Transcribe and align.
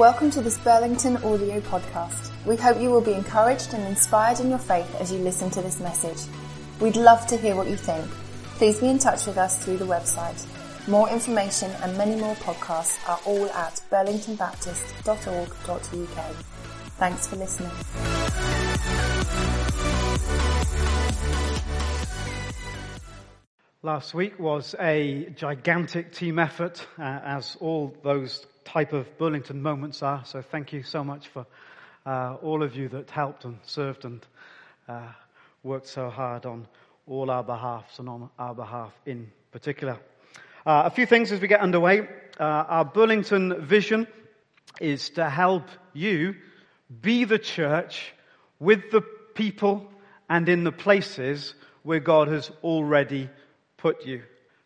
Welcome 0.00 0.30
to 0.30 0.40
this 0.40 0.56
Burlington 0.56 1.18
audio 1.18 1.60
podcast. 1.60 2.30
We 2.46 2.56
hope 2.56 2.80
you 2.80 2.88
will 2.88 3.02
be 3.02 3.12
encouraged 3.12 3.74
and 3.74 3.86
inspired 3.86 4.40
in 4.40 4.48
your 4.48 4.58
faith 4.58 4.94
as 4.94 5.12
you 5.12 5.18
listen 5.18 5.50
to 5.50 5.60
this 5.60 5.78
message. 5.78 6.16
We'd 6.80 6.96
love 6.96 7.26
to 7.26 7.36
hear 7.36 7.54
what 7.54 7.68
you 7.68 7.76
think. 7.76 8.10
Please 8.56 8.80
be 8.80 8.88
in 8.88 8.98
touch 8.98 9.26
with 9.26 9.36
us 9.36 9.62
through 9.62 9.76
the 9.76 9.84
website. 9.84 10.42
More 10.88 11.10
information 11.10 11.70
and 11.82 11.98
many 11.98 12.18
more 12.18 12.34
podcasts 12.36 12.96
are 13.06 13.20
all 13.26 13.50
at 13.50 13.82
burlingtonbaptist.org.uk. 13.90 16.34
Thanks 16.96 17.26
for 17.26 17.36
listening. 17.36 17.70
Last 23.82 24.14
week 24.14 24.38
was 24.38 24.74
a 24.80 25.28
gigantic 25.36 26.14
team 26.14 26.38
effort, 26.38 26.86
uh, 26.98 27.02
as 27.02 27.58
all 27.60 27.94
those 28.02 28.46
type 28.72 28.92
of 28.92 29.18
Burlington 29.18 29.60
moments 29.60 30.00
are. 30.00 30.24
So 30.24 30.42
thank 30.42 30.72
you 30.72 30.84
so 30.84 31.02
much 31.02 31.26
for 31.28 31.44
uh, 32.06 32.36
all 32.40 32.62
of 32.62 32.76
you 32.76 32.88
that 32.90 33.10
helped 33.10 33.44
and 33.44 33.58
served 33.64 34.04
and 34.04 34.24
uh, 34.88 35.08
worked 35.64 35.88
so 35.88 36.08
hard 36.08 36.46
on 36.46 36.68
all 37.04 37.32
our 37.32 37.42
behalfs 37.42 37.98
and 37.98 38.08
on 38.08 38.30
our 38.38 38.54
behalf 38.54 38.92
in 39.06 39.32
particular. 39.50 39.98
Uh, 40.64 40.82
a 40.84 40.90
few 40.90 41.04
things 41.04 41.32
as 41.32 41.40
we 41.40 41.48
get 41.48 41.60
underway. 41.60 42.02
Uh, 42.38 42.44
our 42.44 42.84
Burlington 42.84 43.66
vision 43.66 44.06
is 44.80 45.10
to 45.10 45.28
help 45.28 45.64
you 45.92 46.36
be 47.02 47.24
the 47.24 47.40
church 47.40 48.12
with 48.60 48.92
the 48.92 49.02
people 49.34 49.90
and 50.28 50.48
in 50.48 50.62
the 50.62 50.72
places 50.72 51.54
where 51.82 51.98
God 51.98 52.28
has 52.28 52.52
already 52.62 53.30
put 53.78 54.06
you. 54.06 54.22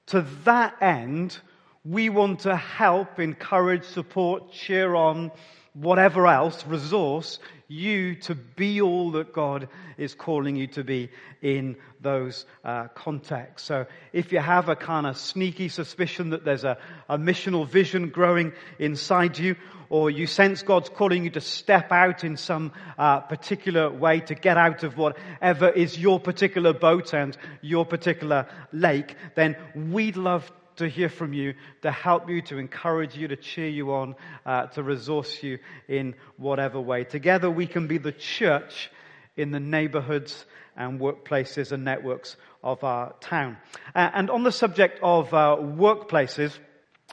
To 0.09 0.27
that 0.45 0.83
end, 0.83 1.39
we 1.85 2.09
want 2.09 2.41
to 2.41 2.57
help, 2.57 3.21
encourage, 3.21 3.85
support, 3.85 4.53
cheer 4.53 4.95
on, 4.95 5.31
whatever 5.75 6.27
else, 6.27 6.67
resource 6.67 7.39
you 7.69 8.15
to 8.15 8.35
be 8.35 8.81
all 8.81 9.13
that 9.13 9.33
God 9.33 9.69
is 9.97 10.15
calling 10.15 10.55
you 10.55 10.67
to 10.69 10.85
be 10.85 11.11
in 11.43 11.77
those 12.01 12.47
uh, 12.65 12.89
contexts. 12.89 13.67
So 13.67 13.87
if 14.13 14.33
you 14.33 14.39
have 14.39 14.69
a 14.69 14.77
kind 14.77 15.07
of 15.07 15.17
sneaky 15.17 15.69
suspicion 15.69 16.31
that 16.31 16.45
there's 16.45 16.65
a, 16.65 16.79
a 17.09 17.19
missional 17.19 17.67
vision 17.67 18.11
growing 18.11 18.53
inside 18.79 19.39
you, 19.39 19.57
or 19.91 20.11
you 20.11 20.27
sense 20.27 20.63
God's 20.63 20.89
calling 20.89 21.25
you 21.25 21.31
to 21.31 21.41
step 21.41 21.91
out 21.93 22.25
in 22.25 22.37
some 22.37 22.73
uh, 22.99 23.21
particular 23.21 23.91
way 23.91 24.21
to 24.21 24.35
get 24.35 24.57
out 24.57 24.83
of 24.83 24.97
whatever 24.97 25.69
is 25.69 25.99
your 25.99 26.21
particular 26.21 26.73
boat 26.73 27.15
and 27.15 27.37
your 27.61 27.85
particular 27.85 28.47
lake, 28.73 29.17
then 29.35 29.57
we'd 29.75 30.17
love 30.17 30.51
to 30.77 30.89
hear 30.89 31.09
from 31.09 31.33
you, 31.33 31.55
to 31.83 31.91
help 31.91 32.29
you, 32.29 32.43
to 32.43 32.59
encourage 32.59 33.17
you, 33.17 33.29
to 33.29 33.37
cheer 33.37 33.69
you 33.69 33.93
on, 33.93 34.17
uh, 34.45 34.67
to 34.67 34.83
resource 34.83 35.43
you 35.43 35.59
in 35.89 36.15
whatever 36.37 36.81
way. 36.81 37.05
Together 37.05 37.51
we 37.51 37.67
can 37.67 37.87
be 37.87 37.99
the 37.99 38.13
church 38.13 38.91
in 39.37 39.51
the 39.51 39.61
neighborhoods 39.61 40.45
and 40.77 41.01
workplaces 41.01 41.73
and 41.73 41.85
networks 41.85 42.37
of 42.63 42.83
our 42.83 43.15
town. 43.21 43.57
Uh, 43.95 44.11
and 44.15 44.31
on 44.31 44.43
the 44.43 44.53
subject 44.53 44.99
of 45.03 45.33
uh, 45.33 45.57
workplaces, 45.59 46.57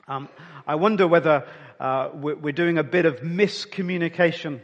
um, 0.08 0.30
I 0.66 0.76
wonder 0.76 1.08
whether 1.08 1.48
uh, 1.80 2.10
we're 2.14 2.52
doing 2.52 2.78
a 2.78 2.84
bit 2.84 3.06
of 3.06 3.18
miscommunication 3.18 4.62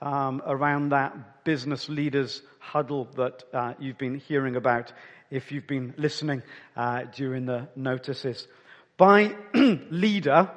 um, 0.00 0.42
around 0.46 0.90
that 0.90 1.44
business 1.44 1.88
leaders 1.88 2.42
huddle 2.58 3.08
that 3.16 3.44
uh, 3.52 3.74
you've 3.78 3.98
been 3.98 4.18
hearing 4.18 4.56
about 4.56 4.92
if 5.30 5.52
you've 5.52 5.66
been 5.66 5.94
listening 5.96 6.42
uh, 6.76 7.04
during 7.14 7.46
the 7.46 7.68
notices. 7.76 8.46
By 8.96 9.36
leader, 9.54 10.50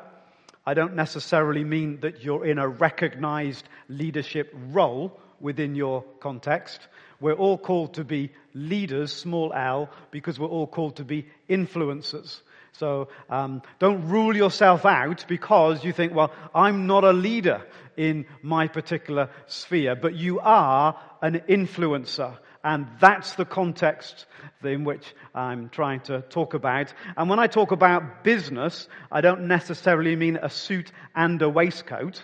I 0.66 0.74
don't 0.74 0.96
necessarily 0.96 1.64
mean 1.64 2.00
that 2.02 2.24
you're 2.24 2.46
in 2.46 2.58
a 2.58 2.68
recognized 2.68 3.68
leadership 3.90 4.54
role 4.70 5.20
within 5.40 5.76
your 5.76 6.04
context. 6.20 6.80
We're 7.20 7.34
all 7.34 7.58
called 7.58 7.96
to 7.96 8.04
be 8.04 8.32
leaders, 8.54 9.14
small 9.14 9.54
l, 9.54 9.90
because 10.12 10.40
we're 10.40 10.48
all 10.48 10.68
called 10.68 10.98
to 10.98 11.04
be 11.04 11.28
influencers. 11.50 12.42
So 12.74 13.10
um, 13.30 13.62
don't 13.80 14.08
rule 14.08 14.36
yourself 14.36 14.86
out 14.86 15.26
because 15.28 15.84
you 15.84 15.92
think, 15.92 16.16
well, 16.16 16.32
I'm 16.56 16.88
not 16.88 17.04
a 17.04 17.12
leader 17.12 17.66
in 17.98 18.26
my 18.42 18.68
particular 18.68 19.30
sphere, 19.48 19.96
but 19.96 20.16
you 20.16 20.40
are 20.40 21.00
an 21.22 21.42
influencer. 21.50 22.38
And 22.64 22.88
that's 23.00 23.36
the 23.36 23.46
context 23.46 24.26
in 24.64 24.84
which 24.84 25.14
I'm 25.34 25.70
trying 25.70 26.02
to 26.02 26.22
talk 26.22 26.54
about. 26.54 26.94
And 27.18 27.30
when 27.30 27.40
I 27.40 27.48
talk 27.48 27.72
about 27.72 28.24
business, 28.24 28.88
I 29.12 29.22
don't 29.22 29.48
necessarily 29.48 30.16
mean 30.16 30.38
a 30.42 30.50
suit 30.50 30.92
and 31.16 31.42
a 31.42 31.50
waistcoat. 31.50 32.24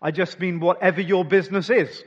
I 0.00 0.10
just 0.10 0.40
mean 0.40 0.60
whatever 0.60 1.00
your 1.00 1.24
business 1.24 1.68
is. 1.68 2.02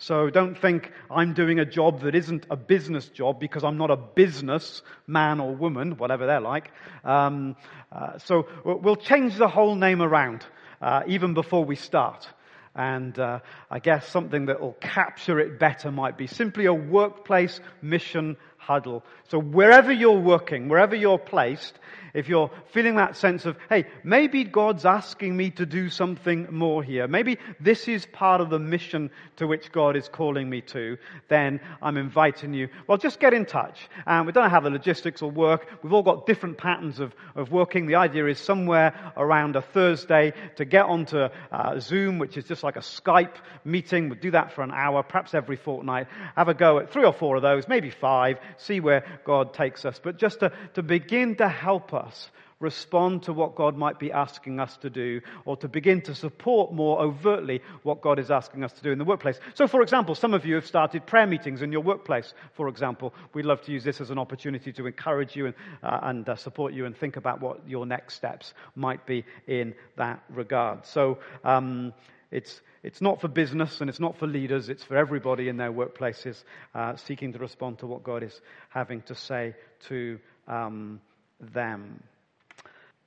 So 0.00 0.30
don't 0.30 0.56
think 0.56 0.92
I'm 1.10 1.34
doing 1.34 1.58
a 1.58 1.64
job 1.64 2.02
that 2.02 2.14
isn't 2.14 2.46
a 2.50 2.56
business 2.56 3.08
job 3.08 3.40
because 3.40 3.64
I'm 3.64 3.78
not 3.78 3.90
a 3.90 3.96
business 3.96 4.82
man 5.08 5.40
or 5.40 5.54
woman, 5.54 5.96
whatever 5.96 6.26
they're 6.26 6.40
like. 6.40 6.70
Um, 7.04 7.56
uh, 7.90 8.18
so 8.18 8.46
we'll 8.64 8.96
change 8.96 9.36
the 9.36 9.48
whole 9.48 9.74
name 9.74 10.00
around 10.00 10.46
uh, 10.80 11.02
even 11.08 11.34
before 11.34 11.64
we 11.64 11.74
start. 11.74 12.28
And 12.74 13.18
uh, 13.18 13.40
I 13.70 13.78
guess 13.78 14.06
something 14.08 14.46
that 14.46 14.60
will 14.60 14.76
capture 14.80 15.40
it 15.40 15.58
better 15.58 15.90
might 15.90 16.16
be 16.16 16.26
simply 16.26 16.66
a 16.66 16.74
workplace 16.74 17.60
mission 17.82 18.36
huddle. 18.68 19.02
So 19.30 19.38
wherever 19.40 19.90
you're 19.90 20.20
working, 20.20 20.68
wherever 20.68 20.94
you're 20.94 21.18
placed, 21.18 21.78
if 22.14 22.28
you're 22.28 22.50
feeling 22.72 22.96
that 22.96 23.16
sense 23.16 23.46
of, 23.46 23.56
hey, 23.68 23.86
maybe 24.04 24.44
God's 24.44 24.84
asking 24.84 25.36
me 25.36 25.50
to 25.52 25.64
do 25.66 25.88
something 25.88 26.48
more 26.50 26.82
here, 26.82 27.08
maybe 27.08 27.38
this 27.60 27.88
is 27.88 28.04
part 28.06 28.40
of 28.40 28.50
the 28.50 28.58
mission 28.58 29.10
to 29.36 29.46
which 29.46 29.72
God 29.72 29.96
is 29.96 30.08
calling 30.08 30.48
me 30.50 30.60
to, 30.62 30.98
then 31.28 31.60
I'm 31.80 31.96
inviting 31.96 32.54
you, 32.54 32.68
well, 32.86 32.98
just 32.98 33.20
get 33.20 33.34
in 33.34 33.46
touch. 33.46 33.88
And 34.06 34.26
we 34.26 34.32
don't 34.32 34.44
know 34.44 34.50
how 34.50 34.60
the 34.60 34.70
logistics 34.70 35.22
will 35.22 35.30
work. 35.30 35.66
We've 35.82 35.92
all 35.92 36.02
got 36.02 36.26
different 36.26 36.58
patterns 36.58 37.00
of, 37.00 37.14
of 37.34 37.50
working. 37.50 37.86
The 37.86 37.96
idea 37.96 38.26
is 38.26 38.38
somewhere 38.38 39.12
around 39.16 39.56
a 39.56 39.62
Thursday 39.62 40.32
to 40.56 40.64
get 40.64 40.84
onto 40.84 41.28
uh, 41.52 41.80
Zoom, 41.80 42.18
which 42.18 42.36
is 42.36 42.44
just 42.44 42.62
like 42.62 42.76
a 42.76 42.80
Skype 42.80 43.36
meeting. 43.64 44.08
We'll 44.08 44.18
do 44.18 44.32
that 44.32 44.52
for 44.52 44.62
an 44.62 44.72
hour, 44.72 45.02
perhaps 45.02 45.34
every 45.34 45.56
fortnight. 45.56 46.08
Have 46.36 46.48
a 46.48 46.54
go 46.54 46.80
at 46.80 46.92
three 46.92 47.04
or 47.04 47.12
four 47.12 47.36
of 47.36 47.42
those, 47.42 47.68
maybe 47.68 47.90
five, 47.90 48.38
see 48.60 48.80
where 48.80 49.04
God 49.24 49.54
takes 49.54 49.84
us. 49.84 50.00
But 50.02 50.18
just 50.18 50.40
to, 50.40 50.52
to 50.74 50.82
begin 50.82 51.36
to 51.36 51.48
help 51.48 51.94
us 51.94 52.30
respond 52.60 53.22
to 53.22 53.32
what 53.32 53.54
God 53.54 53.76
might 53.76 53.98
be 53.98 54.10
asking 54.10 54.58
us 54.58 54.76
to 54.78 54.90
do, 54.90 55.20
or 55.44 55.56
to 55.58 55.68
begin 55.68 56.00
to 56.02 56.14
support 56.14 56.72
more 56.72 57.00
overtly 57.00 57.62
what 57.82 58.00
God 58.00 58.18
is 58.18 58.30
asking 58.30 58.64
us 58.64 58.72
to 58.72 58.82
do 58.82 58.90
in 58.90 58.98
the 58.98 59.04
workplace. 59.04 59.38
So, 59.54 59.68
for 59.68 59.82
example, 59.82 60.14
some 60.14 60.34
of 60.34 60.44
you 60.44 60.56
have 60.56 60.66
started 60.66 61.06
prayer 61.06 61.26
meetings 61.26 61.62
in 61.62 61.70
your 61.70 61.82
workplace, 61.82 62.34
for 62.54 62.68
example. 62.68 63.14
We'd 63.32 63.44
love 63.46 63.62
to 63.62 63.72
use 63.72 63.84
this 63.84 64.00
as 64.00 64.10
an 64.10 64.18
opportunity 64.18 64.72
to 64.72 64.86
encourage 64.86 65.36
you 65.36 65.46
and, 65.46 65.54
uh, 65.82 66.00
and 66.02 66.28
uh, 66.28 66.36
support 66.36 66.72
you 66.72 66.86
and 66.86 66.96
think 66.96 67.16
about 67.16 67.40
what 67.40 67.60
your 67.68 67.86
next 67.86 68.14
steps 68.14 68.54
might 68.74 69.06
be 69.06 69.24
in 69.46 69.74
that 69.96 70.22
regard. 70.28 70.84
So, 70.86 71.18
um, 71.44 71.92
it's, 72.30 72.60
it's 72.82 73.00
not 73.00 73.20
for 73.20 73.28
business 73.28 73.80
and 73.80 73.88
it's 73.88 74.00
not 74.00 74.16
for 74.16 74.26
leaders, 74.26 74.68
it's 74.68 74.84
for 74.84 74.96
everybody 74.96 75.48
in 75.48 75.56
their 75.56 75.72
workplaces 75.72 76.42
uh, 76.74 76.96
seeking 76.96 77.32
to 77.32 77.38
respond 77.38 77.78
to 77.78 77.86
what 77.86 78.02
God 78.02 78.22
is 78.22 78.40
having 78.68 79.02
to 79.02 79.14
say 79.14 79.54
to 79.88 80.18
um, 80.46 81.00
them. 81.40 82.02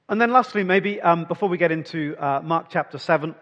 And 0.10 0.20
then 0.20 0.32
lastly, 0.32 0.64
maybe 0.64 1.00
um, 1.00 1.26
before 1.26 1.50
we 1.50 1.58
get 1.58 1.72
into 1.72 2.16
uh, 2.18 2.42
Mark 2.44 2.68
chapter 2.70 2.98
7, 2.98 3.36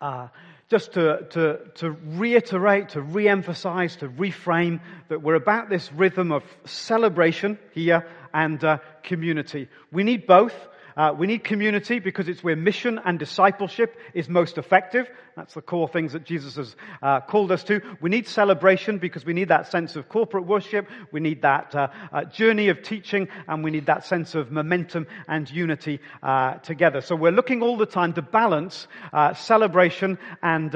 uh, 0.00 0.28
just 0.68 0.92
to, 0.92 1.26
to, 1.30 1.58
to 1.76 1.90
reiterate, 1.90 2.90
to 2.90 3.00
re-emphasize, 3.00 3.96
to 3.96 4.08
reframe 4.08 4.80
that 5.08 5.22
we're 5.22 5.34
about 5.34 5.68
this 5.68 5.92
rhythm 5.92 6.32
of 6.32 6.42
celebration 6.64 7.58
here 7.72 8.06
and 8.34 8.62
uh, 8.64 8.78
community. 9.02 9.68
We 9.92 10.04
need 10.04 10.26
both. 10.26 10.54
Uh, 10.96 11.14
we 11.16 11.26
need 11.26 11.44
community 11.44 11.98
because 11.98 12.26
it's 12.28 12.42
where 12.42 12.56
mission 12.56 12.98
and 13.04 13.18
discipleship 13.18 13.98
is 14.14 14.28
most 14.28 14.56
effective. 14.56 15.08
That's 15.36 15.52
the 15.52 15.60
core 15.60 15.88
things 15.88 16.14
that 16.14 16.24
Jesus 16.24 16.56
has 16.56 16.74
uh, 17.02 17.20
called 17.20 17.52
us 17.52 17.62
to. 17.64 17.82
We 18.00 18.08
need 18.08 18.26
celebration 18.26 18.96
because 18.96 19.26
we 19.26 19.34
need 19.34 19.48
that 19.48 19.70
sense 19.70 19.94
of 19.96 20.08
corporate 20.08 20.46
worship. 20.46 20.88
We 21.12 21.20
need 21.20 21.42
that 21.42 21.74
uh, 21.74 21.88
uh 22.10 22.24
journey 22.24 22.70
of 22.70 22.82
teaching 22.82 23.28
and 23.46 23.62
we 23.62 23.70
need 23.70 23.86
that 23.86 24.06
sense 24.06 24.34
of 24.34 24.50
momentum 24.50 25.06
and 25.28 25.50
unity 25.50 26.00
uh, 26.22 26.54
together. 26.54 27.02
So 27.02 27.14
we're 27.14 27.32
looking 27.32 27.62
all 27.62 27.76
the 27.76 27.84
time 27.84 28.14
to 28.14 28.22
balance 28.22 28.88
uh, 29.12 29.34
celebration 29.34 30.18
and 30.42 30.74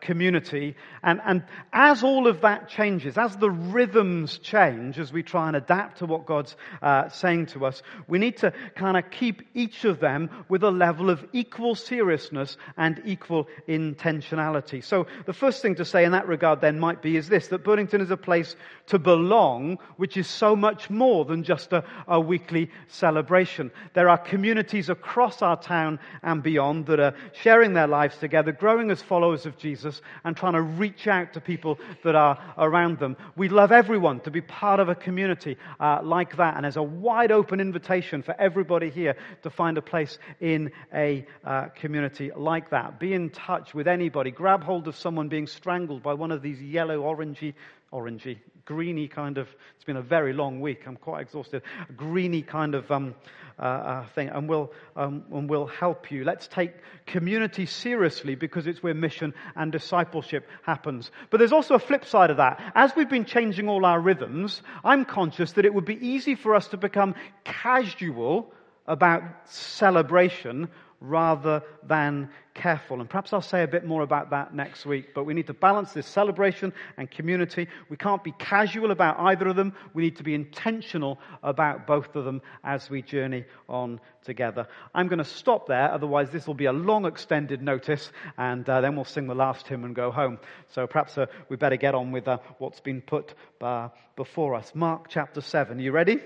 community. 0.00 0.76
And, 1.02 1.20
and 1.24 1.44
as 1.72 2.02
all 2.02 2.26
of 2.26 2.40
that 2.42 2.68
changes, 2.68 3.16
as 3.16 3.36
the 3.36 3.50
rhythms 3.50 4.38
change, 4.38 4.98
as 4.98 5.12
we 5.12 5.22
try 5.22 5.48
and 5.48 5.56
adapt 5.56 5.98
to 5.98 6.06
what 6.06 6.26
God's 6.26 6.56
uh, 6.82 7.08
saying 7.08 7.46
to 7.46 7.66
us, 7.66 7.82
we 8.06 8.18
need 8.18 8.38
to 8.38 8.52
kind 8.74 8.96
of 8.96 9.10
keep 9.10 9.42
each 9.54 9.84
of 9.84 10.00
them 10.00 10.30
with 10.48 10.62
a 10.62 10.70
level 10.70 11.10
of 11.10 11.24
equal 11.32 11.74
seriousness 11.74 12.56
and 12.76 13.00
equal 13.04 13.48
intentionality. 13.68 14.82
So 14.82 15.06
the 15.26 15.32
first 15.32 15.62
thing 15.62 15.76
to 15.76 15.84
say 15.84 16.04
in 16.04 16.12
that 16.12 16.28
regard 16.28 16.60
then 16.60 16.78
might 16.78 17.02
be 17.02 17.16
is 17.16 17.28
this, 17.28 17.48
that 17.48 17.64
Burlington 17.64 18.00
is 18.00 18.10
a 18.10 18.16
place 18.16 18.56
to 18.86 18.98
belong, 18.98 19.78
which 19.96 20.16
is 20.16 20.26
so 20.26 20.56
much 20.56 20.90
more 20.90 21.24
than 21.24 21.42
just 21.42 21.72
a, 21.72 21.84
a 22.06 22.20
weekly 22.20 22.70
celebration. 22.88 23.70
There 23.94 24.08
are 24.08 24.18
communities 24.18 24.88
across 24.88 25.42
our 25.42 25.60
town 25.60 25.98
and 26.22 26.42
beyond 26.42 26.86
that 26.86 27.00
are 27.00 27.14
sharing 27.32 27.74
their 27.74 27.86
lives 27.86 28.16
together, 28.18 28.52
growing 28.52 28.90
as 28.90 29.02
followers 29.02 29.46
of 29.46 29.56
Jesus 29.58 29.87
and 30.24 30.36
trying 30.36 30.54
to 30.54 30.62
reach 30.62 31.06
out 31.06 31.32
to 31.34 31.40
people 31.40 31.78
that 32.04 32.14
are 32.14 32.38
around 32.56 32.98
them. 32.98 33.16
We 33.36 33.48
love 33.48 33.72
everyone 33.72 34.20
to 34.20 34.30
be 34.30 34.40
part 34.40 34.80
of 34.80 34.88
a 34.88 34.94
community 34.94 35.56
uh, 35.80 36.00
like 36.02 36.36
that. 36.36 36.56
And 36.56 36.64
there's 36.64 36.76
a 36.76 36.82
wide 36.82 37.32
open 37.32 37.60
invitation 37.60 38.22
for 38.22 38.34
everybody 38.38 38.90
here 38.90 39.16
to 39.42 39.50
find 39.50 39.78
a 39.78 39.82
place 39.82 40.18
in 40.40 40.72
a 40.92 41.26
uh, 41.44 41.66
community 41.76 42.30
like 42.34 42.70
that. 42.70 42.98
Be 42.98 43.12
in 43.12 43.30
touch 43.30 43.74
with 43.74 43.88
anybody. 43.88 44.30
Grab 44.30 44.64
hold 44.64 44.88
of 44.88 44.96
someone 44.96 45.28
being 45.28 45.46
strangled 45.46 46.02
by 46.02 46.14
one 46.14 46.32
of 46.32 46.42
these 46.42 46.60
yellow, 46.60 47.02
orangey, 47.02 47.54
orangey, 47.92 48.38
greeny 48.64 49.08
kind 49.08 49.38
of, 49.38 49.48
it's 49.76 49.84
been 49.84 49.96
a 49.96 50.02
very 50.02 50.32
long 50.32 50.60
week. 50.60 50.86
I'm 50.86 50.96
quite 50.96 51.22
exhausted. 51.22 51.62
Greeny 51.96 52.42
kind 52.42 52.74
of 52.74 52.90
um, 52.90 53.14
uh, 53.58 53.62
uh, 53.62 54.06
thing. 54.08 54.28
And 54.28 54.48
we'll, 54.48 54.72
um, 54.94 55.24
and 55.32 55.48
we'll 55.48 55.66
help 55.66 56.10
you. 56.10 56.24
Let's 56.24 56.48
take 56.48 56.72
community 57.06 57.66
seriously 57.66 58.34
because 58.34 58.66
it's 58.66 58.82
where 58.82 58.94
mission 58.94 59.32
and 59.56 59.72
discipleship 59.72 60.46
happens. 60.62 61.10
But 61.30 61.38
there's 61.38 61.52
also 61.52 61.74
a 61.74 61.78
flip 61.78 62.04
side 62.04 62.30
of 62.30 62.36
that. 62.36 62.72
As 62.74 62.94
we've 62.94 63.08
been 63.08 63.24
changing 63.24 63.68
all 63.68 63.86
our 63.86 64.00
rhythms, 64.00 64.62
I'm 64.84 65.04
conscious 65.04 65.52
that 65.52 65.64
it 65.64 65.72
would 65.72 65.86
be 65.86 66.06
easy 66.06 66.34
for 66.34 66.54
us 66.54 66.68
to 66.68 66.76
become 66.76 67.14
casual 67.44 68.52
about 68.86 69.22
celebration 69.44 70.68
rather 71.00 71.62
than 71.84 72.30
careful. 72.54 73.00
And 73.00 73.08
perhaps 73.08 73.32
I'll 73.32 73.40
say 73.40 73.62
a 73.62 73.68
bit 73.68 73.86
more 73.86 74.02
about 74.02 74.30
that 74.30 74.52
next 74.52 74.84
week. 74.84 75.14
But 75.14 75.24
we 75.24 75.34
need 75.34 75.46
to 75.46 75.54
balance 75.54 75.92
this 75.92 76.06
celebration 76.06 76.72
and 76.96 77.08
community. 77.08 77.68
We 77.88 77.96
can't 77.96 78.24
be 78.24 78.32
casual 78.32 78.90
about 78.90 79.18
either 79.20 79.48
of 79.48 79.56
them. 79.56 79.74
We 79.94 80.02
need 80.02 80.16
to 80.16 80.24
be 80.24 80.34
intentional 80.34 81.18
about 81.42 81.86
both 81.86 82.16
of 82.16 82.24
them 82.24 82.42
as 82.64 82.90
we 82.90 83.02
journey 83.02 83.44
on 83.68 84.00
together. 84.24 84.66
I'm 84.94 85.06
going 85.06 85.20
to 85.20 85.24
stop 85.24 85.68
there. 85.68 85.90
Otherwise, 85.92 86.30
this 86.30 86.46
will 86.46 86.54
be 86.54 86.66
a 86.66 86.72
long 86.72 87.06
extended 87.06 87.62
notice. 87.62 88.10
And 88.36 88.68
uh, 88.68 88.80
then 88.80 88.96
we'll 88.96 89.04
sing 89.04 89.28
the 89.28 89.34
last 89.34 89.68
hymn 89.68 89.84
and 89.84 89.94
go 89.94 90.10
home. 90.10 90.38
So 90.68 90.86
perhaps 90.86 91.16
uh, 91.16 91.26
we 91.48 91.56
better 91.56 91.76
get 91.76 91.94
on 91.94 92.10
with 92.10 92.26
uh, 92.26 92.38
what's 92.58 92.80
been 92.80 93.02
put 93.02 93.34
uh, 93.60 93.88
before 94.16 94.56
us. 94.56 94.72
Mark 94.74 95.06
chapter 95.08 95.40
7. 95.40 95.78
You 95.78 95.92
ready? 95.92 96.20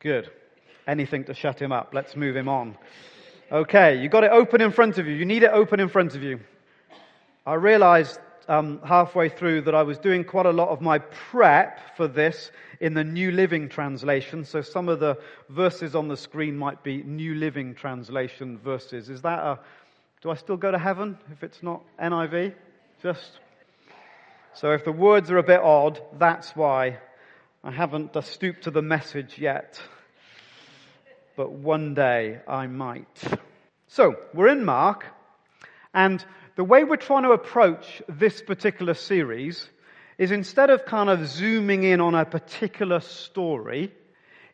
Good. 0.00 0.30
Anything 0.86 1.24
to 1.24 1.34
shut 1.34 1.60
him 1.60 1.72
up. 1.72 1.90
Let's 1.92 2.16
move 2.16 2.34
him 2.36 2.48
on. 2.48 2.76
Okay, 3.50 4.02
you 4.02 4.08
got 4.08 4.24
it 4.24 4.32
open 4.32 4.60
in 4.60 4.72
front 4.72 4.98
of 4.98 5.06
you. 5.06 5.14
You 5.14 5.24
need 5.24 5.44
it 5.44 5.52
open 5.52 5.78
in 5.78 5.88
front 5.88 6.16
of 6.16 6.22
you. 6.24 6.40
I 7.46 7.54
realized 7.54 8.18
um, 8.48 8.80
halfway 8.84 9.28
through 9.28 9.62
that 9.62 9.74
I 9.74 9.84
was 9.84 9.98
doing 9.98 10.24
quite 10.24 10.46
a 10.46 10.50
lot 10.50 10.70
of 10.70 10.80
my 10.80 10.98
prep 10.98 11.96
for 11.96 12.08
this 12.08 12.50
in 12.80 12.92
the 12.94 13.04
New 13.04 13.30
Living 13.30 13.68
Translation. 13.68 14.44
So 14.44 14.62
some 14.62 14.88
of 14.88 14.98
the 14.98 15.18
verses 15.48 15.94
on 15.94 16.08
the 16.08 16.16
screen 16.16 16.56
might 16.56 16.82
be 16.82 17.04
New 17.04 17.36
Living 17.36 17.76
Translation 17.76 18.58
verses. 18.58 19.08
Is 19.08 19.22
that 19.22 19.38
a, 19.38 19.60
do 20.22 20.30
I 20.30 20.34
still 20.34 20.56
go 20.56 20.72
to 20.72 20.78
heaven 20.78 21.16
if 21.30 21.44
it's 21.44 21.62
not 21.62 21.82
NIV? 22.02 22.52
Just, 23.00 23.38
so 24.54 24.72
if 24.72 24.84
the 24.84 24.90
words 24.90 25.30
are 25.30 25.38
a 25.38 25.44
bit 25.44 25.60
odd, 25.60 26.02
that's 26.18 26.56
why 26.56 26.98
I 27.62 27.70
haven't 27.70 28.20
stooped 28.24 28.64
to 28.64 28.72
the 28.72 28.82
message 28.82 29.38
yet 29.38 29.80
but 31.36 31.52
one 31.52 31.94
day 31.94 32.40
I 32.48 32.66
might. 32.66 33.22
So, 33.88 34.16
we're 34.34 34.48
in 34.48 34.64
Mark, 34.64 35.06
and 35.94 36.24
the 36.56 36.64
way 36.64 36.82
we're 36.82 36.96
trying 36.96 37.22
to 37.22 37.32
approach 37.32 38.02
this 38.08 38.42
particular 38.42 38.94
series 38.94 39.68
is 40.18 40.30
instead 40.32 40.70
of 40.70 40.86
kind 40.86 41.10
of 41.10 41.26
zooming 41.28 41.84
in 41.84 42.00
on 42.00 42.14
a 42.14 42.24
particular 42.24 43.00
story, 43.00 43.92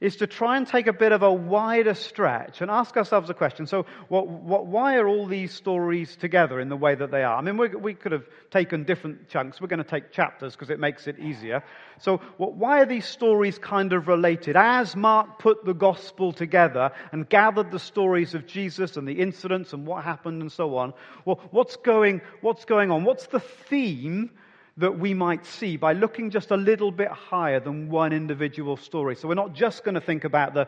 is 0.02 0.16
to 0.16 0.26
try 0.26 0.56
and 0.56 0.66
take 0.66 0.88
a 0.88 0.92
bit 0.92 1.12
of 1.12 1.22
a 1.22 1.32
wider 1.32 1.94
stretch 1.94 2.60
and 2.60 2.72
ask 2.72 2.96
ourselves 2.96 3.30
a 3.30 3.34
question. 3.34 3.68
So, 3.68 3.86
what, 4.08 4.26
what, 4.26 4.66
why 4.66 4.96
are 4.96 5.06
all 5.06 5.28
these 5.28 5.54
stories 5.54 6.16
together 6.16 6.58
in 6.58 6.68
the 6.68 6.76
way 6.76 6.96
that 6.96 7.12
they 7.12 7.22
are? 7.22 7.36
I 7.36 7.40
mean, 7.40 7.56
we, 7.56 7.94
could 7.94 8.10
have 8.10 8.26
taken 8.50 8.82
different 8.82 9.28
chunks. 9.28 9.60
We're 9.60 9.68
going 9.68 9.78
to 9.78 9.88
take 9.88 10.10
chapters 10.10 10.54
because 10.54 10.70
it 10.70 10.80
makes 10.80 11.06
it 11.06 11.20
easier. 11.20 11.62
So, 12.00 12.16
what, 12.36 12.54
why 12.54 12.80
are 12.80 12.86
these 12.86 13.06
stories 13.06 13.58
kind 13.58 13.92
of 13.92 14.08
related? 14.08 14.56
As 14.56 14.96
Mark 14.96 15.38
put 15.38 15.64
the 15.64 15.72
gospel 15.72 16.32
together 16.32 16.90
and 17.12 17.28
gathered 17.28 17.70
the 17.70 17.78
stories 17.78 18.34
of 18.34 18.44
Jesus 18.44 18.96
and 18.96 19.06
the 19.06 19.20
incidents 19.20 19.72
and 19.72 19.86
what 19.86 20.02
happened 20.02 20.42
and 20.42 20.50
so 20.50 20.78
on, 20.78 20.94
well, 21.24 21.40
what's 21.52 21.76
going, 21.76 22.22
what's 22.40 22.64
going 22.64 22.90
on? 22.90 23.04
What's 23.04 23.28
the 23.28 23.38
theme 23.38 24.32
that 24.78 24.98
we 24.98 25.12
might 25.12 25.44
see 25.44 25.76
by 25.76 25.92
looking 25.92 26.30
just 26.30 26.50
a 26.50 26.56
little 26.56 26.90
bit 26.90 27.08
higher 27.08 27.60
than 27.60 27.90
one 27.90 28.12
individual 28.12 28.76
story. 28.76 29.14
So 29.14 29.28
we're 29.28 29.34
not 29.34 29.52
just 29.52 29.84
going 29.84 29.94
to 29.94 30.00
think 30.00 30.24
about 30.24 30.54
the 30.54 30.66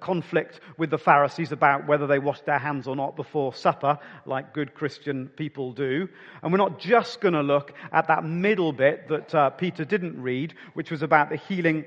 conflict 0.00 0.60
with 0.78 0.90
the 0.90 0.98
Pharisees 0.98 1.52
about 1.52 1.86
whether 1.86 2.06
they 2.06 2.18
washed 2.18 2.44
their 2.46 2.58
hands 2.58 2.88
or 2.88 2.96
not 2.96 3.14
before 3.14 3.54
supper, 3.54 3.98
like 4.24 4.52
good 4.52 4.74
Christian 4.74 5.28
people 5.28 5.72
do. 5.72 6.08
And 6.42 6.52
we're 6.52 6.58
not 6.58 6.80
just 6.80 7.20
going 7.20 7.34
to 7.34 7.42
look 7.42 7.72
at 7.92 8.08
that 8.08 8.24
middle 8.24 8.72
bit 8.72 9.08
that 9.08 9.34
uh, 9.34 9.50
Peter 9.50 9.84
didn't 9.84 10.20
read, 10.20 10.54
which 10.74 10.90
was 10.90 11.02
about 11.02 11.30
the 11.30 11.36
healing 11.36 11.84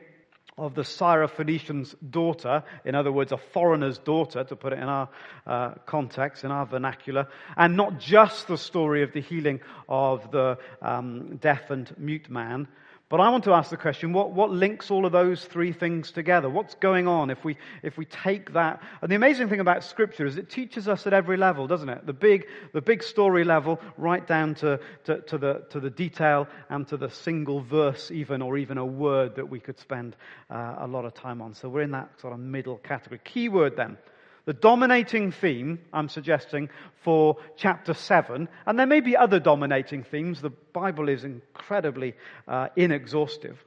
of 0.60 0.76
the 0.76 0.82
Syrophoenician's 0.82 1.96
daughter, 2.10 2.64
in 2.84 2.94
other 2.94 3.12
words, 3.12 3.32
a 3.32 3.38
foreigner's 3.38 3.98
daughter, 3.98 4.44
to 4.44 4.56
put 4.56 4.74
it 4.74 4.80
in 4.80 4.90
our 4.90 5.10
uh, 5.48 5.72
context, 5.86 6.44
in 6.44 6.52
our 6.52 6.66
vernacular, 6.66 7.28
and 7.56 7.78
not 7.78 8.00
just 8.00 8.48
the 8.48 8.58
story 8.58 9.04
of 9.04 9.14
the 9.14 9.22
healing 9.22 9.62
of 9.88 10.30
the 10.32 10.58
um, 10.82 11.38
deaf 11.38 11.70
and 11.70 11.94
mute 11.98 12.30
man, 12.30 12.68
but 13.10 13.20
I 13.20 13.30
want 13.30 13.44
to 13.46 13.54
ask 13.54 13.72
the 13.72 13.78
question 13.78 14.14
what, 14.14 14.32
what 14.32 14.52
links 14.52 14.92
all 14.92 15.04
of 15.04 15.12
those 15.12 15.44
three 15.44 15.74
things 15.74 16.12
together? 16.12 16.48
What's 16.48 16.76
going 16.76 17.08
on 17.08 17.32
if 17.32 17.44
we, 17.44 17.58
if 17.82 17.98
we 17.98 18.06
take 18.06 18.54
that? 18.54 18.84
And 19.02 19.12
the 19.12 19.16
amazing 19.16 19.50
thing 19.50 19.60
about 19.60 19.84
Scripture 19.84 20.28
is 20.28 20.38
it 20.38 20.52
teaches 20.52 20.88
us 20.88 21.08
at 21.08 21.14
every 21.14 21.36
level, 21.36 21.66
doesn't 21.66 21.90
it? 21.90 22.06
The 22.06 22.14
big, 22.14 22.46
the 22.72 22.82
big 22.82 23.02
story 23.02 23.44
level, 23.44 23.80
right 23.98 24.26
down 24.26 24.54
to, 24.56 24.80
to, 25.06 25.22
to, 25.22 25.38
the, 25.40 25.64
to 25.72 25.80
the 25.80 25.90
detail 25.90 26.48
and 26.70 26.88
to 26.88 26.98
the 26.98 27.10
single 27.10 27.62
verse, 27.62 28.12
even, 28.12 28.44
or 28.44 28.60
even 28.60 28.78
a 28.78 28.86
word 28.86 29.36
that 29.38 29.50
we 29.50 29.60
could 29.60 29.80
spend 29.80 30.16
uh, 30.52 30.76
a 30.78 30.88
lot 30.88 31.04
of 31.04 31.16
time 31.16 31.42
on. 31.42 31.56
So 31.56 31.68
we're 31.68 31.82
in 31.82 31.92
that 31.92 32.12
sort 32.22 32.34
of 32.34 32.40
middle 32.40 32.78
category. 32.78 33.20
Key 33.24 33.50
word 33.50 33.76
then 33.76 33.98
the 34.46 34.54
dominating 34.54 35.32
theme, 35.32 35.80
I'm 35.94 36.10
suggesting, 36.10 36.70
for 37.04 37.38
chapter 37.58 37.94
7, 37.94 38.48
and 38.66 38.80
there 38.80 38.88
may 38.88 39.00
be 39.00 39.16
other 39.16 39.40
dominating 39.40 40.04
themes, 40.04 40.42
the 40.42 40.50
Bible 40.50 41.10
is 41.10 41.24
incredibly 41.24 42.16
uh, 42.48 42.70
inexhaustive. 42.76 43.64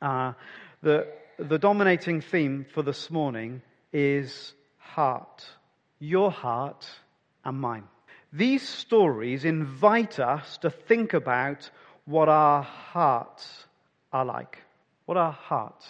Uh, 0.00 0.32
the, 0.82 1.06
the 1.38 1.58
dominating 1.58 2.20
theme 2.20 2.66
for 2.74 2.82
this 2.82 3.10
morning 3.10 3.62
is 3.92 4.54
heart. 4.78 5.44
Your 5.98 6.30
heart 6.30 6.86
and 7.44 7.60
mine. 7.60 7.84
These 8.32 8.68
stories 8.68 9.44
invite 9.44 10.18
us 10.18 10.58
to 10.58 10.70
think 10.70 11.14
about 11.14 11.70
what 12.04 12.28
our 12.28 12.62
hearts 12.62 13.66
are 14.12 14.24
like. 14.24 14.58
What 15.06 15.16
our 15.16 15.32
hearts 15.32 15.86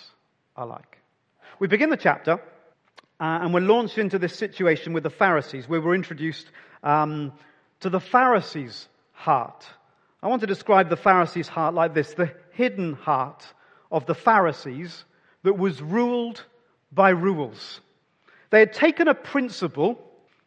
are 0.56 0.66
like. 0.66 0.98
We 1.58 1.68
begin 1.68 1.90
the 1.90 1.96
chapter 1.96 2.40
uh, 3.20 3.38
and 3.42 3.54
we're 3.54 3.60
launched 3.60 3.98
into 3.98 4.18
this 4.18 4.36
situation 4.36 4.92
with 4.92 5.02
the 5.02 5.10
Pharisees, 5.10 5.68
where 5.68 5.80
we're 5.80 5.94
introduced 5.94 6.46
um, 6.82 7.32
to 7.80 7.90
the 7.90 8.00
Pharisees' 8.00 8.88
heart. 9.12 9.66
I 10.22 10.28
want 10.28 10.40
to 10.40 10.46
describe 10.46 10.88
the 10.88 10.96
Pharisees' 10.96 11.48
heart 11.48 11.74
like 11.74 11.94
this 11.94 12.14
the 12.14 12.32
hidden 12.52 12.94
heart 12.94 13.44
of 13.90 14.06
the 14.06 14.14
Pharisees 14.14 15.04
that 15.42 15.56
was 15.56 15.80
ruled 15.80 16.42
by 16.90 17.10
rules. 17.10 17.80
They 18.50 18.60
had 18.60 18.72
taken 18.72 19.08
a 19.08 19.14
principle, 19.14 19.98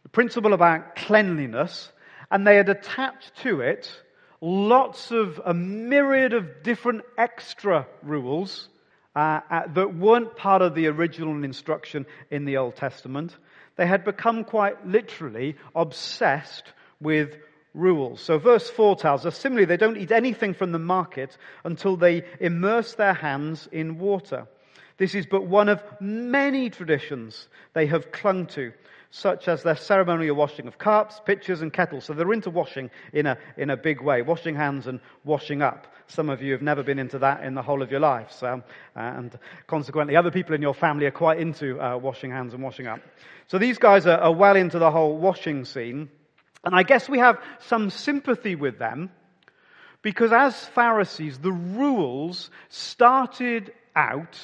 the 0.03 0.09
principle 0.09 0.53
about 0.53 0.95
cleanliness, 0.95 1.91
and 2.29 2.45
they 2.45 2.57
had 2.57 2.69
attached 2.69 3.31
to 3.43 3.61
it 3.61 3.89
lots 4.41 5.11
of 5.11 5.39
a 5.45 5.53
myriad 5.53 6.33
of 6.33 6.63
different 6.63 7.03
extra 7.17 7.87
rules 8.03 8.69
uh, 9.17 9.41
uh, 9.49 9.67
that 9.73 9.95
weren't 9.95 10.35
part 10.35 10.61
of 10.61 10.75
the 10.75 10.85
original 10.85 11.43
instruction 11.43 12.05
in 12.29 12.45
the 12.45 12.57
Old 12.57 12.75
Testament. 12.75 13.35
They 13.75 13.87
had 13.87 14.05
become 14.05 14.43
quite 14.43 14.85
literally 14.85 15.55
obsessed 15.75 16.71
with 17.01 17.35
rules. 17.73 18.21
So 18.21 18.37
verse 18.37 18.69
4 18.69 18.95
tells 18.97 19.25
us 19.25 19.35
similarly, 19.35 19.65
they 19.65 19.75
don't 19.75 19.97
eat 19.97 20.11
anything 20.11 20.53
from 20.53 20.71
the 20.71 20.77
market 20.77 21.35
until 21.63 21.97
they 21.97 22.25
immerse 22.39 22.93
their 22.93 23.15
hands 23.15 23.67
in 23.71 23.97
water. 23.97 24.47
This 24.97 25.15
is 25.15 25.25
but 25.25 25.47
one 25.47 25.69
of 25.69 25.83
many 25.99 26.69
traditions 26.69 27.47
they 27.73 27.87
have 27.87 28.11
clung 28.11 28.45
to 28.47 28.71
such 29.17 29.47
as 29.47 29.63
their 29.63 29.75
ceremonial 29.75 30.35
washing 30.35 30.67
of 30.67 30.77
cups, 30.77 31.19
pitchers, 31.25 31.61
and 31.61 31.73
kettles. 31.73 32.05
So 32.05 32.13
they're 32.13 32.31
into 32.31 32.51
washing 32.51 32.91
in 33.13 33.25
a, 33.25 33.37
in 33.57 33.71
a 33.71 33.77
big 33.77 34.01
way, 34.01 34.21
washing 34.21 34.55
hands 34.55 34.85
and 34.85 34.99
washing 35.23 35.61
up. 35.61 35.87
Some 36.05 36.29
of 36.29 36.41
you 36.41 36.51
have 36.51 36.61
never 36.61 36.83
been 36.83 36.99
into 36.99 37.19
that 37.19 37.43
in 37.43 37.55
the 37.55 37.63
whole 37.63 37.81
of 37.81 37.89
your 37.89 37.99
lives. 37.99 38.41
Um, 38.43 38.63
and 38.95 39.37
consequently, 39.65 40.15
other 40.15 40.31
people 40.31 40.53
in 40.53 40.61
your 40.61 40.75
family 40.75 41.07
are 41.07 41.11
quite 41.11 41.39
into 41.39 41.81
uh, 41.81 41.97
washing 41.97 42.29
hands 42.29 42.53
and 42.53 42.61
washing 42.61 42.85
up. 42.85 43.01
So 43.47 43.57
these 43.57 43.79
guys 43.79 44.05
are, 44.05 44.19
are 44.19 44.33
well 44.33 44.55
into 44.55 44.77
the 44.77 44.91
whole 44.91 45.17
washing 45.17 45.65
scene. 45.65 46.09
And 46.63 46.75
I 46.75 46.83
guess 46.83 47.09
we 47.09 47.19
have 47.19 47.39
some 47.61 47.89
sympathy 47.89 48.55
with 48.55 48.77
them 48.77 49.09
because 50.01 50.31
as 50.31 50.55
Pharisees, 50.65 51.39
the 51.39 51.51
rules 51.51 52.51
started 52.69 53.73
out 53.95 54.39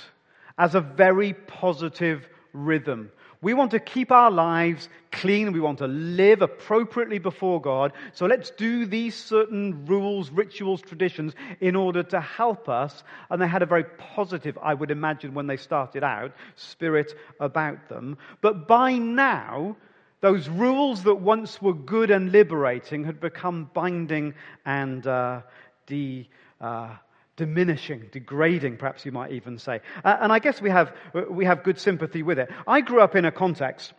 as 0.58 0.74
a 0.74 0.82
very 0.82 1.34
positive 1.34 2.27
rhythm. 2.53 3.12
We 3.44 3.54
want 3.54 3.72
to 3.72 3.80
keep 3.80 4.12
our 4.12 4.32
lives 4.32 4.88
clean. 5.12 5.52
We 5.52 5.60
want 5.60 5.80
to 5.80 5.88
live 5.88 6.42
appropriately 6.42 7.20
before 7.20 7.60
God. 7.62 7.92
So 8.14 8.26
let's 8.26 8.50
do 8.52 8.86
these 8.86 9.16
certain 9.16 9.86
rules, 9.86 10.32
rituals, 10.32 10.82
traditions 10.82 11.34
in 11.60 11.76
order 11.76 12.04
to 12.04 12.22
help 12.22 12.70
us. 12.70 13.04
And 13.30 13.42
they 13.42 13.48
had 13.48 13.62
a 13.62 13.68
very 13.68 13.84
positive, 13.84 14.58
I 14.64 14.74
would 14.74 14.92
imagine, 14.92 15.34
when 15.34 15.48
they 15.48 15.58
started 15.58 16.04
out, 16.04 16.32
spirit 16.56 17.14
about 17.40 17.90
them. 17.90 18.18
But 18.40 18.66
by 18.66 18.94
now, 18.94 19.76
those 20.22 20.48
rules 20.48 21.04
that 21.04 21.16
once 21.16 21.62
were 21.62 21.74
good 21.74 22.12
and 22.12 22.32
liberating 22.32 23.04
had 23.04 23.20
become 23.20 23.70
binding 23.74 24.36
and 24.66 25.06
uh, 25.06 25.42
de, 25.86 26.30
uh, 26.62 26.96
diminishing, 27.36 28.10
degrading, 28.12 28.78
perhaps 28.78 29.06
you 29.06 29.12
might 29.12 29.32
even 29.32 29.58
say. 29.58 29.82
Uh, 30.04 30.18
and 30.22 30.32
I 30.32 30.40
guess 30.40 30.62
we 30.62 30.70
have, 30.70 30.94
we 31.30 31.46
have 31.46 31.63
good 31.63 31.80
sympathy 31.80 32.24
with 32.24 32.40
it. 32.40 32.50
I 32.68 32.82
grew 32.82 33.02
up 33.02 33.16
in 33.16 33.25
a 33.25 33.32
context 33.32 33.94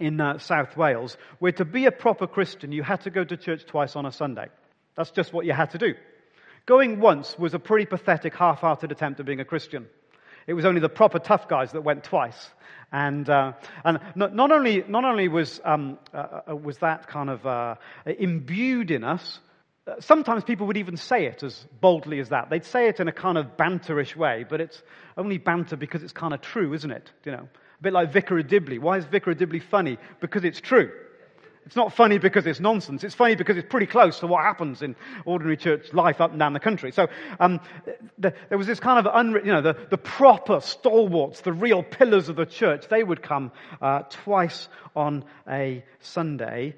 in 0.00 0.20
uh, 0.20 0.38
South 0.38 0.76
Wales 0.76 1.16
where 1.38 1.52
to 1.52 1.64
be 1.64 1.86
a 1.86 1.92
proper 1.92 2.26
Christian, 2.26 2.72
you 2.72 2.82
had 2.82 3.02
to 3.02 3.10
go 3.10 3.24
to 3.24 3.36
church 3.36 3.66
twice 3.66 3.94
on 3.94 4.06
a 4.06 4.12
Sunday. 4.12 4.46
That's 4.96 5.10
just 5.10 5.32
what 5.32 5.46
you 5.46 5.52
had 5.52 5.70
to 5.70 5.78
do. 5.78 5.94
Going 6.66 7.00
once 7.00 7.38
was 7.38 7.54
a 7.54 7.58
pretty 7.58 7.86
pathetic, 7.86 8.34
half-hearted 8.34 8.92
attempt 8.92 9.20
at 9.20 9.26
being 9.26 9.40
a 9.40 9.44
Christian. 9.44 9.86
It 10.46 10.54
was 10.54 10.64
only 10.64 10.80
the 10.80 10.88
proper 10.88 11.18
tough 11.18 11.48
guys 11.48 11.72
that 11.72 11.82
went 11.82 12.04
twice. 12.04 12.50
And, 12.92 13.28
uh, 13.28 13.52
and 13.84 14.00
not, 14.14 14.34
not, 14.34 14.52
only, 14.52 14.84
not 14.86 15.04
only 15.04 15.28
was, 15.28 15.60
um, 15.64 15.98
uh, 16.12 16.40
uh 16.50 16.56
was 16.56 16.78
that 16.78 17.06
kind 17.06 17.30
of 17.30 17.46
uh, 17.46 17.76
imbued 18.06 18.90
in 18.90 19.02
us, 19.04 19.38
uh, 19.38 19.51
sometimes 20.00 20.44
people 20.44 20.66
would 20.68 20.76
even 20.76 20.96
say 20.96 21.26
it 21.26 21.42
as 21.42 21.66
boldly 21.80 22.20
as 22.20 22.28
that. 22.28 22.50
They'd 22.50 22.64
say 22.64 22.88
it 22.88 23.00
in 23.00 23.08
a 23.08 23.12
kind 23.12 23.36
of 23.36 23.56
banterish 23.56 24.14
way, 24.14 24.44
but 24.48 24.60
it's 24.60 24.82
only 25.16 25.38
banter 25.38 25.76
because 25.76 26.02
it's 26.02 26.12
kind 26.12 26.32
of 26.32 26.40
true, 26.40 26.72
isn't 26.72 26.90
it? 26.90 27.10
You 27.24 27.32
know, 27.32 27.48
a 27.78 27.82
bit 27.82 27.92
like 27.92 28.12
Vicar 28.12 28.38
of 28.38 28.48
Dibley. 28.48 28.78
Why 28.78 28.98
is 28.98 29.04
Vicar 29.04 29.32
of 29.32 29.38
Dibley 29.38 29.60
funny? 29.60 29.98
Because 30.20 30.44
it's 30.44 30.60
true. 30.60 30.90
It's 31.64 31.76
not 31.76 31.92
funny 31.92 32.18
because 32.18 32.44
it's 32.46 32.58
nonsense. 32.58 33.04
It's 33.04 33.14
funny 33.14 33.36
because 33.36 33.56
it's 33.56 33.68
pretty 33.68 33.86
close 33.86 34.18
to 34.20 34.26
what 34.26 34.42
happens 34.42 34.82
in 34.82 34.96
ordinary 35.24 35.56
church 35.56 35.92
life 35.92 36.20
up 36.20 36.30
and 36.30 36.38
down 36.38 36.54
the 36.54 36.60
country. 36.60 36.90
So 36.90 37.06
um, 37.38 37.60
the, 38.18 38.34
there 38.48 38.58
was 38.58 38.66
this 38.66 38.80
kind 38.80 39.04
of 39.04 39.12
unwritten, 39.12 39.46
you 39.46 39.54
know, 39.54 39.62
the, 39.62 39.76
the 39.90 39.98
proper 39.98 40.60
stalwarts, 40.60 41.42
the 41.42 41.52
real 41.52 41.84
pillars 41.84 42.28
of 42.28 42.34
the 42.34 42.46
church. 42.46 42.86
They 42.88 43.04
would 43.04 43.22
come 43.22 43.52
uh, 43.80 44.02
twice 44.10 44.68
on 44.96 45.24
a 45.48 45.84
Sunday, 46.00 46.74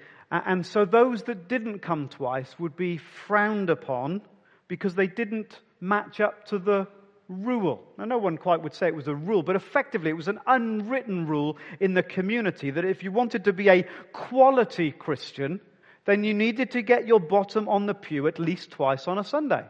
and 0.46 0.66
so 0.66 0.84
those 0.84 1.22
that 1.24 1.48
didn't 1.48 1.80
come 1.80 2.08
twice 2.08 2.58
would 2.58 2.76
be 2.76 2.98
frowned 2.98 3.70
upon 3.70 4.22
because 4.68 4.94
they 4.94 5.06
didn't 5.06 5.60
match 5.80 6.20
up 6.20 6.46
to 6.46 6.58
the 6.58 6.88
rule. 7.28 7.82
Now, 7.98 8.04
no 8.04 8.18
one 8.18 8.36
quite 8.36 8.62
would 8.62 8.74
say 8.74 8.88
it 8.88 8.94
was 8.94 9.08
a 9.08 9.14
rule, 9.14 9.42
but 9.42 9.56
effectively 9.56 10.10
it 10.10 10.16
was 10.16 10.28
an 10.28 10.40
unwritten 10.46 11.26
rule 11.26 11.58
in 11.80 11.94
the 11.94 12.02
community 12.02 12.70
that 12.70 12.84
if 12.84 13.02
you 13.02 13.12
wanted 13.12 13.44
to 13.44 13.52
be 13.52 13.68
a 13.68 13.86
quality 14.12 14.92
Christian, 14.92 15.60
then 16.04 16.24
you 16.24 16.34
needed 16.34 16.72
to 16.72 16.82
get 16.82 17.06
your 17.06 17.20
bottom 17.20 17.68
on 17.68 17.86
the 17.86 17.94
pew 17.94 18.26
at 18.26 18.38
least 18.38 18.72
twice 18.72 19.08
on 19.08 19.18
a 19.18 19.24
Sunday. 19.24 19.64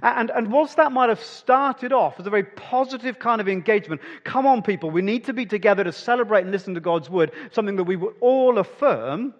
And, 0.00 0.30
and 0.30 0.50
whilst 0.50 0.76
that 0.78 0.90
might 0.90 1.10
have 1.10 1.22
started 1.22 1.92
off 1.92 2.18
as 2.18 2.26
a 2.26 2.30
very 2.30 2.44
positive 2.44 3.18
kind 3.18 3.40
of 3.40 3.48
engagement, 3.48 4.00
come 4.24 4.46
on 4.46 4.62
people, 4.62 4.90
we 4.90 5.02
need 5.02 5.24
to 5.24 5.34
be 5.34 5.44
together 5.44 5.84
to 5.84 5.92
celebrate 5.92 6.42
and 6.42 6.50
listen 6.50 6.74
to 6.74 6.80
God's 6.80 7.10
word, 7.10 7.32
something 7.50 7.76
that 7.76 7.84
we 7.84 7.96
would 7.96 8.14
all 8.20 8.58
affirm, 8.58 9.34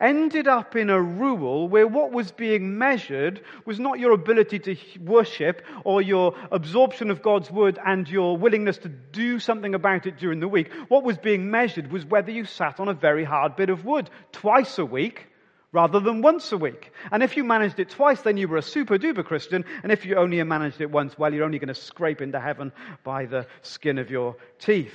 ended 0.00 0.48
up 0.48 0.76
in 0.76 0.90
a 0.90 1.00
rule 1.00 1.68
where 1.68 1.86
what 1.86 2.12
was 2.12 2.32
being 2.32 2.78
measured 2.78 3.42
was 3.66 3.78
not 3.78 3.98
your 3.98 4.12
ability 4.12 4.58
to 4.60 4.76
worship 5.00 5.62
or 5.84 6.00
your 6.00 6.34
absorption 6.50 7.10
of 7.10 7.22
God's 7.22 7.50
word 7.50 7.78
and 7.84 8.08
your 8.08 8.36
willingness 8.36 8.78
to 8.78 8.88
do 8.88 9.38
something 9.38 9.74
about 9.74 10.06
it 10.06 10.18
during 10.18 10.40
the 10.40 10.48
week. 10.48 10.70
What 10.88 11.04
was 11.04 11.18
being 11.18 11.50
measured 11.50 11.92
was 11.92 12.04
whether 12.04 12.30
you 12.30 12.44
sat 12.44 12.80
on 12.80 12.88
a 12.88 12.94
very 12.94 13.24
hard 13.24 13.56
bit 13.56 13.70
of 13.70 13.84
wood 13.84 14.08
twice 14.32 14.78
a 14.78 14.84
week 14.84 15.26
rather 15.72 16.00
than 16.00 16.22
once 16.22 16.50
a 16.52 16.58
week. 16.58 16.92
And 17.12 17.22
if 17.22 17.36
you 17.36 17.44
managed 17.44 17.78
it 17.78 17.90
twice, 17.90 18.22
then 18.22 18.36
you 18.36 18.48
were 18.48 18.56
a 18.56 18.62
super 18.62 18.98
duper 18.98 19.24
Christian. 19.24 19.64
And 19.82 19.92
if 19.92 20.04
you 20.04 20.16
only 20.16 20.42
managed 20.42 20.80
it 20.80 20.90
once, 20.90 21.18
well, 21.18 21.32
you're 21.32 21.44
only 21.44 21.58
going 21.58 21.68
to 21.68 21.74
scrape 21.74 22.20
into 22.20 22.40
heaven 22.40 22.72
by 23.04 23.26
the 23.26 23.46
skin 23.62 23.98
of 23.98 24.10
your 24.10 24.36
teeth. 24.58 24.94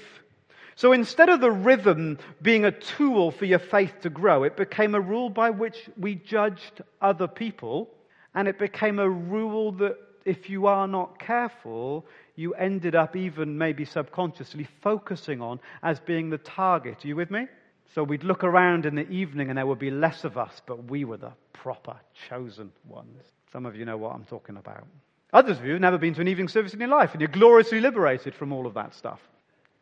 So 0.78 0.92
instead 0.92 1.30
of 1.30 1.40
the 1.40 1.52
rhythm 1.52 2.18
being 2.42 2.66
a 2.66 2.72
tool 2.72 3.32
for 3.32 3.46
your 3.46 3.60
faith 3.60 3.94
to 4.02 4.10
grow, 4.10 4.44
it 4.44 4.58
became 4.58 4.94
a 4.94 5.00
rule 5.00 5.30
by 5.30 5.50
which 5.50 5.90
we 5.98 6.16
judged 6.16 6.82
other 7.02 7.28
people, 7.28 7.90
and 8.34 8.48
it 8.48 8.60
became 8.60 9.00
a 9.00 9.10
rule 9.10 9.72
that 9.74 9.98
if 10.26 10.50
you 10.50 10.68
are 10.68 10.88
not 10.88 11.20
careful, 11.20 12.06
you 12.36 12.54
ended 12.56 12.96
up 12.96 13.16
even 13.16 13.58
maybe 13.58 13.86
subconsciously 13.86 14.68
focusing 14.82 15.42
on 15.42 15.60
as 15.82 16.00
being 16.00 16.30
the 16.30 16.40
target. 16.40 17.06
Are 17.06 17.08
you 17.08 17.16
with 17.16 17.32
me? 17.32 17.48
So 17.94 18.04
we'd 18.04 18.24
look 18.24 18.44
around 18.44 18.86
in 18.86 18.96
the 18.96 19.08
evening 19.10 19.50
and 19.50 19.58
there 19.58 19.66
would 19.66 19.80
be 19.80 19.92
less 19.92 20.26
of 20.26 20.38
us, 20.38 20.62
but 20.66 20.90
we 20.90 21.06
were 21.06 21.18
the 21.18 21.32
proper 21.54 21.96
chosen 22.28 22.72
ones. 22.88 23.24
Some 23.54 23.66
of 23.66 23.76
you 23.76 23.86
know 23.86 23.96
what 23.96 24.14
I'm 24.14 24.26
talking 24.26 24.58
about. 24.58 24.86
Others 25.32 25.60
of 25.60 25.66
you 25.66 25.74
have 25.74 25.82
never 25.82 25.98
been 25.98 26.14
to 26.16 26.22
an 26.22 26.28
evening 26.28 26.50
service 26.50 26.74
in 26.74 26.80
your 26.80 26.90
life 26.90 27.12
and 27.14 27.22
you're 27.22 27.30
gloriously 27.30 27.80
liberated 27.80 28.34
from 28.34 28.52
all 28.52 28.66
of 28.66 28.74
that 28.74 28.96
stuff. 28.96 29.22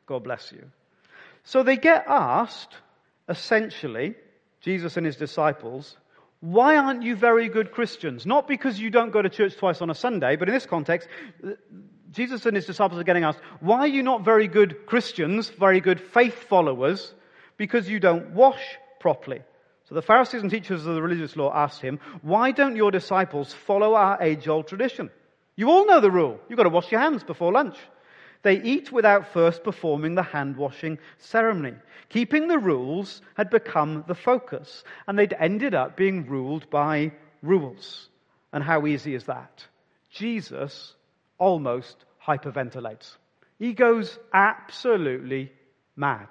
God 0.06 0.24
bless 0.24 0.52
you. 0.52 0.64
So 1.44 1.64
they 1.64 1.78
get 1.78 2.06
asked, 2.08 2.74
essentially, 3.28 4.16
Jesus 4.62 4.98
and 4.98 5.06
his 5.06 5.18
disciples, 5.18 5.98
why 6.40 6.78
aren't 6.78 7.04
you 7.04 7.16
very 7.16 7.48
good 7.50 7.72
Christians? 7.72 8.26
Not 8.26 8.48
because 8.48 8.80
you 8.80 8.90
don't 8.90 9.12
go 9.12 9.22
to 9.22 9.30
church 9.30 9.56
twice 9.58 9.82
on 9.82 9.90
a 9.90 9.96
Sunday, 9.96 10.36
but 10.36 10.48
in 10.48 10.54
this 10.54 10.66
context, 10.66 11.08
Jesus 12.12 12.46
and 12.46 12.56
his 12.56 12.66
disciples 12.66 13.00
are 13.00 13.06
getting 13.06 13.24
asked, 13.24 13.40
why 13.60 13.80
are 13.80 13.88
you 13.88 14.04
not 14.04 14.26
very 14.26 14.48
good 14.48 14.86
Christians, 14.86 15.50
very 15.50 15.80
good 15.80 16.00
faith 16.00 16.36
followers, 16.36 17.14
because 17.58 17.90
you 17.90 18.00
don't 18.00 18.32
wash 18.32 18.62
properly? 19.00 19.42
So 19.90 19.96
the 19.96 20.02
Pharisees 20.02 20.42
and 20.42 20.52
teachers 20.52 20.86
of 20.86 20.96
the 20.96 21.02
religious 21.02 21.36
law 21.36 21.52
asked 21.54 21.82
him, 21.82 22.00
why 22.22 22.52
don't 22.52 22.76
your 22.76 22.92
disciples 22.92 23.54
follow 23.54 23.96
our 23.96 24.22
age 24.22 24.48
old 24.48 24.68
tradition? 24.68 25.10
You 25.56 25.72
all 25.72 25.86
know 25.86 26.00
the 26.00 26.12
rule. 26.12 26.40
You've 26.48 26.58
got 26.58 26.64
to 26.64 26.70
wash 26.70 26.92
your 26.92 27.02
hands 27.02 27.24
before 27.24 27.52
lunch. 27.52 27.78
They 28.44 28.62
eat 28.62 28.92
without 28.92 29.34
first 29.34 29.64
performing 29.64 30.16
the 30.16 30.24
hand 30.24 30.58
washing 30.58 31.00
ceremony. 31.18 31.76
Keeping 32.10 32.48
the 32.48 32.60
rules 32.60 33.22
had 33.36 33.50
become 33.50 34.04
the 34.08 34.16
focus, 34.16 34.84
and 35.08 35.18
they'd 35.18 35.36
ended 35.40 35.74
up 35.74 35.98
being 35.98 36.28
ruled 36.28 36.70
by 36.70 37.14
rules. 37.42 38.10
And 38.52 38.64
how 38.64 38.86
easy 38.86 39.16
is 39.16 39.24
that? 39.26 39.66
Jesus 40.12 40.94
almost 41.38 42.06
hyperventilates. 42.24 43.16
He 43.60 43.74
goes 43.74 44.20
absolutely 44.34 45.52
mad. 45.96 46.28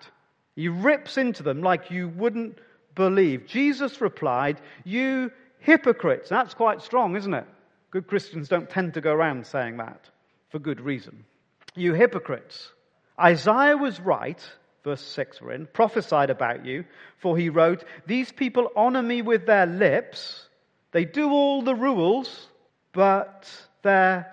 He 0.54 0.68
rips 0.68 1.16
into 1.16 1.42
them 1.42 1.62
like 1.62 1.90
you 1.90 2.08
wouldn't 2.08 2.58
believe. 2.94 3.46
Jesus 3.46 4.00
replied, 4.02 4.60
You 4.84 5.32
hypocrites. 5.60 6.28
That's 6.28 6.52
quite 6.54 6.82
strong, 6.82 7.16
isn't 7.16 7.32
it? 7.32 7.46
Good 7.90 8.06
Christians 8.06 8.48
don't 8.48 8.68
tend 8.68 8.94
to 8.94 9.00
go 9.00 9.12
around 9.12 9.46
saying 9.46 9.78
that 9.78 10.10
for 10.50 10.58
good 10.58 10.80
reason. 10.80 11.24
You 11.74 11.94
hypocrites. 11.94 12.70
Isaiah 13.18 13.76
was 13.76 14.00
right, 14.00 14.40
verse 14.84 15.00
6 15.00 15.40
we're 15.40 15.52
in, 15.52 15.66
prophesied 15.66 16.30
about 16.30 16.64
you, 16.66 16.84
for 17.18 17.36
he 17.36 17.48
wrote, 17.48 17.84
These 18.06 18.32
people 18.32 18.70
honor 18.76 19.02
me 19.02 19.22
with 19.22 19.46
their 19.46 19.66
lips, 19.66 20.48
they 20.92 21.04
do 21.04 21.30
all 21.30 21.62
the 21.62 21.74
rules, 21.74 22.48
but 22.92 23.50
their 23.82 24.30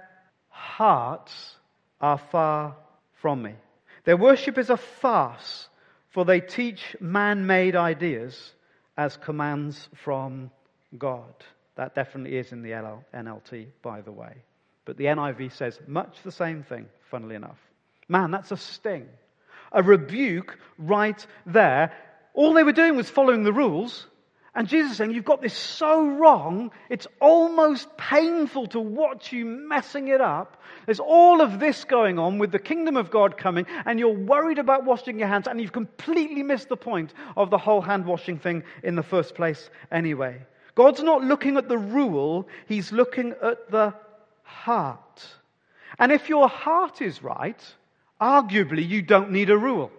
hearts 0.50 1.55
are 2.01 2.17
far 2.17 2.75
from 3.22 3.41
me. 3.41 3.55
Their 4.03 4.17
worship 4.17 4.58
is 4.58 4.69
a 4.69 4.77
farce, 4.77 5.69
for 6.10 6.25
they 6.25 6.41
teach 6.41 6.96
man 7.00 7.46
made 7.48 7.75
ideas 7.75 8.53
as 8.98 9.15
commands 9.17 9.89
from 10.03 10.51
God. 10.98 11.34
That 11.75 11.96
definitely 11.96 12.38
is 12.38 12.51
in 12.51 12.62
the 12.62 12.72
NLT, 12.72 13.67
by 13.81 14.01
the 14.01 14.12
way. 14.12 14.43
But 14.89 14.98
the 14.98 15.05
NIV 15.05 15.51
says 15.51 15.79
much 15.86 16.17
the 16.24 16.31
same 16.31 16.63
thing, 16.63 16.88
funnily 17.12 17.36
enough. 17.36 17.60
Man, 18.08 18.31
that's 18.31 18.51
a 18.51 18.58
sting. 18.58 19.08
A 19.72 19.84
rebuke 19.84 20.58
right 20.79 21.24
there. 21.46 21.93
All 22.34 22.53
they 22.55 22.63
were 22.63 22.72
doing 22.72 22.96
was 22.96 23.08
following 23.08 23.43
the 23.43 23.53
rules. 23.53 24.08
And 24.55 24.67
Jesus 24.67 24.93
is 24.93 24.98
saying, 24.98 25.12
You've 25.12 25.25
got 25.25 25.43
this 25.43 25.53
so 25.53 26.08
wrong, 26.08 26.72
it's 26.89 27.05
almost 27.22 27.98
painful 27.98 28.65
to 28.69 28.79
watch 28.79 29.31
you 29.31 29.46
messing 29.46 30.08
it 30.08 30.22
up. 30.22 30.60
There's 30.88 31.00
all 31.00 31.41
of 31.41 31.60
this 31.60 31.84
going 31.84 32.17
on 32.17 32.39
with 32.39 32.51
the 32.51 32.58
kingdom 32.58 32.98
of 32.98 33.12
God 33.12 33.38
coming, 33.38 33.67
and 33.86 34.00
you're 34.00 34.10
worried 34.10 34.58
about 34.58 34.86
washing 34.86 35.19
your 35.19 35.27
hands, 35.27 35.48
and 35.48 35.62
you've 35.62 35.72
completely 35.72 36.41
missed 36.41 36.67
the 36.67 36.77
point 36.77 37.13
of 37.38 37.51
the 37.51 37.60
whole 37.60 37.81
hand 37.81 38.08
washing 38.08 38.39
thing 38.39 38.63
in 38.81 38.96
the 38.96 39.03
first 39.03 39.36
place, 39.36 39.69
anyway. 39.91 40.41
God's 40.74 41.03
not 41.03 41.24
looking 41.24 41.58
at 41.58 41.69
the 41.69 41.77
rule, 41.77 42.48
He's 42.65 42.91
looking 42.91 43.36
at 43.43 43.69
the 43.69 43.93
heart. 44.50 45.25
And 45.98 46.12
if 46.12 46.29
your 46.29 46.48
heart 46.50 47.01
is 47.01 47.24
right, 47.24 47.62
arguably 48.20 48.88
you 48.88 49.01
don't 49.01 49.32
need 49.32 49.50
a 49.50 49.58
rule. 49.58 49.91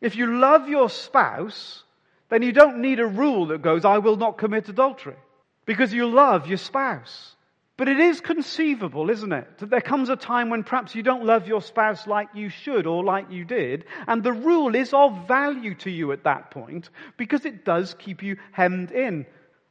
If 0.00 0.16
you 0.16 0.38
love 0.38 0.68
your 0.68 0.88
spouse, 0.88 1.82
then 2.28 2.42
you 2.42 2.52
don't 2.52 2.80
need 2.80 3.00
a 3.00 3.06
rule 3.06 3.46
that 3.46 3.62
goes, 3.62 3.84
I 3.84 3.98
will 3.98 4.16
not 4.16 4.38
commit 4.38 4.68
adultery. 4.68 5.16
Because 5.64 5.92
you 5.92 6.06
love 6.06 6.46
your 6.46 6.58
spouse. 6.58 7.34
But 7.76 7.88
it 7.88 7.98
is 7.98 8.20
conceivable, 8.20 9.10
isn't 9.10 9.32
it? 9.32 9.58
That 9.58 9.68
there 9.68 9.82
comes 9.82 10.08
a 10.08 10.16
time 10.16 10.48
when 10.48 10.64
perhaps 10.64 10.94
you 10.94 11.02
don't 11.02 11.26
love 11.26 11.46
your 11.46 11.60
spouse 11.60 12.06
like 12.06 12.28
you 12.34 12.48
should 12.48 12.86
or 12.86 13.04
like 13.04 13.30
you 13.30 13.44
did, 13.44 13.84
and 14.06 14.22
the 14.22 14.32
rule 14.32 14.74
is 14.74 14.94
of 14.94 15.28
value 15.28 15.74
to 15.76 15.90
you 15.90 16.12
at 16.12 16.24
that 16.24 16.50
point 16.50 16.88
because 17.18 17.44
it 17.44 17.66
does 17.66 17.94
keep 17.98 18.22
you 18.22 18.38
hemmed 18.52 18.92
in. 18.92 19.26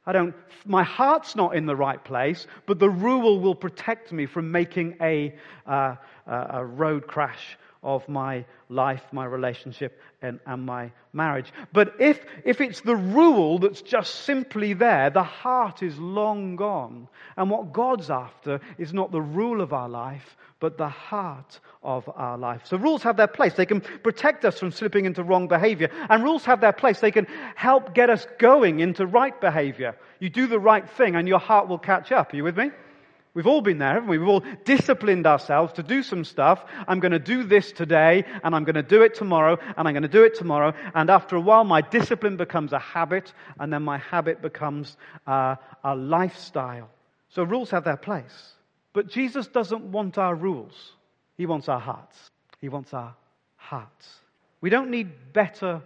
I 0.06 0.12
don't, 0.12 0.36
my 0.66 0.84
heart's 0.84 1.36
not 1.36 1.56
in 1.56 1.66
the 1.66 1.76
right 1.76 2.04
place, 2.04 2.48
but 2.66 2.80
the 2.80 2.90
rule 2.90 3.40
will 3.40 3.56
protect 3.56 4.12
me 4.12 4.26
from 4.26 4.52
making 4.52 4.98
a, 5.02 5.36
uh, 5.66 5.96
a 6.28 6.64
road 6.64 7.08
crash 7.08 7.58
of 7.86 8.10
my 8.10 8.44
life, 8.68 9.04
my 9.12 9.24
relationship, 9.24 10.02
and, 10.24 10.40
and 10.48 10.66
my 10.66 10.92
marriage. 11.14 11.54
But 11.72 11.94
if, 12.00 12.20
if 12.44 12.60
it's 12.60 12.82
the 12.82 12.96
rule 12.96 13.60
that's 13.60 13.84
just 13.84 14.16
simply 14.26 14.74
there, 14.74 15.12
the 15.12 15.24
heart 15.24 15.84
is 15.84 15.98
long 16.00 16.56
gone. 16.56 17.08
And 17.38 17.50
what 17.50 17.72
God's 17.72 18.10
after 18.10 18.60
is 18.80 18.92
not 18.92 19.12
the 19.12 19.22
rule 19.22 19.62
of 19.62 19.72
our 19.72 19.88
life, 19.88 20.36
but 20.60 20.80
the 20.80 20.90
heart 20.90 21.60
of 21.84 22.10
our 22.16 22.40
life. 22.40 22.62
So 22.66 22.78
rules 22.78 23.04
have 23.04 23.18
their 23.18 23.28
place. 23.28 23.54
They 23.54 23.68
can 23.68 23.82
protect 23.82 24.46
us 24.46 24.58
from 24.58 24.72
slipping 24.72 25.06
into 25.06 25.24
wrong 25.24 25.48
behavior. 25.48 25.92
And 26.10 26.24
rules 26.24 26.44
have 26.46 26.62
their 26.62 26.74
place. 26.74 27.00
They 27.00 27.12
can 27.12 27.28
help 27.56 27.94
get 27.94 28.10
us 28.10 28.26
going 28.40 28.80
into 28.80 29.06
right 29.06 29.40
behavior. 29.40 29.96
You 30.20 30.32
do 30.32 30.48
the 30.48 30.60
right 30.60 30.90
thing 30.90 31.16
and 31.16 31.28
your 31.28 31.40
heart 31.40 31.68
will 31.68 31.78
catch 31.78 32.12
up. 32.12 32.34
Are 32.34 32.36
you 32.36 32.44
with 32.44 32.58
me? 32.58 32.72
We've 33.36 33.48
all 33.48 33.62
been 33.62 33.80
there, 33.80 33.94
haven't 33.94 34.08
we? 34.08 34.18
We've 34.18 34.30
all 34.30 34.46
disciplined 34.64 35.28
ourselves 35.28 35.74
to 35.74 35.84
do 35.84 36.04
some 36.04 36.24
stuff. 36.24 36.64
I'm 36.88 37.02
going 37.02 37.12
to 37.12 37.20
do 37.20 37.44
this 37.44 37.74
today, 37.74 38.24
and 38.44 38.56
I'm 38.56 38.64
going 38.64 38.76
to 38.76 38.82
do 38.82 39.02
it 39.02 39.14
tomorrow, 39.14 39.58
and 39.76 39.88
I'm 39.88 39.94
going 39.94 40.04
to 40.04 40.08
do 40.08 40.24
it 40.24 40.36
tomorrow. 40.36 40.74
And 40.96 41.10
after 41.10 41.36
a 41.36 41.42
while, 41.42 41.66
my 41.66 41.82
discipline 41.82 42.38
becomes 42.38 42.72
a 42.72 42.80
habit, 42.80 43.34
and 43.60 43.74
then 43.74 43.84
my 43.84 43.98
habit 43.98 44.42
becomes 44.42 44.96
uh, 45.28 45.58
a 45.84 45.96
lifestyle. 45.98 46.90
So 47.28 47.44
rules 47.44 47.72
have 47.72 47.84
their 47.84 47.98
place. 47.98 48.54
But 48.94 49.10
Jesus 49.10 49.48
doesn't 49.48 49.84
want 49.84 50.18
our 50.18 50.34
rules. 50.34 50.94
He 51.36 51.46
wants 51.46 51.68
our 51.68 51.82
hearts. 51.82 52.18
He 52.62 52.70
wants 52.70 52.94
our 52.94 53.14
hearts. 53.58 54.10
We 54.62 54.70
don't 54.70 54.90
need 54.90 55.34
better 55.34 55.82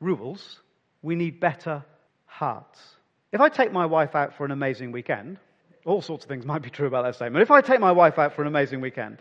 rules. 0.00 0.58
We 1.02 1.16
need 1.16 1.38
better 1.38 1.84
hearts. 2.24 2.80
If 3.30 3.42
I 3.42 3.50
take 3.50 3.72
my 3.72 3.84
wife 3.84 4.14
out 4.14 4.38
for 4.38 4.46
an 4.46 4.52
amazing 4.52 4.90
weekend, 4.90 5.36
all 5.84 6.00
sorts 6.00 6.24
of 6.24 6.28
things 6.28 6.44
might 6.44 6.62
be 6.62 6.70
true 6.70 6.86
about 6.86 7.04
that 7.04 7.14
statement. 7.14 7.42
If 7.42 7.50
I 7.50 7.60
take 7.60 7.80
my 7.80 7.92
wife 7.92 8.18
out 8.18 8.34
for 8.34 8.42
an 8.42 8.48
amazing 8.48 8.80
weekend 8.80 9.18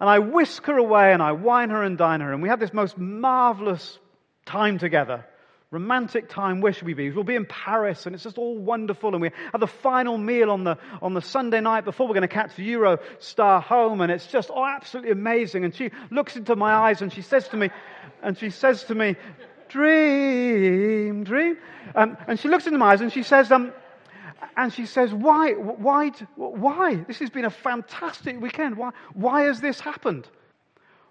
and 0.00 0.08
I 0.08 0.20
whisk 0.20 0.64
her 0.66 0.76
away 0.76 1.12
and 1.12 1.22
I 1.22 1.32
wine 1.32 1.70
her 1.70 1.82
and 1.82 1.98
dine 1.98 2.20
her 2.20 2.32
and 2.32 2.42
we 2.42 2.48
have 2.48 2.60
this 2.60 2.72
most 2.72 2.96
marvelous 2.96 3.98
time 4.46 4.78
together, 4.78 5.24
romantic 5.72 6.28
time, 6.28 6.60
where 6.60 6.72
should 6.72 6.86
we 6.86 6.94
be? 6.94 7.10
We'll 7.10 7.24
be 7.24 7.34
in 7.34 7.46
Paris 7.46 8.06
and 8.06 8.14
it's 8.14 8.22
just 8.22 8.38
all 8.38 8.56
wonderful 8.56 9.12
and 9.12 9.20
we 9.20 9.30
have 9.50 9.60
the 9.60 9.66
final 9.66 10.16
meal 10.16 10.52
on 10.52 10.62
the, 10.62 10.78
on 11.02 11.14
the 11.14 11.22
Sunday 11.22 11.60
night 11.60 11.84
before 11.84 12.06
we're 12.06 12.14
going 12.14 12.22
to 12.22 12.28
catch 12.28 12.54
the 12.54 12.68
Eurostar 12.74 13.60
home 13.60 14.00
and 14.00 14.12
it's 14.12 14.28
just 14.28 14.50
oh, 14.54 14.64
absolutely 14.64 15.10
amazing. 15.10 15.64
And 15.64 15.74
she 15.74 15.90
looks 16.10 16.36
into 16.36 16.54
my 16.54 16.72
eyes 16.72 17.02
and 17.02 17.12
she 17.12 17.22
says 17.22 17.48
to 17.48 17.56
me, 17.56 17.70
and 18.22 18.38
she 18.38 18.50
says 18.50 18.84
to 18.84 18.94
me, 18.94 19.16
dream, 19.68 21.24
dream. 21.24 21.56
Um, 21.96 22.16
and 22.28 22.38
she 22.38 22.48
looks 22.48 22.66
into 22.66 22.78
my 22.78 22.92
eyes 22.92 23.00
and 23.00 23.12
she 23.12 23.24
says, 23.24 23.50
um, 23.50 23.72
and 24.56 24.72
she 24.72 24.86
says, 24.86 25.12
why, 25.12 25.52
why, 25.52 26.10
why? 26.36 26.96
This 26.96 27.18
has 27.18 27.30
been 27.30 27.44
a 27.44 27.50
fantastic 27.50 28.40
weekend. 28.40 28.76
Why, 28.76 28.90
why 29.12 29.42
has 29.42 29.60
this 29.60 29.80
happened? 29.80 30.26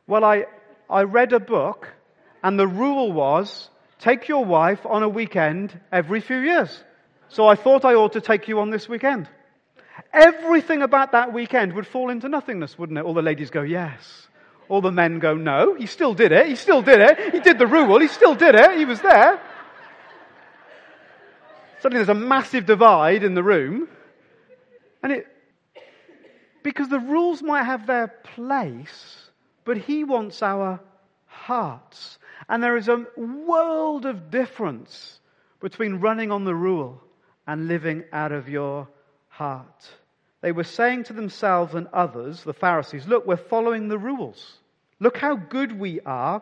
Well, 0.08 0.24
I, 0.24 0.46
I 0.90 1.04
read 1.04 1.34
a 1.34 1.40
book 1.40 1.94
and 2.44 2.60
the 2.60 2.68
rule 2.68 3.12
was 3.12 3.70
take 4.00 4.28
your 4.28 4.44
wife 4.44 4.86
on 4.86 5.04
a 5.04 5.10
weekend 5.10 5.80
every 5.92 6.20
few 6.20 6.40
years. 6.40 6.84
So 7.30 7.48
I 7.48 7.56
thought 7.56 7.86
I 7.86 7.96
ought 7.96 8.14
to 8.14 8.22
take 8.22 8.48
you 8.48 8.60
on 8.60 8.70
this 8.70 8.88
weekend. 8.88 9.28
Everything 10.12 10.82
about 10.82 11.14
that 11.14 11.34
weekend 11.34 11.74
would 11.74 11.88
fall 11.88 12.10
into 12.10 12.30
nothingness, 12.30 12.78
wouldn't 12.78 13.00
it? 13.00 13.06
All 13.06 13.14
the 13.14 13.22
ladies 13.22 13.50
go, 13.50 13.62
yes. 13.62 14.28
All 14.70 14.82
the 14.82 14.92
men 14.92 15.20
go, 15.20 15.36
no. 15.36 15.76
He 15.76 15.88
still 15.88 16.14
did 16.14 16.32
it. 16.32 16.48
He 16.48 16.56
still 16.56 16.82
did 16.82 17.00
it. 17.00 17.34
He 17.34 17.40
did 17.40 17.58
the 17.58 17.68
rule. 17.68 18.00
He 18.00 18.08
still 18.08 18.36
did 18.36 18.56
it. 18.56 18.78
He 18.78 18.86
was 18.86 19.02
there. 19.02 19.40
Suddenly 21.84 22.06
there's 22.06 22.18
a 22.18 22.28
massive 22.28 22.66
divide 22.66 23.24
in 23.24 23.36
the 23.36 23.44
room. 23.44 23.90
And 25.04 25.12
it, 25.12 25.28
because 26.64 26.88
the 26.88 26.98
rules 26.98 27.42
might 27.42 27.64
have 27.64 27.86
their 27.86 28.08
place, 28.08 29.30
but 29.66 29.76
he 29.76 30.06
wants 30.06 30.42
our 30.42 30.80
hearts. 31.26 32.20
And 32.48 32.64
there 32.64 32.78
is 32.78 32.88
a 32.88 33.06
world 33.18 34.06
of 34.06 34.32
difference 34.32 35.20
between 35.60 35.96
running 35.96 36.32
on 36.32 36.46
the 36.46 36.56
rule 36.56 37.04
and 37.48 37.68
living 37.68 38.06
out 38.14 38.32
of 38.32 38.48
your 38.48 38.88
heart. 39.28 39.90
They 40.40 40.54
were 40.54 40.64
saying 40.64 41.04
to 41.06 41.14
themselves 41.14 41.76
and 41.76 41.88
others, 41.92 42.44
the 42.44 42.54
Pharisees, 42.54 43.08
look, 43.08 43.28
we're 43.28 43.36
following 43.36 43.90
the 43.90 43.98
rules. 43.98 44.60
Look 45.02 45.18
how 45.18 45.36
good 45.36 45.78
we 45.78 46.00
are 46.06 46.42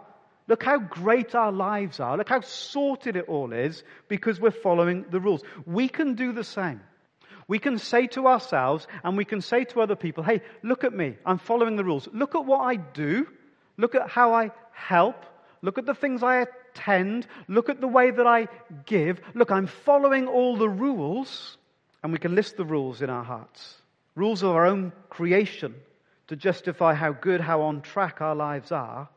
Look 0.51 0.63
how 0.63 0.79
great 0.79 1.33
our 1.33 1.53
lives 1.53 2.01
are. 2.01 2.17
Look 2.17 2.27
how 2.27 2.41
sorted 2.41 3.15
it 3.15 3.29
all 3.29 3.53
is 3.53 3.85
because 4.09 4.37
we're 4.37 4.51
following 4.51 5.05
the 5.09 5.21
rules. 5.21 5.43
We 5.65 5.87
can 5.87 6.15
do 6.15 6.33
the 6.33 6.43
same. 6.43 6.81
We 7.47 7.57
can 7.57 7.77
say 7.77 8.07
to 8.07 8.27
ourselves 8.27 8.85
and 9.05 9.15
we 9.15 9.23
can 9.23 9.39
say 9.39 9.63
to 9.63 9.79
other 9.79 9.95
people, 9.95 10.25
hey, 10.25 10.41
look 10.61 10.83
at 10.83 10.91
me. 10.91 11.15
I'm 11.25 11.37
following 11.37 11.77
the 11.77 11.85
rules. 11.85 12.09
Look 12.11 12.35
at 12.35 12.45
what 12.45 12.59
I 12.59 12.75
do. 12.75 13.27
Look 13.77 13.95
at 13.95 14.09
how 14.09 14.33
I 14.33 14.51
help. 14.73 15.25
Look 15.61 15.77
at 15.77 15.85
the 15.85 15.95
things 15.95 16.21
I 16.21 16.45
attend. 16.45 17.27
Look 17.47 17.69
at 17.69 17.79
the 17.79 17.87
way 17.87 18.11
that 18.11 18.27
I 18.27 18.49
give. 18.85 19.21
Look, 19.33 19.51
I'm 19.51 19.67
following 19.67 20.27
all 20.27 20.57
the 20.57 20.67
rules. 20.67 21.57
And 22.03 22.11
we 22.11 22.19
can 22.19 22.35
list 22.35 22.57
the 22.57 22.65
rules 22.65 23.01
in 23.01 23.09
our 23.09 23.23
hearts. 23.23 23.75
Rules 24.15 24.43
of 24.43 24.49
our 24.49 24.65
own 24.65 24.91
creation 25.09 25.75
to 26.27 26.35
justify 26.35 26.93
how 26.93 27.13
good, 27.13 27.39
how 27.39 27.61
on 27.61 27.79
track 27.79 28.19
our 28.19 28.35
lives 28.35 28.73
are 28.73 29.07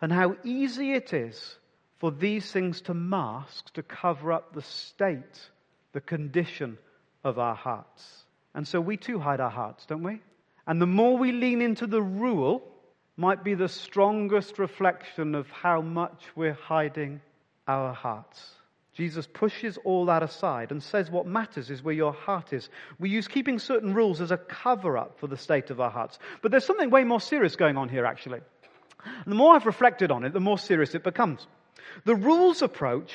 and 0.00 0.12
how 0.12 0.36
easy 0.44 0.92
it 0.92 1.12
is 1.12 1.56
for 1.98 2.10
these 2.10 2.50
things 2.50 2.80
to 2.82 2.94
mask, 2.94 3.72
to 3.74 3.82
cover 3.82 4.32
up 4.32 4.54
the 4.54 4.62
state, 4.62 5.50
the 5.92 6.00
condition 6.00 6.78
of 7.22 7.38
our 7.38 7.54
hearts. 7.54 8.24
And 8.54 8.66
so 8.66 8.80
we 8.80 8.96
too 8.96 9.18
hide 9.18 9.40
our 9.40 9.50
hearts, 9.50 9.86
don't 9.86 10.02
we? 10.02 10.20
And 10.66 10.80
the 10.80 10.86
more 10.86 11.16
we 11.16 11.32
lean 11.32 11.62
into 11.62 11.86
the 11.86 12.02
rule, 12.02 12.62
might 13.16 13.44
be 13.44 13.54
the 13.54 13.68
strongest 13.68 14.58
reflection 14.58 15.34
of 15.34 15.48
how 15.50 15.80
much 15.80 16.24
we're 16.34 16.52
hiding 16.52 17.20
our 17.68 17.92
hearts. 17.92 18.50
Jesus 18.94 19.26
pushes 19.26 19.76
all 19.84 20.06
that 20.06 20.22
aside 20.22 20.70
and 20.70 20.82
says 20.82 21.10
what 21.10 21.26
matters 21.26 21.68
is 21.70 21.82
where 21.82 21.94
your 21.94 22.12
heart 22.12 22.52
is. 22.52 22.68
We 22.98 23.10
use 23.10 23.26
keeping 23.26 23.58
certain 23.58 23.92
rules 23.92 24.20
as 24.20 24.30
a 24.30 24.36
cover 24.36 24.96
up 24.96 25.18
for 25.18 25.26
the 25.26 25.36
state 25.36 25.70
of 25.70 25.80
our 25.80 25.90
hearts. 25.90 26.18
But 26.42 26.52
there's 26.52 26.64
something 26.64 26.90
way 26.90 27.02
more 27.02 27.20
serious 27.20 27.56
going 27.56 27.76
on 27.76 27.88
here, 27.88 28.04
actually. 28.04 28.40
The 29.26 29.34
more 29.34 29.54
I've 29.54 29.66
reflected 29.66 30.10
on 30.10 30.24
it, 30.24 30.32
the 30.32 30.40
more 30.40 30.58
serious 30.58 30.94
it 30.94 31.02
becomes. 31.04 31.46
The 32.04 32.14
rules 32.14 32.62
approach 32.62 33.12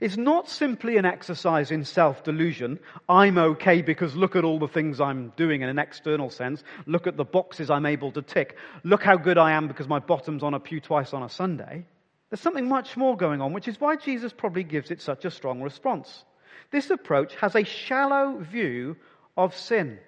is 0.00 0.18
not 0.18 0.48
simply 0.48 0.96
an 0.96 1.04
exercise 1.04 1.70
in 1.70 1.84
self 1.84 2.24
delusion. 2.24 2.80
I'm 3.08 3.38
okay 3.38 3.82
because 3.82 4.16
look 4.16 4.34
at 4.34 4.44
all 4.44 4.58
the 4.58 4.66
things 4.66 5.00
I'm 5.00 5.32
doing 5.36 5.62
in 5.62 5.68
an 5.68 5.78
external 5.78 6.28
sense. 6.28 6.64
Look 6.86 7.06
at 7.06 7.16
the 7.16 7.24
boxes 7.24 7.70
I'm 7.70 7.86
able 7.86 8.10
to 8.12 8.22
tick. 8.22 8.56
Look 8.82 9.02
how 9.02 9.16
good 9.16 9.38
I 9.38 9.52
am 9.52 9.68
because 9.68 9.86
my 9.86 10.00
bottom's 10.00 10.42
on 10.42 10.54
a 10.54 10.60
pew 10.60 10.80
twice 10.80 11.12
on 11.12 11.22
a 11.22 11.28
Sunday. 11.28 11.84
There's 12.30 12.40
something 12.40 12.68
much 12.68 12.96
more 12.96 13.16
going 13.16 13.40
on, 13.40 13.52
which 13.52 13.68
is 13.68 13.80
why 13.80 13.96
Jesus 13.96 14.32
probably 14.32 14.64
gives 14.64 14.90
it 14.90 15.02
such 15.02 15.24
a 15.24 15.30
strong 15.30 15.62
response. 15.62 16.24
This 16.72 16.90
approach 16.90 17.36
has 17.36 17.54
a 17.54 17.64
shallow 17.64 18.38
view 18.38 18.96
of 19.36 19.54
sin. 19.54 19.98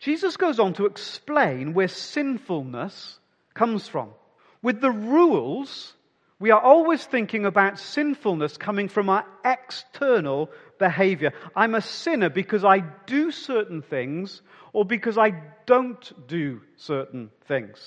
Jesus 0.00 0.36
goes 0.38 0.58
on 0.58 0.72
to 0.74 0.86
explain 0.86 1.74
where 1.74 1.88
sinfulness 1.88 3.18
comes 3.54 3.86
from. 3.86 4.10
With 4.62 4.80
the 4.80 4.90
rules, 4.90 5.94
we 6.38 6.50
are 6.50 6.60
always 6.60 7.04
thinking 7.04 7.46
about 7.46 7.78
sinfulness 7.78 8.56
coming 8.56 8.88
from 8.88 9.08
our 9.08 9.24
external 9.44 10.50
behavior. 10.78 11.32
I'm 11.56 11.74
a 11.74 11.80
sinner 11.80 12.30
because 12.30 12.64
I 12.64 12.78
do 13.06 13.30
certain 13.30 13.82
things 13.82 14.42
or 14.72 14.84
because 14.84 15.18
I 15.18 15.32
don't 15.66 16.26
do 16.26 16.60
certain 16.76 17.30
things. 17.46 17.78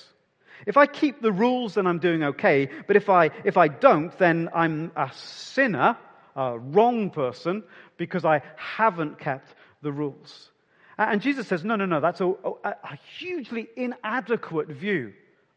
If 0.66 0.76
I 0.76 0.86
keep 0.86 1.20
the 1.20 1.32
rules, 1.32 1.74
then 1.74 1.86
I'm 1.86 1.98
doing 1.98 2.22
okay. 2.22 2.68
But 2.86 2.96
if 2.96 3.08
I, 3.08 3.30
if 3.44 3.56
I 3.56 3.68
don't, 3.68 4.16
then 4.18 4.48
I'm 4.54 4.92
a 4.96 5.10
sinner, 5.14 5.96
a 6.36 6.58
wrong 6.58 7.10
person, 7.10 7.64
because 7.96 8.24
I 8.24 8.42
haven't 8.56 9.18
kept 9.18 9.54
the 9.82 9.92
rules. 9.92 10.50
And 10.96 11.20
Jesus 11.20 11.48
says, 11.48 11.64
no, 11.64 11.76
no, 11.76 11.86
no, 11.86 12.00
that's 12.00 12.20
a, 12.20 12.26
a, 12.28 12.68
a 12.70 12.98
hugely 13.18 13.68
inadequate 13.76 14.68
view 14.68 15.12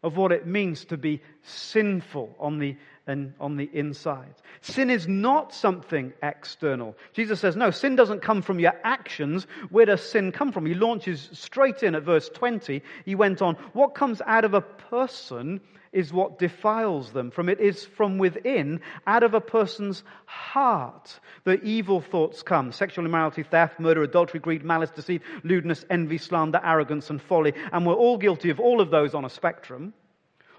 of 0.08 0.17
what 0.17 0.32
it 0.32 0.48
means 0.48 0.86
to 0.86 0.98
be 0.98 1.22
sinful 1.43 2.36
on 2.39 2.58
the, 2.58 2.76
and 3.06 3.34
on 3.39 3.58
the 3.58 3.70
inside. 3.72 4.34
Sin 4.62 4.89
is 4.89 5.08
not 5.08 5.54
something 5.54 6.13
external. 6.24 6.96
Jesus 7.13 7.39
says, 7.39 7.56
no, 7.56 7.70
sin 7.70 7.96
doesn't 7.96 8.22
come 8.22 8.41
from 8.41 8.60
your 8.60 8.74
actions. 8.84 9.46
Where 9.70 9.86
does 9.86 10.02
sin 10.02 10.32
come 10.32 10.52
from? 10.52 10.65
He 10.65 10.74
launches 10.74 11.30
straight 11.34 11.84
in 11.84 11.93
at 11.93 12.04
verse 12.04 12.30
20. 12.30 12.82
He 13.06 13.15
went 13.15 13.41
on, 13.41 13.56
what 13.74 13.93
comes 13.93 14.22
out 14.26 14.46
of 14.46 14.54
a 14.54 14.62
person 14.62 15.62
is 15.98 16.14
what 16.14 16.38
defiles 16.38 17.12
them. 17.12 17.32
From 17.32 17.50
it 17.50 17.60
is 17.60 17.84
from 17.84 18.20
within, 18.20 18.82
out 19.08 19.24
of 19.24 19.34
a 19.34 19.42
person's 19.42 20.04
heart, 20.28 21.20
the 21.44 21.60
evil 21.64 22.02
thoughts 22.02 22.44
come. 22.44 22.72
Sexual 22.72 23.06
immorality, 23.06 23.42
theft, 23.42 23.80
murder, 23.80 24.04
adultery, 24.04 24.40
greed, 24.40 24.64
malice, 24.64 24.92
deceit, 24.92 25.24
lewdness, 25.44 25.84
envy, 25.90 26.20
slander, 26.20 26.62
arrogance, 26.64 27.10
and 27.10 27.20
folly. 27.20 27.54
And 27.72 27.84
we're 27.84 27.96
all 27.96 28.20
guilty 28.20 28.52
of 28.52 28.60
all 28.60 28.80
of 28.80 28.92
those 28.92 29.16
on 29.16 29.26
a 29.26 29.30
spectrum. 29.30 29.96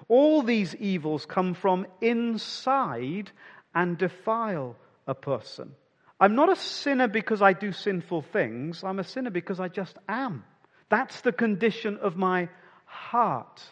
All 0.08 0.42
these 0.42 0.74
evils 0.74 1.24
come 1.24 1.54
from 1.54 1.86
inside 2.00 3.30
and 3.72 3.96
defile 3.96 4.74
a 5.06 5.14
person. 5.14 5.72
I'm 6.18 6.34
not 6.34 6.50
a 6.50 6.56
sinner 6.56 7.06
because 7.06 7.42
I 7.42 7.52
do 7.52 7.70
sinful 7.70 8.22
things. 8.22 8.82
I'm 8.82 8.98
a 8.98 9.04
sinner 9.04 9.30
because 9.30 9.60
I 9.60 9.68
just 9.68 9.96
am. 10.08 10.42
That's 10.88 11.20
the 11.20 11.30
condition 11.30 11.98
of 11.98 12.16
my 12.16 12.48
heart. 12.86 13.62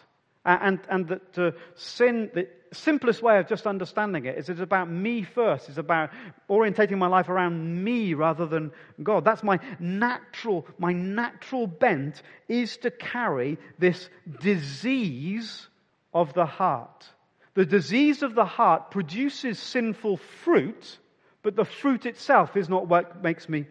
And, 0.47 0.79
and 0.89 1.07
that 1.09 1.37
uh, 1.37 1.51
sin, 1.75 2.31
the 2.33 2.47
simplest 2.71 3.21
way 3.21 3.37
of 3.37 3.47
just 3.47 3.67
understanding 3.67 4.25
it 4.25 4.37
is 4.37 4.47
it's 4.47 4.61
about 4.61 4.89
me 4.89 5.23
first. 5.23 5.67
It's 5.67 5.77
about 5.77 6.11
orientating 6.49 6.97
my 6.97 7.07
life 7.07 7.27
around 7.27 7.83
me 7.83 8.13
rather 8.13 8.45
than 8.45 8.71
God. 9.03 9.25
That's 9.25 9.43
my 9.43 9.59
natural, 9.77 10.65
my 10.79 10.93
natural 10.93 11.67
bent 11.67 12.21
is 12.47 12.77
to 12.77 12.91
carry 12.91 13.57
this 13.77 14.09
disease 14.39 15.67
of 16.13 16.33
the 16.33 16.45
heart. 16.45 17.05
The 17.55 17.65
disease 17.65 18.23
of 18.23 18.33
the 18.33 18.45
heart 18.45 18.91
produces 18.91 19.59
sinful 19.59 20.17
fruit, 20.45 20.97
but 21.43 21.57
the 21.57 21.65
fruit 21.65 22.05
itself 22.05 22.55
is 22.55 22.69
not 22.69 22.87
what 22.87 23.21
makes 23.21 23.49
me 23.49 23.65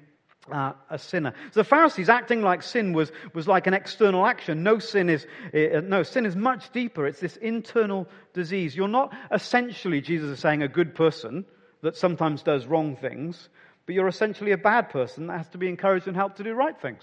uh, 0.51 0.73
a 0.91 0.99
sinner. 0.99 1.33
So 1.53 1.61
the 1.61 1.65
Pharisees 1.65 2.09
acting 2.09 2.43
like 2.43 2.63
sin 2.63 2.93
was, 2.93 3.11
was 3.35 3.49
like 3.49 3.67
an 3.67 3.75
external 3.75 4.27
action. 4.27 4.63
No 4.63 4.79
sin 4.79 5.09
is, 5.09 5.27
uh, 5.55 5.81
no, 5.81 6.03
sin 6.03 6.27
is 6.27 6.37
much 6.37 6.71
deeper. 6.73 7.07
It's 7.07 7.21
this 7.21 7.37
internal 7.37 8.09
disease. 8.33 8.77
You're 8.77 8.89
not 8.89 9.15
essentially, 9.33 10.01
Jesus 10.01 10.31
is 10.31 10.41
saying, 10.41 10.63
a 10.63 10.69
good 10.69 10.95
person 10.95 11.45
that 11.83 11.97
sometimes 11.97 12.43
does 12.43 12.67
wrong 12.67 12.97
things, 12.97 13.49
but 13.87 13.95
you're 13.95 14.09
essentially 14.09 14.53
a 14.53 14.59
bad 14.59 14.91
person 14.91 15.27
that 15.29 15.39
has 15.39 15.49
to 15.51 15.59
be 15.59 15.69
encouraged 15.69 16.07
and 16.07 16.17
helped 16.17 16.39
to 16.39 16.45
do 16.45 16.55
right 16.55 16.81
things. 16.81 17.03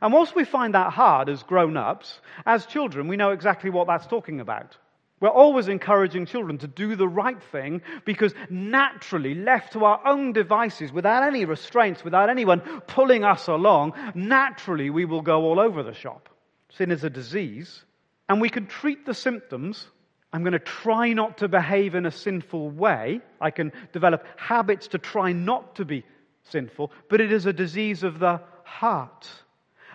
And 0.00 0.12
whilst 0.12 0.34
we 0.34 0.44
find 0.44 0.74
that 0.74 0.92
hard 0.92 1.28
as 1.28 1.42
grown 1.42 1.76
ups, 1.76 2.20
as 2.46 2.66
children, 2.66 3.08
we 3.08 3.16
know 3.16 3.30
exactly 3.30 3.70
what 3.70 3.86
that's 3.86 4.06
talking 4.06 4.40
about. 4.40 4.76
We're 5.22 5.28
always 5.28 5.68
encouraging 5.68 6.26
children 6.26 6.58
to 6.58 6.66
do 6.66 6.96
the 6.96 7.06
right 7.06 7.40
thing 7.52 7.82
because 8.04 8.34
naturally, 8.50 9.36
left 9.36 9.74
to 9.74 9.84
our 9.84 10.04
own 10.04 10.32
devices, 10.32 10.92
without 10.92 11.22
any 11.22 11.44
restraints, 11.44 12.02
without 12.02 12.28
anyone 12.28 12.60
pulling 12.88 13.22
us 13.22 13.46
along, 13.46 13.92
naturally 14.16 14.90
we 14.90 15.04
will 15.04 15.22
go 15.22 15.42
all 15.42 15.60
over 15.60 15.84
the 15.84 15.94
shop. 15.94 16.28
Sin 16.70 16.90
is 16.90 17.04
a 17.04 17.10
disease, 17.10 17.84
and 18.28 18.40
we 18.40 18.48
can 18.48 18.66
treat 18.66 19.06
the 19.06 19.14
symptoms. 19.14 19.86
I'm 20.32 20.42
going 20.42 20.54
to 20.54 20.58
try 20.58 21.12
not 21.12 21.38
to 21.38 21.46
behave 21.46 21.94
in 21.94 22.04
a 22.04 22.10
sinful 22.10 22.70
way. 22.70 23.20
I 23.40 23.52
can 23.52 23.70
develop 23.92 24.26
habits 24.36 24.88
to 24.88 24.98
try 24.98 25.30
not 25.32 25.76
to 25.76 25.84
be 25.84 26.04
sinful, 26.50 26.90
but 27.08 27.20
it 27.20 27.30
is 27.30 27.46
a 27.46 27.52
disease 27.52 28.02
of 28.02 28.18
the 28.18 28.40
heart. 28.64 29.28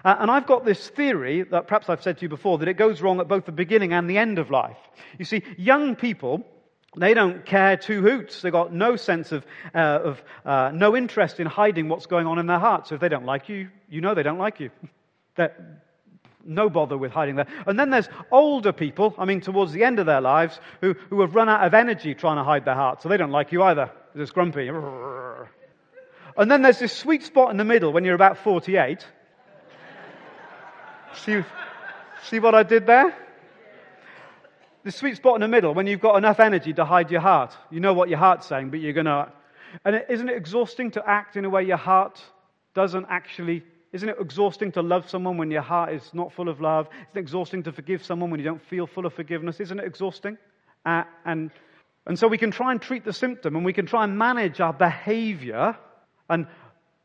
Uh, 0.04 0.16
and 0.20 0.32
I've 0.32 0.46
got 0.46 0.66
this 0.66 0.90
theory 0.90 1.44
that 1.44 1.68
perhaps 1.68 1.90
I've 1.90 2.02
said 2.02 2.18
to 2.18 2.22
you 2.24 2.30
before 2.30 2.58
that 2.60 2.68
it 2.68 2.76
goes 2.76 3.02
wrong 3.02 3.20
at 3.20 3.28
both 3.28 3.46
the 3.46 3.52
beginning 3.52 3.94
and 3.94 4.10
the 4.10 4.18
end 4.18 4.40
of 4.40 4.52
life. 4.52 4.78
You 5.18 5.26
see, 5.26 5.44
young 5.58 5.96
people, 5.96 6.46
they 6.96 7.14
don't 7.14 7.46
care 7.46 7.78
two 7.78 8.02
hoots. 8.02 8.42
They've 8.42 8.52
got 8.52 8.74
no 8.74 8.96
sense 8.96 9.32
of, 9.32 9.46
uh, 9.74 9.78
of 9.78 10.24
uh, 10.46 10.72
no 10.74 10.96
interest 10.96 11.40
in 11.40 11.48
hiding 11.48 11.90
what's 11.90 12.06
going 12.06 12.28
on 12.28 12.40
in 12.40 12.48
their 12.48 12.60
hearts. 12.60 12.90
So 12.90 12.96
if 12.96 13.02
they 13.02 13.10
don't 13.10 13.26
like 13.26 13.50
you, 13.50 13.70
you 13.90 14.02
know 14.02 14.14
they 14.14 14.24
don't 14.24 14.40
like 14.40 14.60
you. 14.60 14.70
They're, 15.36 15.82
no 16.48 16.70
bother 16.70 16.98
with 16.98 17.12
hiding 17.12 17.36
that. 17.36 17.50
And 17.68 17.78
then 17.78 17.90
there's 17.90 18.08
older 18.32 18.72
people, 18.72 19.14
I 19.18 19.26
mean, 19.26 19.42
towards 19.42 19.74
the 19.74 19.84
end 19.84 20.00
of 20.00 20.06
their 20.06 20.22
lives, 20.22 20.60
who, 20.82 20.94
who 21.10 21.20
have 21.22 21.36
run 21.36 21.50
out 21.50 21.66
of 21.66 21.74
energy 21.74 22.16
trying 22.16 22.38
to 22.38 22.44
hide 22.44 22.64
their 22.64 22.74
heart. 22.74 23.02
So 23.02 23.10
they 23.10 23.18
don't 23.18 23.32
like 23.32 23.52
you 23.52 23.64
either. 23.64 23.92
They're 24.14 24.24
just 24.24 24.34
grumpy. 24.34 24.72
And 26.40 26.52
then 26.52 26.62
there's 26.62 26.78
this 26.78 26.94
sweet 26.94 27.24
spot 27.24 27.50
in 27.50 27.58
the 27.58 27.66
middle 27.66 27.92
when 27.92 28.06
you're 28.06 28.14
about 28.14 28.38
48 28.38 29.04
See, 31.24 31.44
see 32.24 32.40
what 32.40 32.56
I 32.56 32.64
did 32.64 32.86
there? 32.86 33.16
The 34.84 34.92
sweet 34.92 35.18
spot 35.18 35.36
in 35.36 35.42
the 35.42 35.48
middle, 35.48 35.74
when 35.74 35.88
you've 35.88 36.00
got 36.00 36.16
enough 36.16 36.40
energy 36.40 36.74
to 36.74 36.86
hide 36.86 37.12
your 37.12 37.22
heart. 37.22 37.56
You 37.70 37.80
know 37.80 37.94
what 37.94 38.10
your 38.10 38.20
heart's 38.20 38.48
saying, 38.48 38.70
but 38.70 38.80
you're 38.80 38.94
going 38.94 39.06
to. 39.06 39.32
And 39.84 40.04
isn't 40.10 40.30
it 40.30 40.38
exhausting 40.38 40.92
to 40.92 41.04
act 41.08 41.36
in 41.36 41.44
a 41.44 41.50
way 41.50 41.64
your 41.64 41.78
heart 41.78 42.22
doesn't 42.74 43.08
actually. 43.10 43.64
Isn't 43.92 44.10
it 44.10 44.18
exhausting 44.20 44.72
to 44.74 44.82
love 44.82 45.10
someone 45.10 45.38
when 45.38 45.50
your 45.50 45.62
heart 45.62 45.94
is 45.94 46.14
not 46.14 46.32
full 46.32 46.48
of 46.48 46.62
love? 46.62 46.88
Isn't 46.88 47.18
it 47.18 47.20
exhausting 47.20 47.64
to 47.64 47.72
forgive 47.72 48.06
someone 48.06 48.30
when 48.30 48.40
you 48.40 48.46
don't 48.46 48.64
feel 48.64 48.86
full 48.86 49.06
of 49.06 49.14
forgiveness? 49.14 49.60
Isn't 49.60 49.80
it 49.80 49.86
exhausting? 49.86 50.38
Uh, 50.86 51.04
and, 51.26 51.52
and 52.06 52.18
so 52.18 52.28
we 52.28 52.38
can 52.38 52.52
try 52.52 52.72
and 52.72 52.82
treat 52.82 53.04
the 53.04 53.14
symptom 53.14 53.56
and 53.56 53.66
we 53.66 53.74
can 53.74 53.88
try 53.88 54.04
and 54.04 54.18
manage 54.18 54.62
our 54.62 54.74
behavior 54.74 55.76
and 56.30 56.48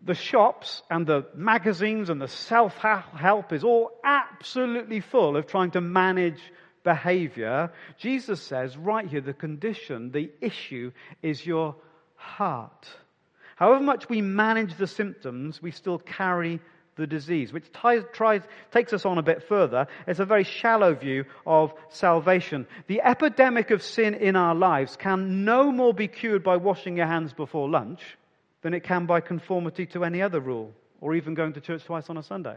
the 0.04 0.14
shops 0.14 0.82
and 0.90 1.06
the 1.06 1.26
magazines 1.34 2.10
and 2.10 2.20
the 2.20 2.28
self 2.28 2.76
help 2.76 3.52
is 3.52 3.64
all 3.64 3.90
absolutely 4.02 5.00
full 5.00 5.36
of 5.36 5.46
trying 5.46 5.70
to 5.72 5.80
manage 5.80 6.40
behavior. 6.82 7.72
Jesus 7.98 8.42
says 8.42 8.76
right 8.76 9.06
here 9.06 9.20
the 9.20 9.32
condition, 9.32 10.10
the 10.10 10.30
issue 10.40 10.92
is 11.22 11.46
your 11.46 11.76
heart. 12.16 12.88
However 13.56 13.82
much 13.82 14.08
we 14.08 14.20
manage 14.22 14.76
the 14.76 14.88
symptoms, 14.88 15.62
we 15.62 15.70
still 15.70 15.98
carry 15.98 16.60
the 16.96 17.06
disease, 17.06 17.52
which 17.52 17.70
ties, 17.72 18.02
tries, 18.12 18.42
takes 18.72 18.92
us 18.92 19.06
on 19.06 19.18
a 19.18 19.22
bit 19.22 19.44
further. 19.44 19.86
It's 20.06 20.20
a 20.20 20.26
very 20.26 20.44
shallow 20.44 20.94
view 20.94 21.24
of 21.46 21.72
salvation. 21.88 22.66
The 22.86 23.00
epidemic 23.02 23.70
of 23.70 23.82
sin 23.82 24.14
in 24.14 24.36
our 24.36 24.54
lives 24.54 24.96
can 24.96 25.44
no 25.44 25.70
more 25.70 25.94
be 25.94 26.08
cured 26.08 26.42
by 26.42 26.56
washing 26.56 26.96
your 26.96 27.06
hands 27.06 27.32
before 27.32 27.70
lunch 27.70 28.02
than 28.62 28.74
it 28.74 28.84
can 28.84 29.06
by 29.06 29.20
conformity 29.20 29.86
to 29.86 30.04
any 30.04 30.22
other 30.22 30.40
rule, 30.40 30.72
or 31.00 31.14
even 31.14 31.34
going 31.34 31.52
to 31.52 31.60
church 31.60 31.84
twice 31.84 32.08
on 32.08 32.16
a 32.16 32.22
Sunday. 32.22 32.56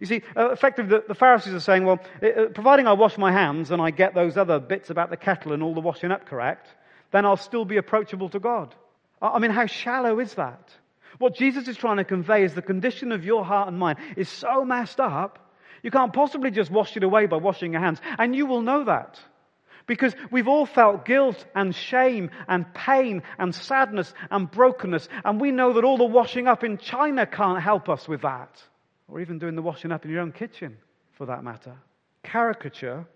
You 0.00 0.06
see, 0.06 0.22
uh, 0.36 0.50
effectively, 0.50 0.98
the, 0.98 1.04
the, 1.08 1.14
Pharisees 1.14 1.54
are 1.54 1.60
saying, 1.60 1.84
well, 1.84 1.98
uh, 2.22 2.46
providing 2.54 2.86
I 2.86 2.92
wash 2.92 3.16
my 3.16 3.32
hands 3.32 3.70
and 3.70 3.80
I 3.80 3.90
get 3.90 4.14
those 4.14 4.36
other 4.36 4.58
bits 4.58 4.90
about 4.90 5.10
the 5.10 5.16
kettle 5.16 5.52
and 5.52 5.62
all 5.62 5.74
the 5.74 5.80
washing 5.80 6.12
up 6.12 6.26
correct, 6.26 6.68
then 7.10 7.24
I'll 7.24 7.36
still 7.36 7.64
be 7.64 7.78
approachable 7.78 8.28
to 8.30 8.38
God. 8.38 8.74
I, 9.22 9.28
I 9.28 9.38
mean, 9.38 9.50
how 9.50 9.66
shallow 9.66 10.20
is 10.20 10.34
that? 10.34 10.70
What 11.18 11.34
Jesus 11.34 11.68
is 11.68 11.76
trying 11.76 11.96
to 11.96 12.04
convey 12.04 12.44
is 12.44 12.54
the 12.54 12.62
condition 12.62 13.12
of 13.12 13.24
your 13.24 13.44
heart 13.44 13.68
and 13.68 13.78
mind 13.78 13.98
is 14.16 14.28
so 14.28 14.64
messed 14.64 15.00
up, 15.00 15.38
you 15.82 15.90
can't 15.90 16.12
possibly 16.12 16.50
just 16.50 16.70
wash 16.70 16.96
it 16.96 17.02
away 17.02 17.26
by 17.26 17.36
washing 17.36 17.72
your 17.72 17.80
hands. 17.80 18.00
And 18.18 18.34
you 18.34 18.46
will 18.46 18.62
know 18.62 18.84
that. 18.84 19.20
Because 19.88 20.14
we've 20.30 20.46
all 20.46 20.66
felt 20.66 21.04
guilt 21.04 21.44
and 21.56 21.74
shame 21.74 22.30
and 22.46 22.72
pain 22.72 23.22
and 23.38 23.52
sadness 23.52 24.14
and 24.30 24.48
brokenness. 24.48 25.08
And 25.24 25.40
we 25.40 25.50
know 25.50 25.72
that 25.72 25.82
all 25.82 25.96
the 25.96 26.04
washing 26.04 26.46
up 26.46 26.62
in 26.62 26.78
China 26.78 27.26
can't 27.26 27.60
help 27.60 27.88
us 27.88 28.06
with 28.06 28.22
that. 28.22 28.62
Or 29.08 29.20
even 29.20 29.40
doing 29.40 29.56
the 29.56 29.62
washing 29.62 29.90
up 29.90 30.04
in 30.04 30.12
your 30.12 30.20
own 30.20 30.32
kitchen, 30.32 30.76
for 31.14 31.26
that 31.26 31.42
matter. 31.42 31.74
Caricature, 32.22 33.06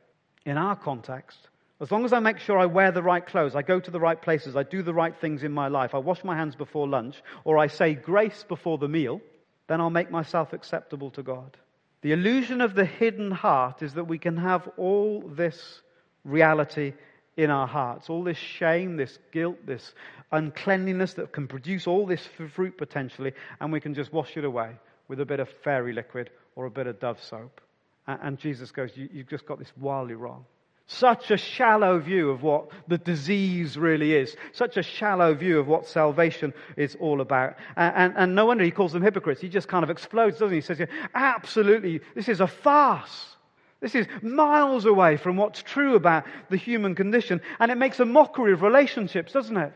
in 0.45 0.57
our 0.57 0.75
context, 0.75 1.39
as 1.81 1.91
long 1.91 2.05
as 2.05 2.13
I 2.13 2.21
make 2.21 2.39
sure 2.39 2.59
I 2.59 2.67
wear 2.67 2.93
the 2.93 3.03
right 3.03 3.25
clothes, 3.25 3.55
I 3.57 3.63
go 3.63 3.79
to 3.79 3.91
the 3.91 4.01
right 4.01 4.21
places, 4.21 4.57
I 4.57 4.63
do 4.63 4.83
the 4.83 4.95
right 4.95 5.15
things 5.21 5.43
in 5.43 5.53
my 5.53 5.69
life, 5.69 5.95
I 5.95 5.99
wash 5.99 6.25
my 6.25 6.37
hands 6.37 6.57
before 6.57 6.89
lunch, 6.89 7.21
or 7.45 7.59
I 7.59 7.67
say 7.67 7.95
grace 7.95 8.45
before 8.49 8.79
the 8.79 8.89
meal, 8.89 9.21
then 9.67 9.81
I'll 9.81 9.91
make 9.91 10.11
myself 10.11 10.53
acceptable 10.53 11.11
to 11.11 11.23
God. 11.23 11.57
The 12.03 12.13
illusion 12.13 12.61
of 12.61 12.75
the 12.75 12.85
hidden 12.85 13.31
heart 13.31 13.83
is 13.83 13.95
that 13.95 14.05
we 14.05 14.19
can 14.19 14.37
have 14.37 14.69
all 14.77 15.23
this 15.27 15.83
reality 16.25 16.93
in 17.37 17.51
our 17.51 17.67
hearts. 17.67 18.11
All 18.11 18.23
this 18.23 18.39
shame, 18.39 18.97
this 18.97 19.19
guilt, 19.33 19.57
this 19.67 19.95
uncleanliness 20.33 21.15
that 21.15 21.33
can 21.33 21.47
produce 21.47 21.87
all 21.87 22.07
this 22.07 22.27
fruit 22.55 22.77
potentially, 22.79 23.33
and 23.61 23.73
we 23.73 23.81
can 23.81 23.95
just 23.95 24.13
wash 24.13 24.37
it 24.37 24.45
away 24.45 24.73
with 25.09 25.21
a 25.21 25.27
bit 25.27 25.41
of 25.41 25.49
fairy 25.63 25.93
liquid 25.93 26.31
or 26.57 26.67
a 26.67 26.71
bit 26.71 26.87
of 26.87 27.01
dove 27.01 27.23
soap. 27.23 27.61
And 28.07 28.39
Jesus 28.39 28.71
goes, 28.71 28.91
you, 28.97 29.09
have 29.17 29.29
just 29.29 29.47
got 29.47 29.59
this 29.59 29.73
wildly 29.79 30.15
wrong. 30.15 30.45
Such 30.87 31.31
a 31.31 31.37
shallow 31.37 32.01
view 32.01 32.31
of 32.31 32.43
what 32.43 32.71
the 32.89 32.99
disease 32.99 33.79
really 33.79 34.15
is. 34.15 34.37
Such 34.53 34.77
a 34.77 34.83
shallow 34.83 35.33
view 35.35 35.59
of 35.59 35.69
what 35.69 35.87
salvation 35.87 36.53
is 36.77 36.97
all 36.99 37.21
about. 37.21 37.55
And, 37.77 37.95
and, 37.95 38.15
and 38.17 38.35
no 38.35 38.47
wonder 38.47 38.65
he 38.65 38.73
calls 38.73 38.93
them 38.93 39.03
hypocrites. 39.03 39.41
He 39.41 39.49
just 39.49 39.69
kind 39.69 39.85
of 39.85 39.91
explodes, 39.91 40.39
doesn't 40.39 40.51
he? 40.51 40.57
He 40.57 40.61
says, 40.61 40.87
absolutely, 41.15 42.01
this 42.15 42.29
is 42.29 42.41
a 42.41 42.47
farce. 42.47 43.37
This 43.83 43.97
is 43.97 44.07
miles 44.23 44.87
away 44.87 45.17
from 45.17 45.37
what's 45.37 45.61
true 45.61 45.97
about 45.97 46.25
the 46.49 46.57
human 46.57 46.95
condition, 46.95 47.41
and 47.59 47.71
it 47.73 47.77
makes 47.77 47.99
a 47.99 48.05
mockery 48.05 48.53
of 48.53 48.63
relationships, 48.63 49.33
doesn't 49.33 49.57
it? 49.57 49.73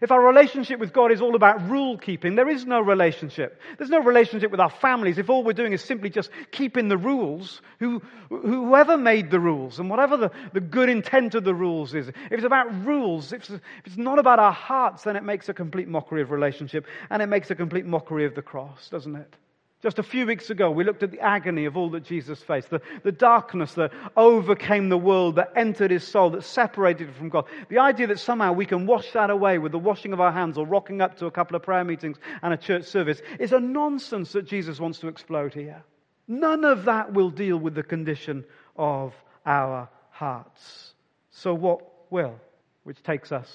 If 0.00 0.10
our 0.10 0.24
relationship 0.24 0.80
with 0.80 0.94
God 0.94 1.12
is 1.12 1.20
all 1.20 1.34
about 1.34 1.68
rule 1.68 1.98
keeping, 1.98 2.34
there 2.34 2.48
is 2.48 2.64
no 2.64 2.80
relationship. 2.80 3.60
There's 3.76 3.90
no 3.90 4.02
relationship 4.02 4.50
with 4.50 4.60
our 4.60 4.70
families 4.70 5.18
if 5.18 5.28
all 5.28 5.44
we're 5.44 5.52
doing 5.52 5.74
is 5.74 5.84
simply 5.84 6.08
just 6.08 6.30
keeping 6.52 6.88
the 6.88 6.96
rules, 6.96 7.60
who, 7.80 8.00
whoever 8.30 8.96
made 8.96 9.30
the 9.30 9.40
rules 9.40 9.78
and 9.78 9.90
whatever 9.90 10.16
the, 10.16 10.30
the 10.54 10.60
good 10.60 10.88
intent 10.88 11.34
of 11.34 11.44
the 11.44 11.54
rules 11.54 11.94
is. 11.94 12.08
If 12.08 12.16
it's 12.30 12.44
about 12.44 12.86
rules, 12.86 13.32
if 13.32 13.42
it's, 13.42 13.50
if 13.50 13.60
it's 13.84 13.96
not 13.98 14.18
about 14.18 14.38
our 14.38 14.52
hearts, 14.52 15.02
then 15.02 15.16
it 15.16 15.24
makes 15.24 15.50
a 15.50 15.54
complete 15.54 15.88
mockery 15.88 16.22
of 16.22 16.30
relationship 16.30 16.86
and 17.10 17.20
it 17.20 17.26
makes 17.26 17.50
a 17.50 17.54
complete 17.54 17.84
mockery 17.84 18.24
of 18.24 18.34
the 18.34 18.42
cross, 18.42 18.88
doesn't 18.88 19.16
it? 19.16 19.36
Just 19.82 19.98
a 19.98 20.02
few 20.02 20.26
weeks 20.26 20.50
ago, 20.50 20.70
we 20.70 20.84
looked 20.84 21.02
at 21.02 21.10
the 21.10 21.20
agony 21.20 21.64
of 21.64 21.74
all 21.74 21.88
that 21.90 22.04
Jesus 22.04 22.42
faced, 22.42 22.68
the, 22.68 22.82
the 23.02 23.12
darkness 23.12 23.72
that 23.74 23.92
overcame 24.14 24.90
the 24.90 24.98
world, 24.98 25.36
that 25.36 25.52
entered 25.56 25.90
his 25.90 26.06
soul, 26.06 26.28
that 26.30 26.44
separated 26.44 27.08
him 27.08 27.14
from 27.14 27.28
God. 27.30 27.46
The 27.70 27.78
idea 27.78 28.06
that 28.08 28.18
somehow 28.18 28.52
we 28.52 28.66
can 28.66 28.86
wash 28.86 29.10
that 29.12 29.30
away 29.30 29.56
with 29.56 29.72
the 29.72 29.78
washing 29.78 30.12
of 30.12 30.20
our 30.20 30.32
hands 30.32 30.58
or 30.58 30.66
rocking 30.66 31.00
up 31.00 31.16
to 31.18 31.26
a 31.26 31.30
couple 31.30 31.56
of 31.56 31.62
prayer 31.62 31.82
meetings 31.82 32.18
and 32.42 32.52
a 32.52 32.58
church 32.58 32.84
service 32.84 33.22
is 33.38 33.52
a 33.52 33.60
nonsense 33.60 34.32
that 34.32 34.44
Jesus 34.44 34.78
wants 34.78 34.98
to 34.98 35.08
explode 35.08 35.54
here. 35.54 35.82
None 36.28 36.64
of 36.66 36.84
that 36.84 37.14
will 37.14 37.30
deal 37.30 37.56
with 37.56 37.74
the 37.74 37.82
condition 37.82 38.44
of 38.76 39.14
our 39.46 39.88
hearts. 40.10 40.92
So, 41.30 41.54
what 41.54 41.80
will? 42.10 42.38
Which 42.84 43.02
takes 43.02 43.32
us 43.32 43.48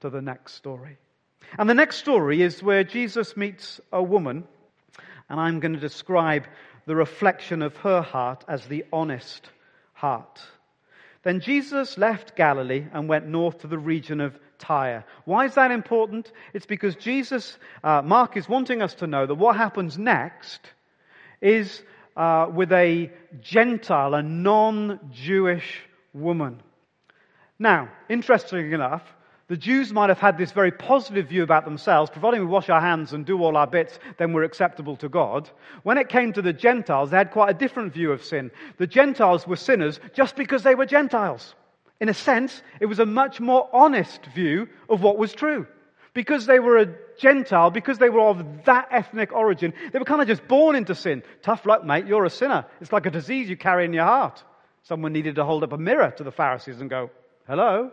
to 0.00 0.10
the 0.10 0.20
next 0.20 0.54
story. 0.54 0.98
And 1.58 1.70
the 1.70 1.74
next 1.74 1.96
story 1.96 2.42
is 2.42 2.62
where 2.62 2.84
Jesus 2.84 3.34
meets 3.34 3.80
a 3.90 4.02
woman 4.02 4.44
and 5.30 5.40
I'm 5.40 5.60
going 5.60 5.72
to 5.74 5.80
describe 5.80 6.46
the 6.86 6.96
reflection 6.96 7.62
of 7.62 7.76
her 7.76 8.02
heart 8.02 8.44
as 8.48 8.66
the 8.66 8.84
honest 8.92 9.48
heart. 9.92 10.40
Then 11.22 11.40
Jesus 11.40 11.96
left 11.96 12.36
Galilee 12.36 12.86
and 12.92 13.08
went 13.08 13.26
north 13.26 13.60
to 13.60 13.68
the 13.68 13.78
region 13.78 14.20
of 14.20 14.38
Tyre. 14.58 15.04
Why 15.24 15.46
is 15.46 15.54
that 15.54 15.70
important? 15.70 16.30
It's 16.52 16.66
because 16.66 16.96
Jesus, 16.96 17.58
uh, 17.84 18.02
Mark 18.02 18.36
is 18.36 18.48
wanting 18.48 18.82
us 18.82 18.94
to 18.94 19.06
know 19.06 19.26
that 19.26 19.34
what 19.34 19.56
happens 19.56 19.96
next 19.96 20.60
is 21.40 21.82
uh, 22.16 22.48
with 22.52 22.72
a 22.72 23.10
Gentile, 23.40 24.14
a 24.14 24.22
non 24.22 24.98
Jewish 25.12 25.80
woman. 26.12 26.60
Now, 27.58 27.90
interestingly 28.08 28.72
enough, 28.72 29.02
the 29.50 29.56
Jews 29.56 29.92
might 29.92 30.10
have 30.10 30.20
had 30.20 30.38
this 30.38 30.52
very 30.52 30.70
positive 30.70 31.26
view 31.26 31.42
about 31.42 31.64
themselves. 31.64 32.08
Providing 32.08 32.38
we 32.38 32.46
wash 32.46 32.70
our 32.70 32.80
hands 32.80 33.12
and 33.12 33.26
do 33.26 33.42
all 33.42 33.56
our 33.56 33.66
bits, 33.66 33.98
then 34.16 34.32
we're 34.32 34.44
acceptable 34.44 34.94
to 34.98 35.08
God. 35.08 35.50
When 35.82 35.98
it 35.98 36.08
came 36.08 36.32
to 36.34 36.40
the 36.40 36.52
Gentiles, 36.52 37.10
they 37.10 37.16
had 37.16 37.32
quite 37.32 37.50
a 37.50 37.58
different 37.58 37.92
view 37.92 38.12
of 38.12 38.22
sin. 38.22 38.52
The 38.76 38.86
Gentiles 38.86 39.48
were 39.48 39.56
sinners 39.56 39.98
just 40.14 40.36
because 40.36 40.62
they 40.62 40.76
were 40.76 40.86
Gentiles. 40.86 41.56
In 42.00 42.08
a 42.08 42.14
sense, 42.14 42.62
it 42.78 42.86
was 42.86 43.00
a 43.00 43.06
much 43.06 43.40
more 43.40 43.68
honest 43.72 44.24
view 44.26 44.68
of 44.88 45.02
what 45.02 45.18
was 45.18 45.32
true. 45.32 45.66
Because 46.14 46.46
they 46.46 46.60
were 46.60 46.78
a 46.78 46.94
Gentile, 47.18 47.72
because 47.72 47.98
they 47.98 48.08
were 48.08 48.20
of 48.20 48.64
that 48.66 48.86
ethnic 48.92 49.32
origin, 49.32 49.74
they 49.90 49.98
were 49.98 50.04
kind 50.04 50.22
of 50.22 50.28
just 50.28 50.46
born 50.46 50.76
into 50.76 50.94
sin. 50.94 51.24
Tough 51.42 51.66
luck, 51.66 51.84
mate, 51.84 52.06
you're 52.06 52.24
a 52.24 52.30
sinner. 52.30 52.66
It's 52.80 52.92
like 52.92 53.06
a 53.06 53.10
disease 53.10 53.50
you 53.50 53.56
carry 53.56 53.84
in 53.84 53.94
your 53.94 54.04
heart. 54.04 54.44
Someone 54.84 55.12
needed 55.12 55.34
to 55.34 55.44
hold 55.44 55.64
up 55.64 55.72
a 55.72 55.78
mirror 55.78 56.12
to 56.18 56.22
the 56.22 56.30
Pharisees 56.30 56.80
and 56.80 56.88
go, 56.88 57.10
hello, 57.48 57.90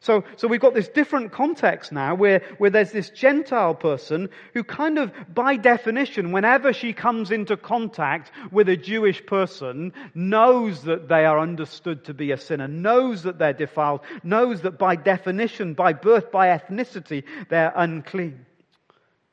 so, 0.00 0.24
so 0.36 0.46
we've 0.46 0.60
got 0.60 0.74
this 0.74 0.88
different 0.88 1.32
context 1.32 1.90
now 1.90 2.14
where, 2.14 2.42
where 2.58 2.70
there's 2.70 2.92
this 2.92 3.10
Gentile 3.10 3.74
person 3.74 4.28
who 4.52 4.62
kind 4.62 4.98
of, 4.98 5.12
by 5.34 5.56
definition, 5.56 6.32
whenever 6.32 6.72
she 6.72 6.92
comes 6.92 7.30
into 7.30 7.56
contact 7.56 8.30
with 8.52 8.68
a 8.68 8.76
Jewish 8.76 9.24
person, 9.24 9.92
knows 10.14 10.82
that 10.82 11.08
they 11.08 11.24
are 11.24 11.38
understood 11.38 12.04
to 12.04 12.14
be 12.14 12.30
a 12.30 12.38
sinner, 12.38 12.68
knows 12.68 13.22
that 13.22 13.38
they're 13.38 13.52
defiled, 13.52 14.00
knows 14.22 14.62
that 14.62 14.78
by 14.78 14.96
definition, 14.96 15.74
by 15.74 15.92
birth, 15.92 16.30
by 16.30 16.48
ethnicity, 16.48 17.24
they're 17.48 17.72
unclean. 17.74 18.44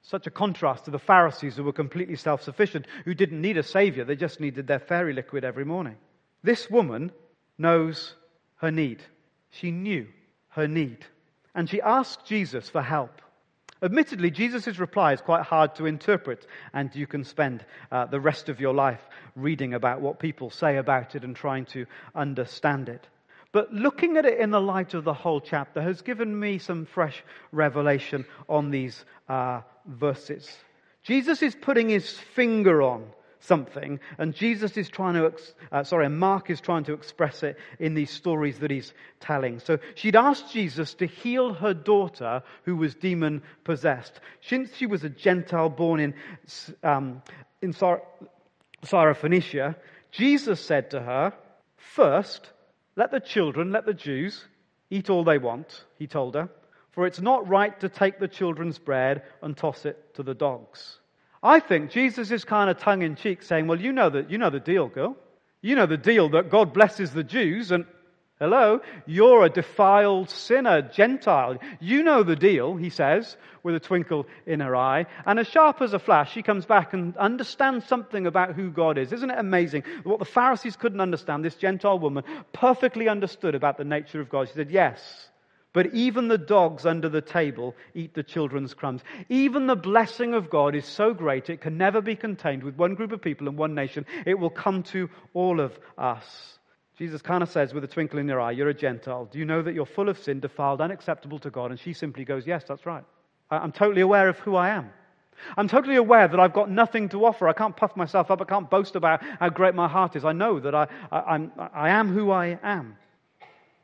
Such 0.02 0.28
a 0.28 0.32
contrast 0.32 0.86
to 0.86 0.92
the 0.92 1.00
Pharisees 1.00 1.56
who 1.56 1.64
were 1.64 1.74
completely 1.74 2.16
self-sufficient, 2.16 2.88
who 3.06 3.14
didn't 3.14 3.42
need 3.42 3.58
a 3.58 3.64
savior, 3.64 4.06
they 4.06 4.16
just 4.16 4.40
needed 4.40 4.68
their 4.68 4.80
fairy 4.80 5.14
liquid 5.14 5.44
every 5.44 5.66
morning. 5.66 5.98
This 6.42 6.70
woman 6.70 7.12
knows 7.58 8.16
her 8.56 8.72
need. 8.72 9.02
She 9.50 9.72
knew 9.72 10.08
her 10.56 10.68
need. 10.68 11.06
And 11.56 11.70
she 11.70 11.82
asked 11.82 12.26
Jesus 12.26 12.70
for 12.70 12.82
help. 12.82 13.22
Admittedly, 13.82 14.32
Jesus' 14.32 14.80
reply 14.80 15.12
is 15.12 15.20
quite 15.20 15.44
hard 15.44 15.76
to 15.76 15.86
interpret, 15.86 16.48
and 16.74 16.96
you 16.96 17.06
can 17.06 17.26
spend 17.26 17.66
uh, 17.92 18.06
the 18.06 18.20
rest 18.20 18.48
of 18.48 18.62
your 18.62 18.74
life 18.74 19.02
reading 19.36 19.74
about 19.74 20.00
what 20.00 20.20
people 20.20 20.50
say 20.50 20.78
about 20.78 21.16
it 21.16 21.24
and 21.24 21.36
trying 21.36 21.66
to 21.66 21.86
understand 22.16 22.88
it. 22.88 23.06
But 23.52 23.74
looking 23.74 24.16
at 24.18 24.26
it 24.26 24.40
in 24.40 24.52
the 24.52 24.62
light 24.62 24.94
of 24.94 25.04
the 25.04 25.14
whole 25.14 25.42
chapter 25.42 25.82
has 25.82 26.02
given 26.02 26.40
me 26.40 26.58
some 26.60 26.86
fresh 26.86 27.24
revelation 27.52 28.26
on 28.48 28.72
these 28.72 29.04
uh, 29.28 29.62
verses. 29.86 30.50
Jesus 31.04 31.44
is 31.44 31.54
putting 31.54 31.90
his 31.90 32.10
finger 32.10 32.82
on 32.82 33.06
something. 33.44 34.00
And 34.18 34.34
Jesus 34.34 34.78
is 34.78 34.90
trying 34.90 35.16
to, 35.16 35.34
uh, 35.72 35.84
sorry, 35.84 36.08
Mark 36.10 36.50
is 36.50 36.62
trying 36.62 36.86
to 36.86 36.94
express 36.94 37.44
it 37.44 37.58
in 37.80 37.94
these 37.94 38.10
stories 38.10 38.60
that 38.60 38.72
he's 38.72 38.94
telling. 39.20 39.60
So 39.60 39.80
she'd 39.96 40.16
asked 40.16 40.52
Jesus 40.52 40.94
to 40.96 41.06
heal 41.06 41.54
her 41.54 41.74
daughter 41.74 42.44
who 42.64 42.76
was 42.76 42.96
demon 42.96 43.44
possessed. 43.64 44.20
Since 44.42 44.76
she 44.76 44.86
was 44.86 45.04
a 45.04 45.10
Gentile 45.10 45.70
born 45.70 46.00
in, 46.00 46.14
um, 46.84 47.22
in 47.62 47.74
Syrophoenicia, 48.84 49.76
Jesus 50.12 50.60
said 50.60 50.92
to 50.92 51.02
her, 51.02 51.34
First, 51.78 52.50
let 52.96 53.12
the 53.12 53.20
children, 53.20 53.72
let 53.72 53.86
the 53.86 53.94
Jews 53.94 54.46
eat 54.90 55.10
all 55.10 55.24
they 55.24 55.38
want, 55.38 55.86
he 55.98 56.08
told 56.08 56.36
her, 56.36 56.50
for 56.92 57.08
it's 57.08 57.22
not 57.22 57.48
right 57.48 57.78
to 57.80 57.90
take 57.90 58.20
the 58.20 58.28
children's 58.28 58.78
bread 58.78 59.24
and 59.42 59.58
toss 59.58 59.86
it 59.86 60.14
to 60.16 60.24
the 60.24 60.36
dogs. 60.36 61.00
I 61.44 61.60
think 61.60 61.92
Jesus 61.92 62.32
is 62.32 62.46
kind 62.46 62.70
of 62.70 62.80
tongue 62.80 63.02
in 63.02 63.16
cheek 63.16 63.44
saying, 63.44 63.68
Well, 63.68 63.80
you 63.80 63.92
know, 63.92 64.10
the, 64.10 64.26
you 64.30 64.38
know 64.38 64.50
the 64.50 64.62
deal, 64.62 64.88
girl. 64.88 65.18
You 65.62 65.76
know 65.76 65.86
the 65.86 65.98
deal 65.98 66.30
that 66.30 66.50
God 66.50 66.74
blesses 66.74 67.12
the 67.12 67.24
Jews, 67.24 67.72
and 67.72 67.86
hello, 68.40 68.80
you're 69.06 69.44
a 69.44 69.50
defiled 69.50 70.30
sinner, 70.30 70.82
Gentile. 70.82 71.58
You 71.82 72.04
know 72.04 72.24
the 72.24 72.36
deal, 72.38 72.76
he 72.78 72.90
says, 72.90 73.36
with 73.62 73.76
a 73.76 73.80
twinkle 73.80 74.26
in 74.46 74.62
her 74.62 74.76
eye. 74.76 75.06
And 75.26 75.38
as 75.38 75.48
sharp 75.48 75.82
as 75.82 75.94
a 75.94 76.00
flash, 76.00 76.34
she 76.34 76.44
comes 76.44 76.66
back 76.66 76.94
and 76.94 77.16
understands 77.18 77.86
something 77.88 78.26
about 78.26 78.56
who 78.56 78.72
God 78.72 78.98
is. 78.98 79.12
Isn't 79.12 79.30
it 79.32 79.40
amazing? 79.40 79.84
What 80.04 80.20
the 80.20 80.26
Pharisees 80.26 80.78
couldn't 80.78 81.02
understand, 81.02 81.44
this 81.44 81.56
Gentile 81.56 82.00
woman 82.00 82.24
perfectly 82.54 83.10
understood 83.10 83.56
about 83.56 83.78
the 83.78 83.86
nature 83.86 84.22
of 84.22 84.30
God. 84.30 84.48
She 84.48 84.54
said, 84.56 84.72
Yes. 84.72 85.30
But 85.74 85.94
even 85.96 86.28
the 86.28 86.38
dogs 86.38 86.86
under 86.86 87.10
the 87.10 87.22
table 87.22 87.76
eat 87.96 88.14
the 88.14 88.24
children's 88.24 88.76
crumbs. 88.76 89.02
Even 89.28 89.66
the 89.66 89.76
blessing 89.76 90.36
of 90.36 90.50
God 90.50 90.76
is 90.76 90.86
so 90.86 91.14
great 91.14 91.50
it 91.50 91.62
can 91.62 91.78
never 91.78 92.00
be 92.00 92.16
contained 92.16 92.64
with 92.64 92.76
one 92.76 92.94
group 92.94 93.12
of 93.12 93.22
people 93.22 93.48
and 93.48 93.58
one 93.58 93.74
nation. 93.74 94.06
It 94.26 94.38
will 94.38 94.52
come 94.52 94.84
to 94.84 95.10
all 95.34 95.60
of 95.60 95.78
us. 95.98 96.60
Jesus 96.98 97.24
kind 97.24 97.42
of 97.42 97.50
says 97.50 97.74
with 97.74 97.84
a 97.84 97.88
twinkle 97.88 98.20
in 98.20 98.28
your 98.28 98.40
eye, 98.40 98.52
You're 98.52 98.70
a 98.70 98.74
Gentile. 98.74 99.26
Do 99.26 99.40
you 99.40 99.46
know 99.46 99.64
that 99.64 99.74
you're 99.74 99.88
full 99.88 100.10
of 100.10 100.20
sin, 100.20 100.40
defiled, 100.40 100.80
unacceptable 100.80 101.40
to 101.40 101.50
God? 101.50 101.72
And 101.72 101.80
she 101.80 101.94
simply 101.94 102.24
goes, 102.24 102.46
Yes, 102.46 102.64
that's 102.68 102.86
right. 102.86 103.04
I'm 103.50 103.72
totally 103.72 104.02
aware 104.02 104.30
of 104.30 104.38
who 104.40 104.56
I 104.56 104.70
am. 104.70 104.92
I'm 105.58 105.68
totally 105.68 105.96
aware 105.96 106.28
that 106.28 106.40
I've 106.40 106.54
got 106.54 106.70
nothing 106.70 107.10
to 107.10 107.26
offer. 107.26 107.50
I 107.50 107.54
can't 107.54 107.76
puff 107.76 107.96
myself 107.96 108.30
up. 108.30 108.42
I 108.42 108.46
can't 108.46 108.70
boast 108.70 108.96
about 108.96 109.24
how 109.40 109.50
great 109.50 109.74
my 109.74 109.88
heart 109.88 110.16
is. 110.16 110.24
I 110.24 110.32
know 110.32 110.60
that 110.60 110.76
I, 110.76 110.88
I, 111.12 111.48
I 111.74 111.90
am 111.90 112.10
who 112.14 112.30
I 112.32 112.60
am. 112.62 112.96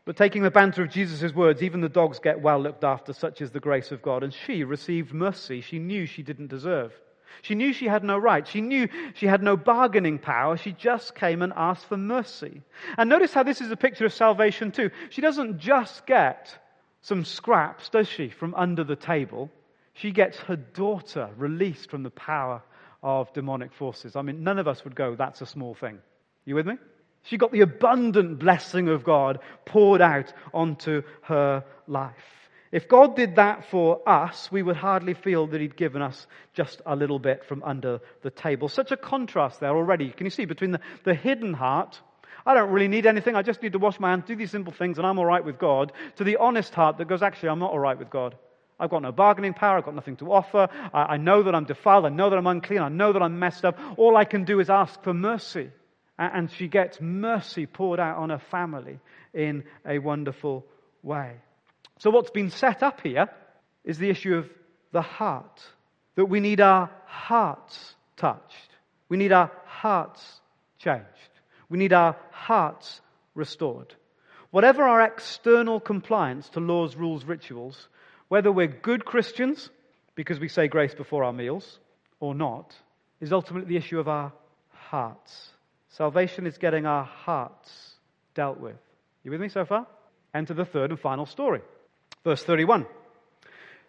But 0.10 0.18
taking 0.18 0.42
the 0.42 0.50
banter 0.50 0.82
of 0.82 0.90
Jesus' 0.90 1.36
words, 1.36 1.62
even 1.62 1.82
the 1.82 1.88
dogs 1.88 2.18
get 2.18 2.42
well 2.42 2.58
looked 2.58 2.84
after, 2.84 3.14
such 3.14 3.42
is 3.42 3.52
the 3.52 3.60
grace 3.60 3.92
of 3.92 4.02
God. 4.02 4.24
And 4.24 4.34
she 4.34 4.64
received 4.64 5.14
mercy 5.14 5.62
she 5.62 5.78
knew 5.78 6.08
she 6.08 6.24
didn't 6.24 6.48
deserve. 6.48 6.92
She 7.44 7.54
knew 7.54 7.74
she 7.74 7.86
had 7.86 8.04
no 8.04 8.18
right. 8.18 8.48
She 8.48 8.60
knew 8.60 8.88
she 9.14 9.28
had 9.28 9.44
no 9.44 9.56
bargaining 9.56 10.18
power. 10.18 10.58
She 10.58 10.72
just 10.72 11.14
came 11.14 11.44
and 11.44 11.54
asked 11.56 11.86
for 11.86 11.96
mercy. 11.96 12.64
And 12.98 13.08
notice 13.08 13.36
how 13.36 13.44
this 13.44 13.62
is 13.62 13.70
a 13.70 13.78
picture 13.78 14.08
of 14.08 14.12
salvation 14.12 14.72
too. 14.72 14.90
She 15.12 15.22
doesn't 15.22 15.60
just 15.60 16.08
get 16.08 16.58
some 17.02 17.24
scraps, 17.24 17.90
does 17.90 18.08
she, 18.08 18.30
from 18.30 18.56
under 18.56 18.84
the 18.84 18.96
table. 18.96 19.52
She 19.94 20.10
gets 20.10 20.40
her 20.40 20.56
daughter 20.56 21.30
released 21.38 21.92
from 21.92 22.02
the 22.02 22.10
power 22.10 22.64
of 23.04 23.32
demonic 23.34 23.74
forces. 23.74 24.16
I 24.16 24.24
mean, 24.24 24.44
none 24.44 24.58
of 24.58 24.68
us 24.68 24.84
would 24.86 24.96
go, 24.96 25.14
that's 25.14 25.42
a 25.42 25.46
small 25.46 25.76
thing. 25.76 26.00
You 26.46 26.56
with 26.56 26.66
me? 26.66 26.78
She 27.24 27.38
got 27.38 27.52
the 27.52 27.62
abundant 27.62 28.40
blessing 28.40 28.88
of 28.90 29.04
God 29.04 29.40
poured 29.66 30.02
out 30.02 30.34
onto 30.54 31.04
her 31.24 31.64
life. 31.88 32.16
If 32.72 32.88
God 32.88 33.16
did 33.16 33.36
that 33.38 33.66
for 33.72 34.08
us, 34.08 34.52
we 34.52 34.62
would 34.62 34.76
hardly 34.76 35.16
feel 35.16 35.48
that 35.48 35.60
He'd 35.60 35.76
given 35.76 36.02
us 36.02 36.28
just 36.54 36.82
a 36.86 36.96
little 36.96 37.18
bit 37.18 37.46
from 37.46 37.64
under 37.64 38.00
the 38.22 38.30
table. 38.30 38.70
Such 38.70 38.92
a 38.92 38.98
contrast 38.98 39.60
there 39.60 39.76
already. 39.76 40.12
Can 40.12 40.26
you 40.26 40.32
see 40.32 40.46
between 40.46 40.72
the, 40.72 40.80
the 41.04 41.16
hidden 41.16 41.54
heart, 41.54 42.00
I 42.46 42.54
don't 42.54 42.70
really 42.70 42.88
need 42.88 43.08
anything, 43.08 43.36
I 43.36 43.42
just 43.42 43.64
need 43.64 43.74
to 43.74 43.80
wash 43.80 44.00
my 44.00 44.12
hands, 44.12 44.26
do 44.28 44.36
these 44.36 44.52
simple 44.52 44.72
things, 44.72 45.00
and 45.00 45.08
I'm 45.08 45.18
all 45.18 45.26
right 45.26 45.44
with 45.44 45.58
God, 45.58 45.92
to 46.18 46.24
the 46.24 46.38
honest 46.38 46.74
heart 46.76 47.00
that 47.00 47.08
goes, 47.08 47.24
actually, 47.24 47.50
I'm 47.50 47.60
not 47.60 47.72
all 47.72 47.80
right 47.80 47.98
with 47.98 48.12
God. 48.12 48.36
I've 48.80 48.92
got 48.92 49.02
no 49.02 49.12
bargaining 49.12 49.54
power. 49.54 49.78
I've 49.78 49.84
got 49.84 49.96
nothing 49.96 50.16
to 50.18 50.32
offer. 50.32 50.70
I, 50.94 51.02
I 51.02 51.18
know 51.18 51.44
that 51.44 51.54
I'm 51.54 51.66
defiled. 51.66 52.06
I 52.06 52.10
know 52.10 52.30
that 52.30 52.38
I'm 52.38 52.48
unclean. 52.48 52.80
I 52.80 52.88
know 52.88 53.12
that 53.12 53.22
I'm 53.22 53.38
messed 53.38 53.66
up. 53.66 53.78
All 53.98 54.16
I 54.16 54.24
can 54.24 54.46
do 54.46 54.62
is 54.62 54.70
ask 54.70 55.04
for 55.04 55.14
mercy 55.14 55.72
and 56.20 56.52
she 56.52 56.68
gets 56.68 57.00
mercy 57.00 57.66
poured 57.66 58.00
out 58.00 58.18
on 58.18 58.30
her 58.30 58.42
family 58.52 59.00
in 59.34 59.64
a 59.86 60.00
wonderful 60.00 60.66
way. 61.02 61.36
So, 62.00 62.10
what's 62.10 62.32
been 62.32 62.50
set 62.50 62.84
up 62.84 63.02
here 63.02 63.30
is 63.86 63.98
the 63.98 64.10
issue 64.10 64.36
of 64.36 64.50
the 64.92 65.02
heart, 65.02 65.62
that 66.16 66.26
we 66.26 66.40
need 66.40 66.60
our 66.60 66.90
hearts 67.06 67.96
touched, 68.18 68.70
we 69.08 69.18
need 69.18 69.32
our 69.32 69.52
hearts 69.66 70.42
changed, 70.78 71.06
we 71.70 71.78
need 71.78 71.94
our 71.94 72.18
hearts 72.32 73.02
restored. 73.34 73.96
Whatever 74.52 74.84
our 74.84 75.02
external 75.02 75.80
compliance 75.80 76.50
to 76.50 76.60
laws, 76.60 76.96
rules, 76.96 77.24
rituals, 77.24 77.88
whether 78.30 78.52
we're 78.52 78.68
good 78.68 79.06
Christians 79.06 79.70
because 80.16 80.40
we 80.40 80.50
say 80.50 80.68
grace 80.68 80.96
before 80.96 81.24
our 81.24 81.32
meals 81.32 81.80
or 82.20 82.34
not, 82.36 82.76
is 83.22 83.32
ultimately 83.32 83.70
the 83.70 83.78
issue 83.78 84.00
of 84.00 84.08
our 84.08 84.34
hearts. 84.72 85.52
Salvation 85.90 86.46
is 86.46 86.58
getting 86.58 86.86
our 86.86 87.04
hearts 87.04 87.96
dealt 88.36 88.60
with. 88.60 88.78
You 89.24 89.32
with 89.32 89.42
me 89.42 89.50
so 89.50 89.66
far? 89.66 89.88
Enter 90.34 90.54
the 90.54 90.66
third 90.66 90.92
and 90.92 91.00
final 91.00 91.26
story. 91.26 91.62
Verse 92.24 92.44
31. 92.44 92.86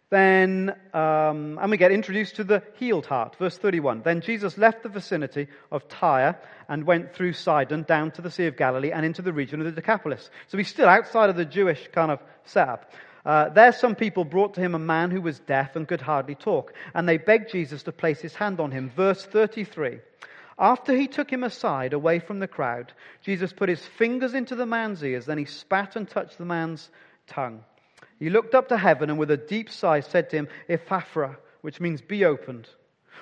Then, 0.08 0.74
um, 0.92 1.58
and 1.60 1.70
we 1.70 1.76
get 1.76 1.92
introduced 1.92 2.36
to 2.36 2.44
the 2.44 2.64
healed 2.74 3.06
heart. 3.06 3.36
Verse 3.36 3.56
31. 3.56 4.02
Then 4.02 4.22
Jesus 4.22 4.58
left 4.58 4.82
the 4.82 4.88
vicinity 4.88 5.46
of 5.70 5.86
Tyre 5.88 6.36
and 6.68 6.84
went 6.84 7.14
through 7.14 7.34
Sidon 7.34 7.84
down 7.84 8.10
to 8.12 8.22
the 8.22 8.30
Sea 8.30 8.46
of 8.46 8.56
Galilee 8.56 8.90
and 8.90 9.06
into 9.06 9.22
the 9.22 9.32
region 9.32 9.60
of 9.60 9.66
the 9.66 9.72
Decapolis. 9.72 10.30
So 10.48 10.58
he's 10.58 10.68
still 10.68 10.88
outside 10.88 11.30
of 11.30 11.36
the 11.36 11.44
Jewish 11.44 11.88
kind 11.92 12.10
of 12.10 12.20
setup. 12.44 12.90
Uh, 13.24 13.50
there, 13.50 13.72
some 13.72 13.94
people 13.94 14.24
brought 14.24 14.54
to 14.54 14.60
him 14.60 14.74
a 14.74 14.78
man 14.80 15.10
who 15.10 15.20
was 15.20 15.38
deaf 15.40 15.76
and 15.76 15.86
could 15.86 16.00
hardly 16.00 16.34
talk, 16.34 16.72
and 16.94 17.06
they 17.06 17.18
begged 17.18 17.52
Jesus 17.52 17.82
to 17.82 17.92
place 17.92 18.20
his 18.20 18.34
hand 18.34 18.58
on 18.60 18.70
him. 18.70 18.90
Verse 18.96 19.24
33. 19.26 19.98
After 20.60 20.94
he 20.94 21.08
took 21.08 21.32
him 21.32 21.42
aside, 21.42 21.94
away 21.94 22.18
from 22.18 22.38
the 22.38 22.46
crowd, 22.46 22.92
Jesus 23.22 23.50
put 23.50 23.70
his 23.70 23.82
fingers 23.82 24.34
into 24.34 24.54
the 24.54 24.66
man's 24.66 25.02
ears, 25.02 25.24
then 25.24 25.38
he 25.38 25.46
spat 25.46 25.96
and 25.96 26.06
touched 26.06 26.36
the 26.36 26.44
man's 26.44 26.90
tongue. 27.26 27.64
He 28.18 28.28
looked 28.28 28.54
up 28.54 28.68
to 28.68 28.76
heaven 28.76 29.08
and 29.08 29.18
with 29.18 29.30
a 29.30 29.38
deep 29.38 29.70
sigh 29.70 30.00
said 30.00 30.28
to 30.30 30.36
him, 30.36 30.48
Ephphatha, 30.68 31.36
which 31.62 31.80
means 31.80 32.02
be 32.02 32.26
opened. 32.26 32.68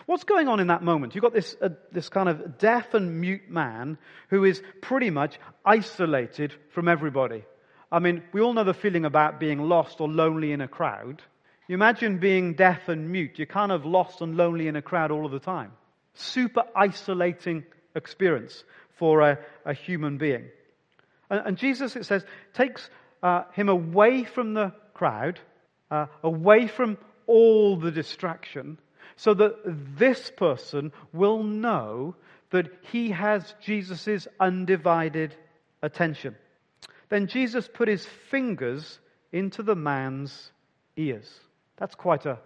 What's 0.06 0.24
going 0.24 0.48
on 0.48 0.58
in 0.58 0.66
that 0.66 0.82
moment? 0.82 1.14
You've 1.14 1.22
got 1.22 1.32
this, 1.32 1.56
uh, 1.62 1.68
this 1.92 2.08
kind 2.08 2.28
of 2.28 2.58
deaf 2.58 2.94
and 2.94 3.20
mute 3.20 3.48
man 3.48 3.98
who 4.30 4.44
is 4.44 4.60
pretty 4.80 5.10
much 5.10 5.38
isolated 5.64 6.52
from 6.70 6.88
everybody. 6.88 7.44
I 7.92 8.00
mean, 8.00 8.24
we 8.32 8.40
all 8.40 8.52
know 8.52 8.64
the 8.64 8.74
feeling 8.74 9.04
about 9.04 9.38
being 9.38 9.60
lost 9.60 10.00
or 10.00 10.08
lonely 10.08 10.50
in 10.50 10.60
a 10.60 10.68
crowd. 10.68 11.22
You 11.68 11.74
imagine 11.74 12.18
being 12.18 12.54
deaf 12.54 12.88
and 12.88 13.10
mute. 13.10 13.38
You're 13.38 13.46
kind 13.46 13.70
of 13.70 13.86
lost 13.86 14.22
and 14.22 14.36
lonely 14.36 14.66
in 14.66 14.74
a 14.74 14.82
crowd 14.82 15.12
all 15.12 15.24
of 15.24 15.32
the 15.32 15.38
time. 15.38 15.72
Super 16.18 16.64
isolating 16.74 17.64
experience 17.94 18.64
for 18.96 19.20
a, 19.20 19.38
a 19.64 19.72
human 19.72 20.18
being. 20.18 20.46
And, 21.30 21.42
and, 21.46 21.56
Jesus, 21.56 21.94
it 21.94 22.06
says, 22.06 22.24
takes 22.54 22.90
uh, 23.22 23.44
him 23.52 23.68
away 23.68 24.24
from 24.24 24.54
the 24.54 24.72
crowd, 24.94 25.38
uh, 25.90 26.06
away 26.22 26.66
from 26.66 26.98
all 27.26 27.76
the 27.76 27.92
distraction, 27.92 28.78
so 29.16 29.34
that 29.34 29.54
this 29.64 30.32
person 30.36 30.92
will 31.12 31.42
know 31.42 32.16
that 32.50 32.66
he 32.90 33.10
has 33.10 33.54
Jesus' 33.62 34.26
undivided 34.40 35.36
attention. 35.82 36.34
Then 37.08 37.26
Jesus 37.26 37.68
put 37.72 37.88
his 37.88 38.06
fingers 38.30 38.98
into 39.32 39.62
the 39.62 39.76
man's 39.76 40.50
ears. 40.96 41.40
That's 41.76 41.94
quite 41.94 42.26
a, 42.26 42.38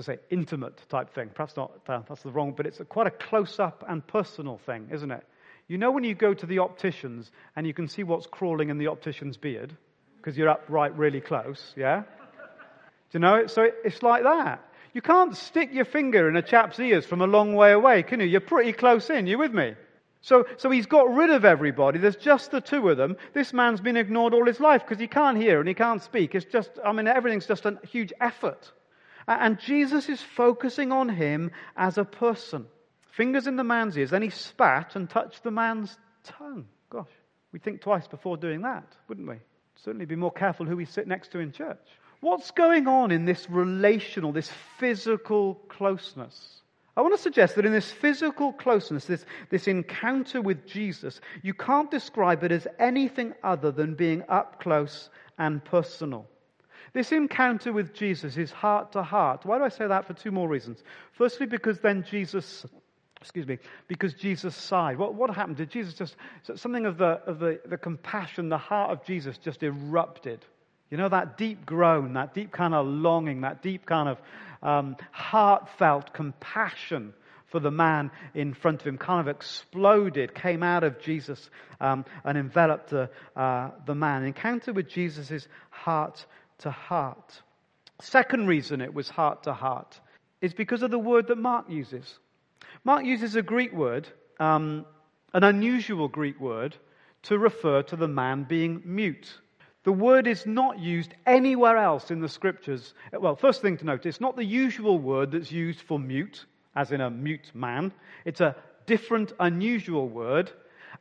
to 0.00 0.04
say, 0.04 0.18
intimate 0.30 0.80
type 0.88 1.14
thing. 1.14 1.30
Perhaps 1.34 1.56
not, 1.56 1.72
uh, 1.88 2.00
that's 2.08 2.22
the 2.22 2.30
wrong, 2.30 2.54
but 2.56 2.66
it's 2.66 2.80
a, 2.80 2.84
quite 2.84 3.06
a 3.06 3.10
close 3.10 3.58
up 3.58 3.84
and 3.88 4.06
personal 4.06 4.58
thing, 4.58 4.88
isn't 4.92 5.10
it? 5.10 5.24
You 5.68 5.78
know 5.78 5.90
when 5.92 6.04
you 6.04 6.14
go 6.14 6.34
to 6.34 6.46
the 6.46 6.58
opticians 6.58 7.30
and 7.54 7.66
you 7.66 7.74
can 7.74 7.88
see 7.88 8.02
what's 8.02 8.26
crawling 8.26 8.70
in 8.70 8.78
the 8.78 8.88
optician's 8.88 9.36
beard? 9.36 9.76
because 10.20 10.36
you're 10.36 10.48
up 10.48 10.64
right 10.68 10.96
really 10.96 11.20
close, 11.20 11.72
yeah? 11.76 12.00
Do 12.00 13.18
you 13.18 13.20
know 13.20 13.36
it? 13.36 13.50
So 13.50 13.66
it's 13.84 14.02
like 14.02 14.22
that. 14.22 14.64
You 14.92 15.02
can't 15.02 15.36
stick 15.36 15.72
your 15.72 15.84
finger 15.84 16.28
in 16.28 16.36
a 16.36 16.42
chap's 16.42 16.78
ears 16.78 17.06
from 17.06 17.20
a 17.20 17.26
long 17.26 17.54
way 17.54 17.72
away, 17.72 18.02
can 18.02 18.20
you? 18.20 18.26
You're 18.26 18.40
pretty 18.40 18.72
close 18.72 19.08
in. 19.08 19.26
You 19.26 19.38
with 19.38 19.52
me? 19.52 19.74
So, 20.22 20.46
so 20.58 20.70
he's 20.70 20.86
got 20.86 21.14
rid 21.14 21.30
of 21.30 21.44
everybody. 21.44 21.98
There's 21.98 22.16
just 22.16 22.50
the 22.50 22.60
two 22.60 22.88
of 22.88 22.96
them. 22.96 23.16
This 23.32 23.52
man's 23.52 23.80
been 23.80 23.96
ignored 23.96 24.34
all 24.34 24.46
his 24.46 24.60
life 24.60 24.82
because 24.82 25.00
he 25.00 25.06
can't 25.06 25.38
hear 25.38 25.60
and 25.60 25.68
he 25.68 25.74
can't 25.74 26.02
speak. 26.02 26.34
It's 26.34 26.44
just, 26.44 26.70
I 26.84 26.92
mean, 26.92 27.06
everything's 27.06 27.46
just 27.46 27.64
a 27.64 27.78
huge 27.90 28.12
effort. 28.20 28.70
And 29.38 29.60
Jesus 29.60 30.08
is 30.08 30.20
focusing 30.20 30.90
on 30.90 31.08
him 31.08 31.52
as 31.76 31.98
a 31.98 32.04
person. 32.04 32.66
Fingers 33.12 33.46
in 33.46 33.56
the 33.56 33.64
man's 33.64 33.96
ears. 33.96 34.10
Then 34.10 34.22
he 34.22 34.30
spat 34.30 34.96
and 34.96 35.08
touched 35.08 35.44
the 35.44 35.52
man's 35.52 35.96
tongue. 36.24 36.66
Gosh, 36.90 37.10
we'd 37.52 37.62
think 37.62 37.80
twice 37.80 38.08
before 38.08 38.36
doing 38.36 38.62
that, 38.62 38.96
wouldn't 39.08 39.28
we? 39.28 39.36
Certainly 39.76 40.06
be 40.06 40.16
more 40.16 40.32
careful 40.32 40.66
who 40.66 40.76
we 40.76 40.84
sit 40.84 41.06
next 41.06 41.30
to 41.32 41.38
in 41.38 41.52
church. 41.52 41.78
What's 42.20 42.50
going 42.50 42.88
on 42.88 43.12
in 43.12 43.24
this 43.24 43.48
relational, 43.48 44.32
this 44.32 44.50
physical 44.78 45.54
closeness? 45.68 46.62
I 46.96 47.02
want 47.02 47.14
to 47.14 47.22
suggest 47.22 47.54
that 47.54 47.64
in 47.64 47.72
this 47.72 47.90
physical 47.90 48.52
closeness, 48.52 49.04
this, 49.04 49.24
this 49.48 49.68
encounter 49.68 50.42
with 50.42 50.66
Jesus, 50.66 51.20
you 51.42 51.54
can't 51.54 51.90
describe 51.90 52.42
it 52.42 52.52
as 52.52 52.66
anything 52.78 53.32
other 53.44 53.70
than 53.70 53.94
being 53.94 54.24
up 54.28 54.60
close 54.60 55.08
and 55.38 55.64
personal. 55.64 56.26
This 56.92 57.12
encounter 57.12 57.72
with 57.72 57.94
Jesus 57.94 58.36
is 58.36 58.50
heart 58.50 58.92
to 58.92 59.02
heart. 59.02 59.44
Why 59.44 59.58
do 59.58 59.64
I 59.64 59.68
say 59.68 59.86
that? 59.86 60.06
For 60.06 60.14
two 60.14 60.30
more 60.30 60.48
reasons. 60.48 60.82
Firstly, 61.12 61.46
because 61.46 61.80
then 61.80 62.04
Jesus 62.10 62.66
excuse 63.20 63.46
me, 63.46 63.58
because 63.86 64.14
Jesus 64.14 64.56
sighed. 64.56 64.98
What, 64.98 65.14
what 65.14 65.30
happened? 65.30 65.58
Did 65.58 65.70
Jesus 65.70 65.94
just, 65.94 66.16
something 66.54 66.86
of, 66.86 66.96
the, 66.96 67.20
of 67.26 67.38
the, 67.38 67.60
the 67.66 67.76
compassion, 67.76 68.48
the 68.48 68.58
heart 68.58 68.90
of 68.90 69.04
Jesus 69.04 69.36
just 69.38 69.62
erupted? 69.62 70.44
You 70.90 70.96
know, 70.96 71.08
that 71.08 71.36
deep 71.36 71.66
groan, 71.66 72.14
that 72.14 72.34
deep 72.34 72.50
kind 72.50 72.74
of 72.74 72.86
longing, 72.86 73.42
that 73.42 73.62
deep 73.62 73.86
kind 73.86 74.08
of 74.08 74.18
um, 74.62 74.96
heartfelt 75.12 76.12
compassion 76.12 77.12
for 77.46 77.60
the 77.60 77.70
man 77.70 78.10
in 78.34 78.54
front 78.54 78.80
of 78.80 78.86
him 78.86 78.96
kind 78.96 79.20
of 79.20 79.28
exploded, 79.28 80.34
came 80.34 80.62
out 80.62 80.84
of 80.84 81.00
Jesus 81.00 81.50
um, 81.80 82.04
and 82.24 82.38
enveloped 82.38 82.90
the, 82.90 83.10
uh, 83.36 83.70
the 83.86 83.94
man. 83.94 84.24
Encounter 84.24 84.72
with 84.72 84.88
Jesus 84.88 85.30
is 85.30 85.46
heart 85.70 86.24
to 86.60 86.70
heart. 86.70 87.42
Second 88.00 88.46
reason 88.46 88.80
it 88.80 88.94
was 88.94 89.08
heart 89.08 89.42
to 89.44 89.52
heart 89.52 90.00
is 90.40 90.54
because 90.54 90.82
of 90.82 90.90
the 90.90 90.98
word 90.98 91.26
that 91.28 91.36
Mark 91.36 91.68
uses. 91.68 92.18
Mark 92.84 93.04
uses 93.04 93.36
a 93.36 93.42
Greek 93.42 93.72
word, 93.72 94.08
um, 94.38 94.86
an 95.34 95.44
unusual 95.44 96.08
Greek 96.08 96.40
word, 96.40 96.76
to 97.22 97.38
refer 97.38 97.82
to 97.82 97.96
the 97.96 98.08
man 98.08 98.44
being 98.44 98.82
mute. 98.84 99.38
The 99.84 99.92
word 99.92 100.26
is 100.26 100.46
not 100.46 100.78
used 100.78 101.14
anywhere 101.26 101.76
else 101.76 102.10
in 102.10 102.20
the 102.20 102.28
scriptures. 102.28 102.94
Well, 103.12 103.36
first 103.36 103.62
thing 103.62 103.76
to 103.78 103.84
note, 103.84 104.06
it's 104.06 104.20
not 104.20 104.36
the 104.36 104.44
usual 104.44 104.98
word 104.98 105.32
that's 105.32 105.52
used 105.52 105.80
for 105.80 105.98
mute, 105.98 106.44
as 106.74 106.92
in 106.92 107.00
a 107.00 107.10
mute 107.10 107.50
man. 107.54 107.92
It's 108.24 108.40
a 108.40 108.56
different, 108.86 109.32
unusual 109.40 110.08
word. 110.08 110.50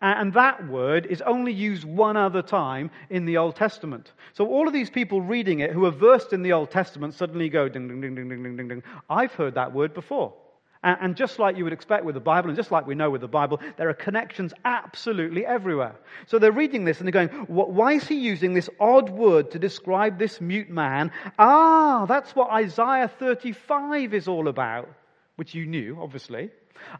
And 0.02 0.34
that 0.34 0.68
word 0.68 1.06
is 1.08 1.22
only 1.22 1.52
used 1.52 1.84
one 1.84 2.16
other 2.16 2.42
time 2.42 2.90
in 3.10 3.26
the 3.26 3.38
Old 3.38 3.56
Testament. 3.58 4.14
So 4.34 4.48
all 4.48 4.68
of 4.68 4.74
these 4.74 4.90
people 4.90 5.22
reading 5.22 5.60
it 5.60 5.72
who 5.72 5.86
are 5.86 5.92
versed 5.92 6.32
in 6.32 6.42
the 6.42 6.54
Old 6.54 6.72
Testament 6.72 7.14
suddenly 7.14 7.50
go 7.50 7.68
ding, 7.68 7.88
ding, 7.88 8.00
ding, 8.00 8.16
ding, 8.16 8.30
ding, 8.30 8.56
ding, 8.56 8.68
ding. 8.68 8.84
I've 9.10 9.34
heard 9.34 9.56
that 9.56 9.74
word 9.74 9.94
before. 9.94 10.34
And 10.82 11.18
just 11.18 11.40
like 11.40 11.58
you 11.58 11.66
would 11.66 11.74
expect 11.74 12.06
with 12.06 12.16
the 12.16 12.22
Bible, 12.22 12.48
and 12.48 12.56
just 12.56 12.72
like 12.72 12.88
we 12.88 12.96
know 12.96 13.10
with 13.10 13.20
the 13.20 13.28
Bible, 13.28 13.60
there 13.76 13.90
are 13.90 13.94
connections 13.94 14.54
absolutely 14.64 15.46
everywhere. 15.46 15.96
So 16.28 16.40
they're 16.40 16.54
reading 16.54 16.86
this 16.86 17.00
and 17.00 17.06
they're 17.06 17.28
going, 17.28 17.28
why 17.48 17.96
is 17.96 18.08
he 18.08 18.16
using 18.16 18.54
this 18.54 18.70
odd 18.80 19.10
word 19.10 19.52
to 19.52 19.60
describe 19.60 20.18
this 20.18 20.40
mute 20.40 20.70
man? 20.70 21.12
Ah, 21.38 22.06
that's 22.08 22.34
what 22.34 22.50
Isaiah 22.52 23.12
35 23.20 24.14
is 24.14 24.30
all 24.30 24.48
about, 24.48 24.88
which 25.36 25.54
you 25.54 25.66
knew, 25.66 25.98
obviously. 26.02 26.50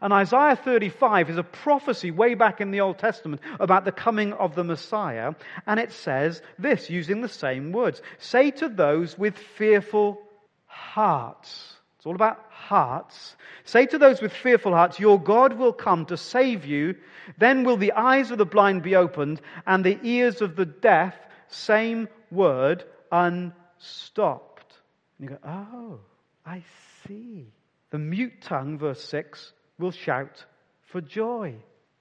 And 0.00 0.12
Isaiah 0.12 0.56
35 0.56 1.30
is 1.30 1.36
a 1.36 1.42
prophecy 1.42 2.10
way 2.10 2.34
back 2.34 2.60
in 2.60 2.70
the 2.70 2.80
Old 2.80 2.98
Testament 2.98 3.42
about 3.58 3.84
the 3.84 3.92
coming 3.92 4.32
of 4.32 4.54
the 4.54 4.64
Messiah. 4.64 5.34
And 5.66 5.80
it 5.80 5.92
says 5.92 6.42
this, 6.58 6.90
using 6.90 7.20
the 7.20 7.28
same 7.28 7.72
words. 7.72 8.00
Say 8.18 8.50
to 8.52 8.68
those 8.68 9.18
with 9.18 9.36
fearful 9.36 10.20
hearts. 10.66 11.74
It's 12.00 12.06
all 12.06 12.14
about 12.14 12.46
hearts. 12.48 13.36
Say 13.64 13.84
to 13.84 13.98
those 13.98 14.22
with 14.22 14.32
fearful 14.32 14.72
hearts, 14.72 14.98
Your 14.98 15.20
God 15.20 15.58
will 15.58 15.74
come 15.74 16.06
to 16.06 16.16
save 16.16 16.64
you. 16.64 16.94
Then 17.36 17.64
will 17.64 17.76
the 17.76 17.92
eyes 17.92 18.30
of 18.30 18.38
the 18.38 18.46
blind 18.46 18.82
be 18.82 18.96
opened 18.96 19.42
and 19.66 19.84
the 19.84 19.98
ears 20.02 20.40
of 20.40 20.56
the 20.56 20.64
deaf, 20.64 21.14
same 21.48 22.08
word, 22.30 22.84
unstopped. 23.12 24.72
And 25.18 25.28
you 25.28 25.36
go, 25.36 25.48
Oh, 25.48 26.00
I 26.46 26.62
see. 27.06 27.52
The 27.90 27.98
mute 27.98 28.40
tongue, 28.40 28.78
verse 28.78 29.04
6, 29.04 29.52
will 29.80 29.90
shout 29.90 30.44
for 30.86 31.00
joy. 31.00 31.54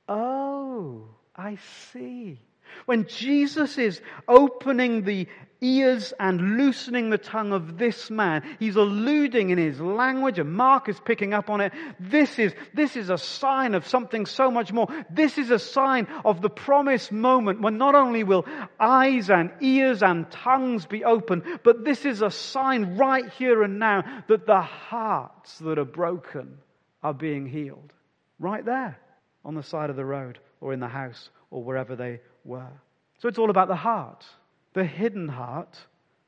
Oh, 0.08 1.06
I 1.36 1.58
see. 1.92 2.40
When 2.86 3.08
Jesus 3.08 3.78
is 3.78 4.02
opening 4.28 5.04
the 5.04 5.28
ears 5.62 6.14
and 6.20 6.58
loosening 6.58 7.10
the 7.10 7.18
tongue 7.18 7.52
of 7.52 7.78
this 7.78 8.10
man, 8.10 8.44
he's 8.60 8.76
alluding 8.76 9.50
in 9.50 9.58
his 9.58 9.80
language, 9.80 10.40
and 10.40 10.54
Mark 10.54 10.88
is 10.88 11.00
picking 11.00 11.34
up 11.34 11.50
on 11.50 11.62
it. 11.62 11.74
This 12.00 12.40
is, 12.40 12.54
this 12.74 12.96
is 12.96 13.10
a 13.10 13.18
sign 13.18 13.74
of 13.76 13.88
something 13.88 14.26
so 14.26 14.50
much 14.52 14.72
more. 14.72 14.88
This 15.10 15.38
is 15.38 15.50
a 15.52 15.60
sign 15.60 16.08
of 16.24 16.42
the 16.42 16.50
promised 16.50 17.12
moment 17.12 17.62
when 17.62 17.78
not 17.78 17.96
only 17.96 18.24
will 18.24 18.46
eyes 18.80 19.30
and 19.30 19.52
ears 19.62 20.02
and 20.02 20.30
tongues 20.32 20.86
be 20.86 21.04
open, 21.04 21.60
but 21.64 21.84
this 21.84 22.06
is 22.06 22.22
a 22.22 22.32
sign 22.32 22.98
right 22.98 23.30
here 23.34 23.64
and 23.64 23.80
now 23.80 24.04
that 24.28 24.46
the 24.46 24.62
hearts 24.62 25.58
that 25.60 25.80
are 25.80 25.86
broken 25.86 26.60
are 27.04 27.14
being 27.14 27.46
healed. 27.46 27.94
Right 28.40 28.64
there 28.64 28.98
on 29.46 29.56
the 29.56 29.64
side 29.64 29.90
of 29.90 29.96
the 29.96 30.06
road 30.06 30.40
or 30.62 30.74
in 30.74 30.80
the 30.80 30.88
house 30.88 31.30
or 31.52 31.64
wherever 31.64 31.96
they 31.96 32.22
were. 32.44 32.72
So 33.20 33.28
it's 33.28 33.38
all 33.38 33.50
about 33.50 33.68
the 33.68 33.76
heart, 33.76 34.26
the 34.74 34.84
hidden 34.84 35.28
heart 35.28 35.78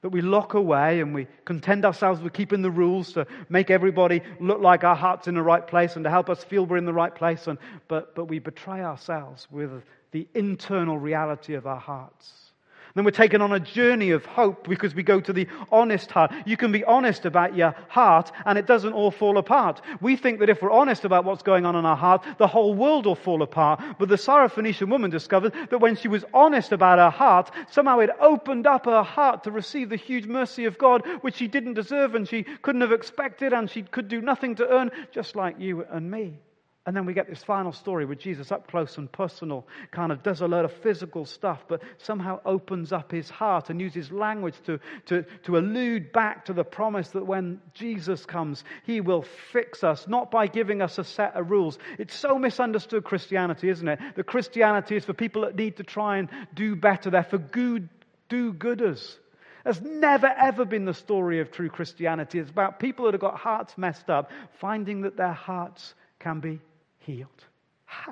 that 0.02 0.10
we 0.10 0.22
lock 0.22 0.56
away 0.56 1.00
and 1.00 1.14
we 1.14 1.28
content 1.46 1.86
ourselves 1.86 2.22
with 2.22 2.34
keeping 2.34 2.62
the 2.62 2.72
rules 2.72 3.14
to 3.14 3.28
make 3.50 3.70
everybody 3.70 4.22
look 4.40 4.60
like 4.60 4.84
our 4.84 4.96
heart's 4.96 5.28
in 5.28 5.36
the 5.36 5.42
right 5.42 5.66
place 5.66 5.96
and 5.96 6.04
to 6.04 6.10
help 6.10 6.30
us 6.30 6.44
feel 6.44 6.66
we're 6.66 6.78
in 6.78 6.86
the 6.86 6.94
right 6.94 7.14
place. 7.14 7.48
And, 7.48 7.60
but, 7.88 8.16
but 8.16 8.26
we 8.26 8.40
betray 8.40 8.82
ourselves 8.82 9.48
with 9.52 9.72
the 10.12 10.28
internal 10.34 10.98
reality 10.98 11.54
of 11.54 11.68
our 11.68 11.80
hearts. 11.80 12.51
Then 12.96 13.06
we're 13.06 13.12
taken 13.12 13.42
on 13.42 13.54
a 13.54 13.60
journey 13.60 14.12
of 14.12 14.26
hope 14.26 14.68
because 14.68 14.94
we 14.94 15.04
go 15.04 15.20
to 15.22 15.34
the 15.34 15.48
honest 15.72 16.12
heart. 16.12 16.32
You 16.46 16.58
can 16.58 16.72
be 16.72 16.84
honest 16.84 17.26
about 17.26 17.56
your 17.56 17.76
heart 17.88 18.32
and 18.46 18.58
it 18.58 18.68
doesn't 18.68 18.94
all 18.94 19.12
fall 19.12 19.38
apart. 19.38 19.82
We 20.02 20.16
think 20.16 20.40
that 20.40 20.50
if 20.50 20.62
we're 20.62 20.72
honest 20.72 21.06
about 21.06 21.26
what's 21.26 21.44
going 21.44 21.66
on 21.66 21.76
in 21.76 21.86
our 21.86 21.96
heart, 21.96 22.26
the 22.38 22.48
whole 22.48 22.74
world 22.74 23.06
will 23.06 23.16
fall 23.16 23.42
apart. 23.42 23.82
But 23.98 24.10
the 24.10 24.16
Syrophoenician 24.16 24.90
woman 24.90 25.10
discovered 25.10 25.54
that 25.70 25.80
when 25.80 25.96
she 25.96 26.08
was 26.08 26.26
honest 26.34 26.72
about 26.72 27.00
her 27.00 27.10
heart, 27.10 27.52
somehow 27.70 28.00
it 28.00 28.10
opened 28.20 28.68
up 28.68 28.86
her 28.86 29.04
heart 29.04 29.44
to 29.46 29.52
receive 29.52 29.90
the 29.90 29.96
huge 29.96 30.26
mercy 30.26 30.66
of 30.66 30.78
God, 30.78 31.06
which 31.22 31.36
she 31.36 31.48
didn't 31.48 31.76
deserve 31.76 32.16
and 32.16 32.28
she 32.28 32.44
couldn't 32.44 32.82
have 32.82 32.92
expected 32.92 33.54
and 33.54 33.70
she 33.70 33.84
could 33.84 34.08
do 34.08 34.22
nothing 34.22 34.56
to 34.56 34.68
earn, 34.68 34.92
just 35.12 35.36
like 35.36 35.60
you 35.60 35.86
and 35.90 36.10
me. 36.10 36.40
And 36.88 36.96
then 36.96 37.06
we 37.06 37.14
get 37.14 37.30
this 37.30 37.44
final 37.44 37.72
story 37.72 38.06
where 38.06 38.16
Jesus, 38.16 38.52
up 38.52 38.68
close 38.68 38.98
and 38.98 39.12
personal, 39.12 39.68
kind 39.92 40.12
of 40.12 40.24
does 40.24 40.42
a 40.42 40.48
lot 40.48 40.66
of 40.66 40.74
physical 40.74 41.26
stuff, 41.26 41.64
but 41.68 41.84
somehow 42.00 42.40
opens 42.44 42.92
up 42.92 43.12
his 43.12 43.30
heart 43.30 43.70
and 43.70 43.80
uses 43.80 44.12
language 44.12 44.56
to, 44.66 44.80
to, 45.06 45.24
to 45.44 45.60
allude 45.60 46.12
back 46.12 46.46
to 46.46 46.54
the 46.54 46.64
promise 46.64 47.10
that 47.10 47.28
when 47.28 47.62
Jesus 47.76 48.26
comes, 48.26 48.64
he 48.84 49.00
will 49.00 49.24
fix 49.52 49.84
us, 49.84 50.08
not 50.08 50.32
by 50.32 50.48
giving 50.48 50.82
us 50.82 50.98
a 50.98 51.04
set 51.04 51.36
of 51.36 51.52
rules. 51.52 51.78
It's 52.00 52.16
so 52.16 52.40
misunderstood 52.40 53.04
Christianity, 53.04 53.70
isn't 53.70 53.88
it? 53.88 54.00
That 54.16 54.26
Christianity 54.26 54.96
is 54.96 55.06
for 55.06 55.14
people 55.14 55.44
that 55.44 55.56
need 55.56 55.78
to 55.78 55.84
try 55.84 56.18
and 56.18 56.30
do 56.56 56.76
better. 56.76 57.12
They're 57.12 57.24
for 57.24 57.38
good, 57.38 57.90
do 58.28 58.54
gooders. 58.54 59.18
That's 59.64 59.82
never 59.82 60.26
ever 60.26 60.66
been 60.66 60.86
the 60.86 60.96
story 60.96 61.42
of 61.42 61.52
true 61.52 61.70
Christianity. 61.70 62.40
It's 62.40 62.50
about 62.50 62.80
people 62.80 63.06
that 63.06 63.14
have 63.14 63.22
got 63.22 63.38
hearts 63.38 63.78
messed 63.78 64.10
up, 64.10 64.32
finding 64.60 65.02
that 65.02 65.16
their 65.16 65.34
hearts 65.34 65.94
can 66.18 66.40
be 66.40 66.60
healed. 67.02 67.46
Ha! 67.86 68.12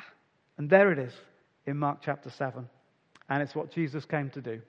And 0.57 0.69
there 0.69 0.91
it 0.91 0.99
is 0.99 1.13
in 1.65 1.77
Mark 1.77 1.99
chapter 2.01 2.29
7. 2.29 2.67
And 3.29 3.43
it's 3.43 3.55
what 3.55 3.71
Jesus 3.71 4.05
came 4.05 4.29
to 4.31 4.41
do 4.41 4.61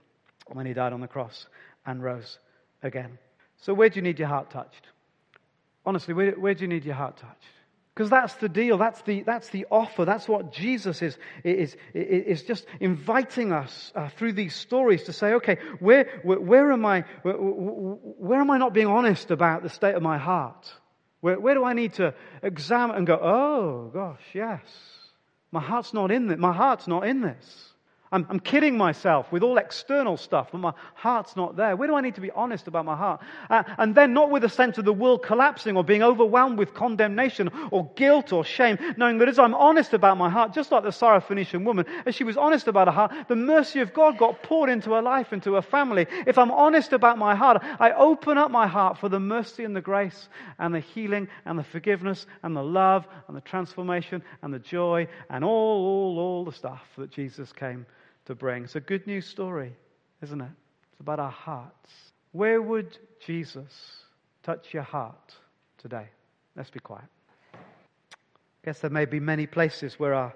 when 0.46 0.66
he 0.66 0.72
died 0.72 0.92
on 0.92 1.00
the 1.00 1.08
cross 1.08 1.46
and 1.86 2.02
rose 2.02 2.38
again. 2.82 3.18
So, 3.58 3.74
where 3.74 3.88
do 3.88 3.96
you 3.96 4.02
need 4.02 4.18
your 4.18 4.28
heart 4.28 4.50
touched? 4.50 4.88
Honestly, 5.84 6.14
where, 6.14 6.32
where 6.32 6.54
do 6.54 6.62
you 6.62 6.68
need 6.68 6.84
your 6.84 6.94
heart 6.94 7.16
touched? 7.16 7.44
Because 7.94 8.10
that's 8.10 8.34
the 8.36 8.48
deal. 8.48 8.78
That's 8.78 9.02
the, 9.02 9.22
that's 9.22 9.50
the 9.50 9.66
offer. 9.70 10.04
That's 10.04 10.28
what 10.28 10.52
Jesus 10.52 11.02
is, 11.02 11.18
is, 11.44 11.76
is 11.92 12.42
just 12.44 12.64
inviting 12.78 13.52
us 13.52 13.92
uh, 13.94 14.08
through 14.10 14.34
these 14.34 14.54
stories 14.54 15.04
to 15.04 15.12
say, 15.12 15.34
okay, 15.34 15.58
where, 15.80 16.20
where, 16.22 16.40
where, 16.40 16.72
am 16.72 16.86
I, 16.86 17.04
where, 17.22 17.34
where 17.34 18.40
am 18.40 18.50
I 18.50 18.58
not 18.58 18.72
being 18.72 18.86
honest 18.86 19.30
about 19.30 19.62
the 19.62 19.68
state 19.68 19.94
of 19.94 20.02
my 20.02 20.18
heart? 20.18 20.72
Where, 21.20 21.38
where 21.38 21.54
do 21.54 21.64
I 21.64 21.72
need 21.72 21.94
to 21.94 22.14
examine 22.42 22.96
and 22.96 23.06
go, 23.06 23.18
oh 23.20 23.90
gosh, 23.92 24.22
yes. 24.32 24.60
My 25.52 25.60
heart's 25.60 25.92
not 25.92 26.10
in 26.10 26.28
this. 26.28 26.38
My 26.38 26.52
heart's 26.52 26.86
not 26.86 27.06
in 27.06 27.20
this. 27.20 27.69
I'm, 28.12 28.26
I'm, 28.28 28.40
kidding 28.40 28.76
myself 28.76 29.30
with 29.30 29.44
all 29.44 29.56
external 29.56 30.16
stuff, 30.16 30.48
but 30.50 30.58
my 30.58 30.72
heart's 30.94 31.36
not 31.36 31.54
there. 31.56 31.76
Where 31.76 31.86
do 31.86 31.94
I 31.94 32.00
need 32.00 32.16
to 32.16 32.20
be 32.20 32.32
honest 32.32 32.66
about 32.66 32.84
my 32.84 32.96
heart? 32.96 33.20
Uh, 33.48 33.62
and 33.78 33.94
then 33.94 34.14
not 34.14 34.32
with 34.32 34.42
a 34.42 34.48
sense 34.48 34.78
of 34.78 34.84
the 34.84 34.92
world 34.92 35.22
collapsing 35.22 35.76
or 35.76 35.84
being 35.84 36.02
overwhelmed 36.02 36.58
with 36.58 36.74
condemnation 36.74 37.50
or 37.70 37.88
guilt 37.94 38.32
or 38.32 38.44
shame, 38.44 38.78
knowing 38.96 39.18
that 39.18 39.28
as 39.28 39.38
I'm 39.38 39.54
honest 39.54 39.94
about 39.94 40.18
my 40.18 40.28
heart, 40.28 40.52
just 40.52 40.72
like 40.72 40.82
the 40.82 40.90
Syrophoenician 40.90 41.62
woman, 41.62 41.86
as 42.04 42.16
she 42.16 42.24
was 42.24 42.36
honest 42.36 42.66
about 42.66 42.88
her 42.88 42.92
heart, 42.92 43.12
the 43.28 43.36
mercy 43.36 43.78
of 43.78 43.94
God 43.94 44.18
got 44.18 44.42
poured 44.42 44.70
into 44.70 44.92
her 44.94 45.02
life, 45.02 45.32
into 45.32 45.54
her 45.54 45.62
family. 45.62 46.08
If 46.26 46.36
I'm 46.36 46.50
honest 46.50 46.92
about 46.92 47.16
my 47.16 47.36
heart, 47.36 47.62
I 47.78 47.92
open 47.92 48.38
up 48.38 48.50
my 48.50 48.66
heart 48.66 48.98
for 48.98 49.08
the 49.08 49.20
mercy 49.20 49.62
and 49.62 49.76
the 49.76 49.80
grace 49.80 50.28
and 50.58 50.74
the 50.74 50.80
healing 50.80 51.28
and 51.44 51.56
the 51.56 51.64
forgiveness 51.64 52.26
and 52.42 52.56
the 52.56 52.64
love 52.64 53.06
and 53.28 53.36
the 53.36 53.40
transformation 53.40 54.24
and 54.42 54.52
the 54.52 54.58
joy 54.58 55.06
and 55.28 55.44
all, 55.44 55.50
all, 55.50 56.18
all 56.18 56.44
the 56.44 56.52
stuff 56.52 56.82
that 56.98 57.12
Jesus 57.12 57.52
came 57.52 57.86
to 58.30 58.36
bring. 58.36 58.62
It's 58.62 58.76
a 58.76 58.80
good 58.80 59.08
news 59.08 59.26
story, 59.26 59.74
isn't 60.22 60.40
it? 60.40 60.50
It's 60.92 61.00
about 61.00 61.18
our 61.18 61.32
hearts. 61.32 61.90
Where 62.30 62.62
would 62.62 62.96
Jesus 63.26 63.72
touch 64.44 64.72
your 64.72 64.84
heart 64.84 65.34
today? 65.78 66.06
Let's 66.54 66.70
be 66.70 66.78
quiet. 66.78 67.08
I 67.52 67.58
guess 68.64 68.78
there 68.78 68.90
may 68.90 69.04
be 69.04 69.18
many 69.18 69.48
places 69.48 69.98
where 69.98 70.14
our, 70.14 70.32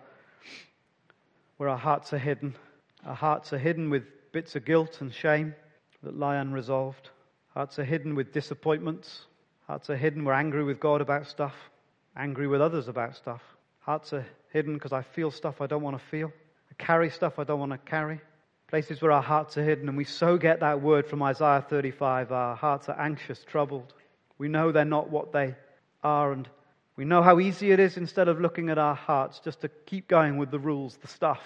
where 1.56 1.68
our 1.68 1.78
hearts 1.78 2.12
are 2.12 2.18
hidden. 2.18 2.56
Our 3.06 3.14
hearts 3.14 3.52
are 3.52 3.58
hidden 3.58 3.90
with 3.90 4.02
bits 4.32 4.56
of 4.56 4.64
guilt 4.64 5.00
and 5.00 5.14
shame 5.14 5.54
that 6.02 6.18
lie 6.18 6.36
unresolved. 6.36 7.10
Hearts 7.54 7.78
are 7.78 7.84
hidden 7.84 8.16
with 8.16 8.32
disappointments. 8.32 9.26
Hearts 9.68 9.88
are 9.88 9.96
hidden. 9.96 10.24
We're 10.24 10.32
angry 10.32 10.64
with 10.64 10.80
God 10.80 11.00
about 11.00 11.28
stuff, 11.28 11.54
angry 12.16 12.48
with 12.48 12.60
others 12.60 12.88
about 12.88 13.14
stuff. 13.14 13.42
Hearts 13.78 14.12
are 14.12 14.26
hidden 14.52 14.74
because 14.74 14.92
I 14.92 15.02
feel 15.02 15.30
stuff 15.30 15.60
I 15.60 15.68
don't 15.68 15.82
want 15.82 15.96
to 15.96 16.04
feel 16.06 16.32
carry 16.74 17.10
stuff 17.10 17.38
I 17.38 17.44
don't 17.44 17.60
want 17.60 17.72
to 17.72 17.78
carry. 17.78 18.20
Places 18.68 19.00
where 19.00 19.12
our 19.12 19.22
hearts 19.22 19.56
are 19.58 19.64
hidden, 19.64 19.88
and 19.88 19.96
we 19.96 20.04
so 20.04 20.36
get 20.36 20.60
that 20.60 20.80
word 20.80 21.06
from 21.06 21.22
Isaiah 21.22 21.64
35 21.68 22.32
our 22.32 22.56
hearts 22.56 22.88
are 22.88 22.98
anxious, 22.98 23.44
troubled. 23.44 23.92
We 24.38 24.48
know 24.48 24.72
they're 24.72 24.84
not 24.84 25.10
what 25.10 25.32
they 25.32 25.54
are, 26.02 26.32
and 26.32 26.48
we 26.96 27.04
know 27.04 27.22
how 27.22 27.40
easy 27.40 27.70
it 27.70 27.80
is 27.80 27.96
instead 27.96 28.28
of 28.28 28.40
looking 28.40 28.70
at 28.70 28.78
our 28.78 28.94
hearts 28.94 29.40
just 29.40 29.60
to 29.60 29.68
keep 29.68 30.08
going 30.08 30.38
with 30.38 30.50
the 30.50 30.58
rules, 30.58 30.96
the 30.96 31.08
stuff. 31.08 31.42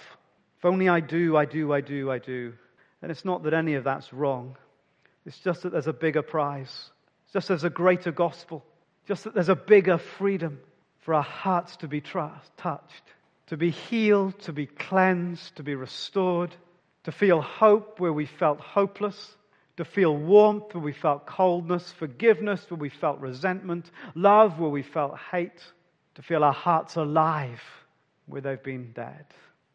If 0.57 0.65
only 0.65 0.89
I 0.89 0.99
do, 0.99 1.37
I 1.37 1.45
do, 1.45 1.73
I 1.73 1.81
do, 1.81 2.11
I 2.11 2.19
do. 2.19 2.53
And 3.01 3.11
it's 3.11 3.25
not 3.25 3.43
that 3.43 3.53
any 3.53 3.75
of 3.75 3.83
that's 3.83 4.11
wrong. 4.11 4.57
It's 5.25 5.39
just 5.39 5.63
that 5.63 5.71
there's 5.71 5.87
a 5.87 5.93
bigger 5.93 6.21
prize. 6.21 6.89
It's 7.25 7.33
just 7.33 7.47
there's 7.47 7.63
a 7.63 7.69
greater 7.69 8.11
gospel. 8.11 8.65
Just 9.07 9.23
that 9.25 9.33
there's 9.33 9.49
a 9.49 9.55
bigger 9.55 9.97
freedom 9.97 10.59
for 10.99 11.13
our 11.13 11.23
hearts 11.23 11.77
to 11.77 11.87
be 11.87 12.01
trust, 12.01 12.51
touched 12.57 13.03
to 13.49 13.57
be 13.57 13.71
healed, 13.71 14.37
to 14.39 14.53
be 14.53 14.67
cleansed, 14.67 15.55
to 15.55 15.63
be 15.63 15.75
restored, 15.75 16.55
to 17.03 17.11
feel 17.11 17.41
hope 17.41 17.99
where 17.99 18.13
we 18.13 18.25
felt 18.25 18.59
hopeless, 18.59 19.35
to 19.77 19.85
feel 19.85 20.15
warmth 20.15 20.73
where 20.75 20.83
we 20.83 20.93
felt 20.93 21.25
coldness, 21.25 21.91
forgiveness 21.91 22.63
where 22.69 22.77
we 22.77 22.89
felt 22.89 23.19
resentment, 23.19 23.89
love 24.13 24.59
where 24.59 24.69
we 24.69 24.83
felt 24.83 25.17
hate, 25.31 25.63
to 26.15 26.21
feel 26.21 26.43
our 26.43 26.53
hearts 26.53 26.95
alive 26.95 27.61
where 28.27 28.41
they've 28.41 28.61
been 28.61 28.91
dead. 28.93 29.25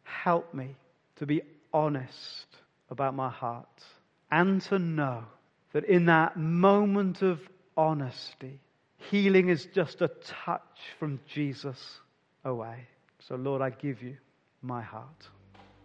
Help 0.03 0.53
me 0.53 0.75
to 1.17 1.25
be 1.25 1.41
honest 1.73 2.47
about 2.89 3.13
my 3.13 3.29
heart 3.29 3.83
and 4.31 4.61
to 4.61 4.79
know 4.79 5.25
that 5.73 5.83
in 5.83 6.05
that 6.05 6.37
moment 6.37 7.21
of 7.21 7.41
honesty, 7.75 8.59
healing 9.09 9.49
is 9.49 9.65
just 9.73 10.01
a 10.01 10.07
touch 10.07 10.79
from 10.97 11.19
Jesus 11.27 11.99
away. 12.45 12.87
So, 13.27 13.35
Lord, 13.35 13.63
I 13.63 13.71
give 13.71 14.03
you 14.03 14.17
my 14.61 14.83
heart. 14.83 15.29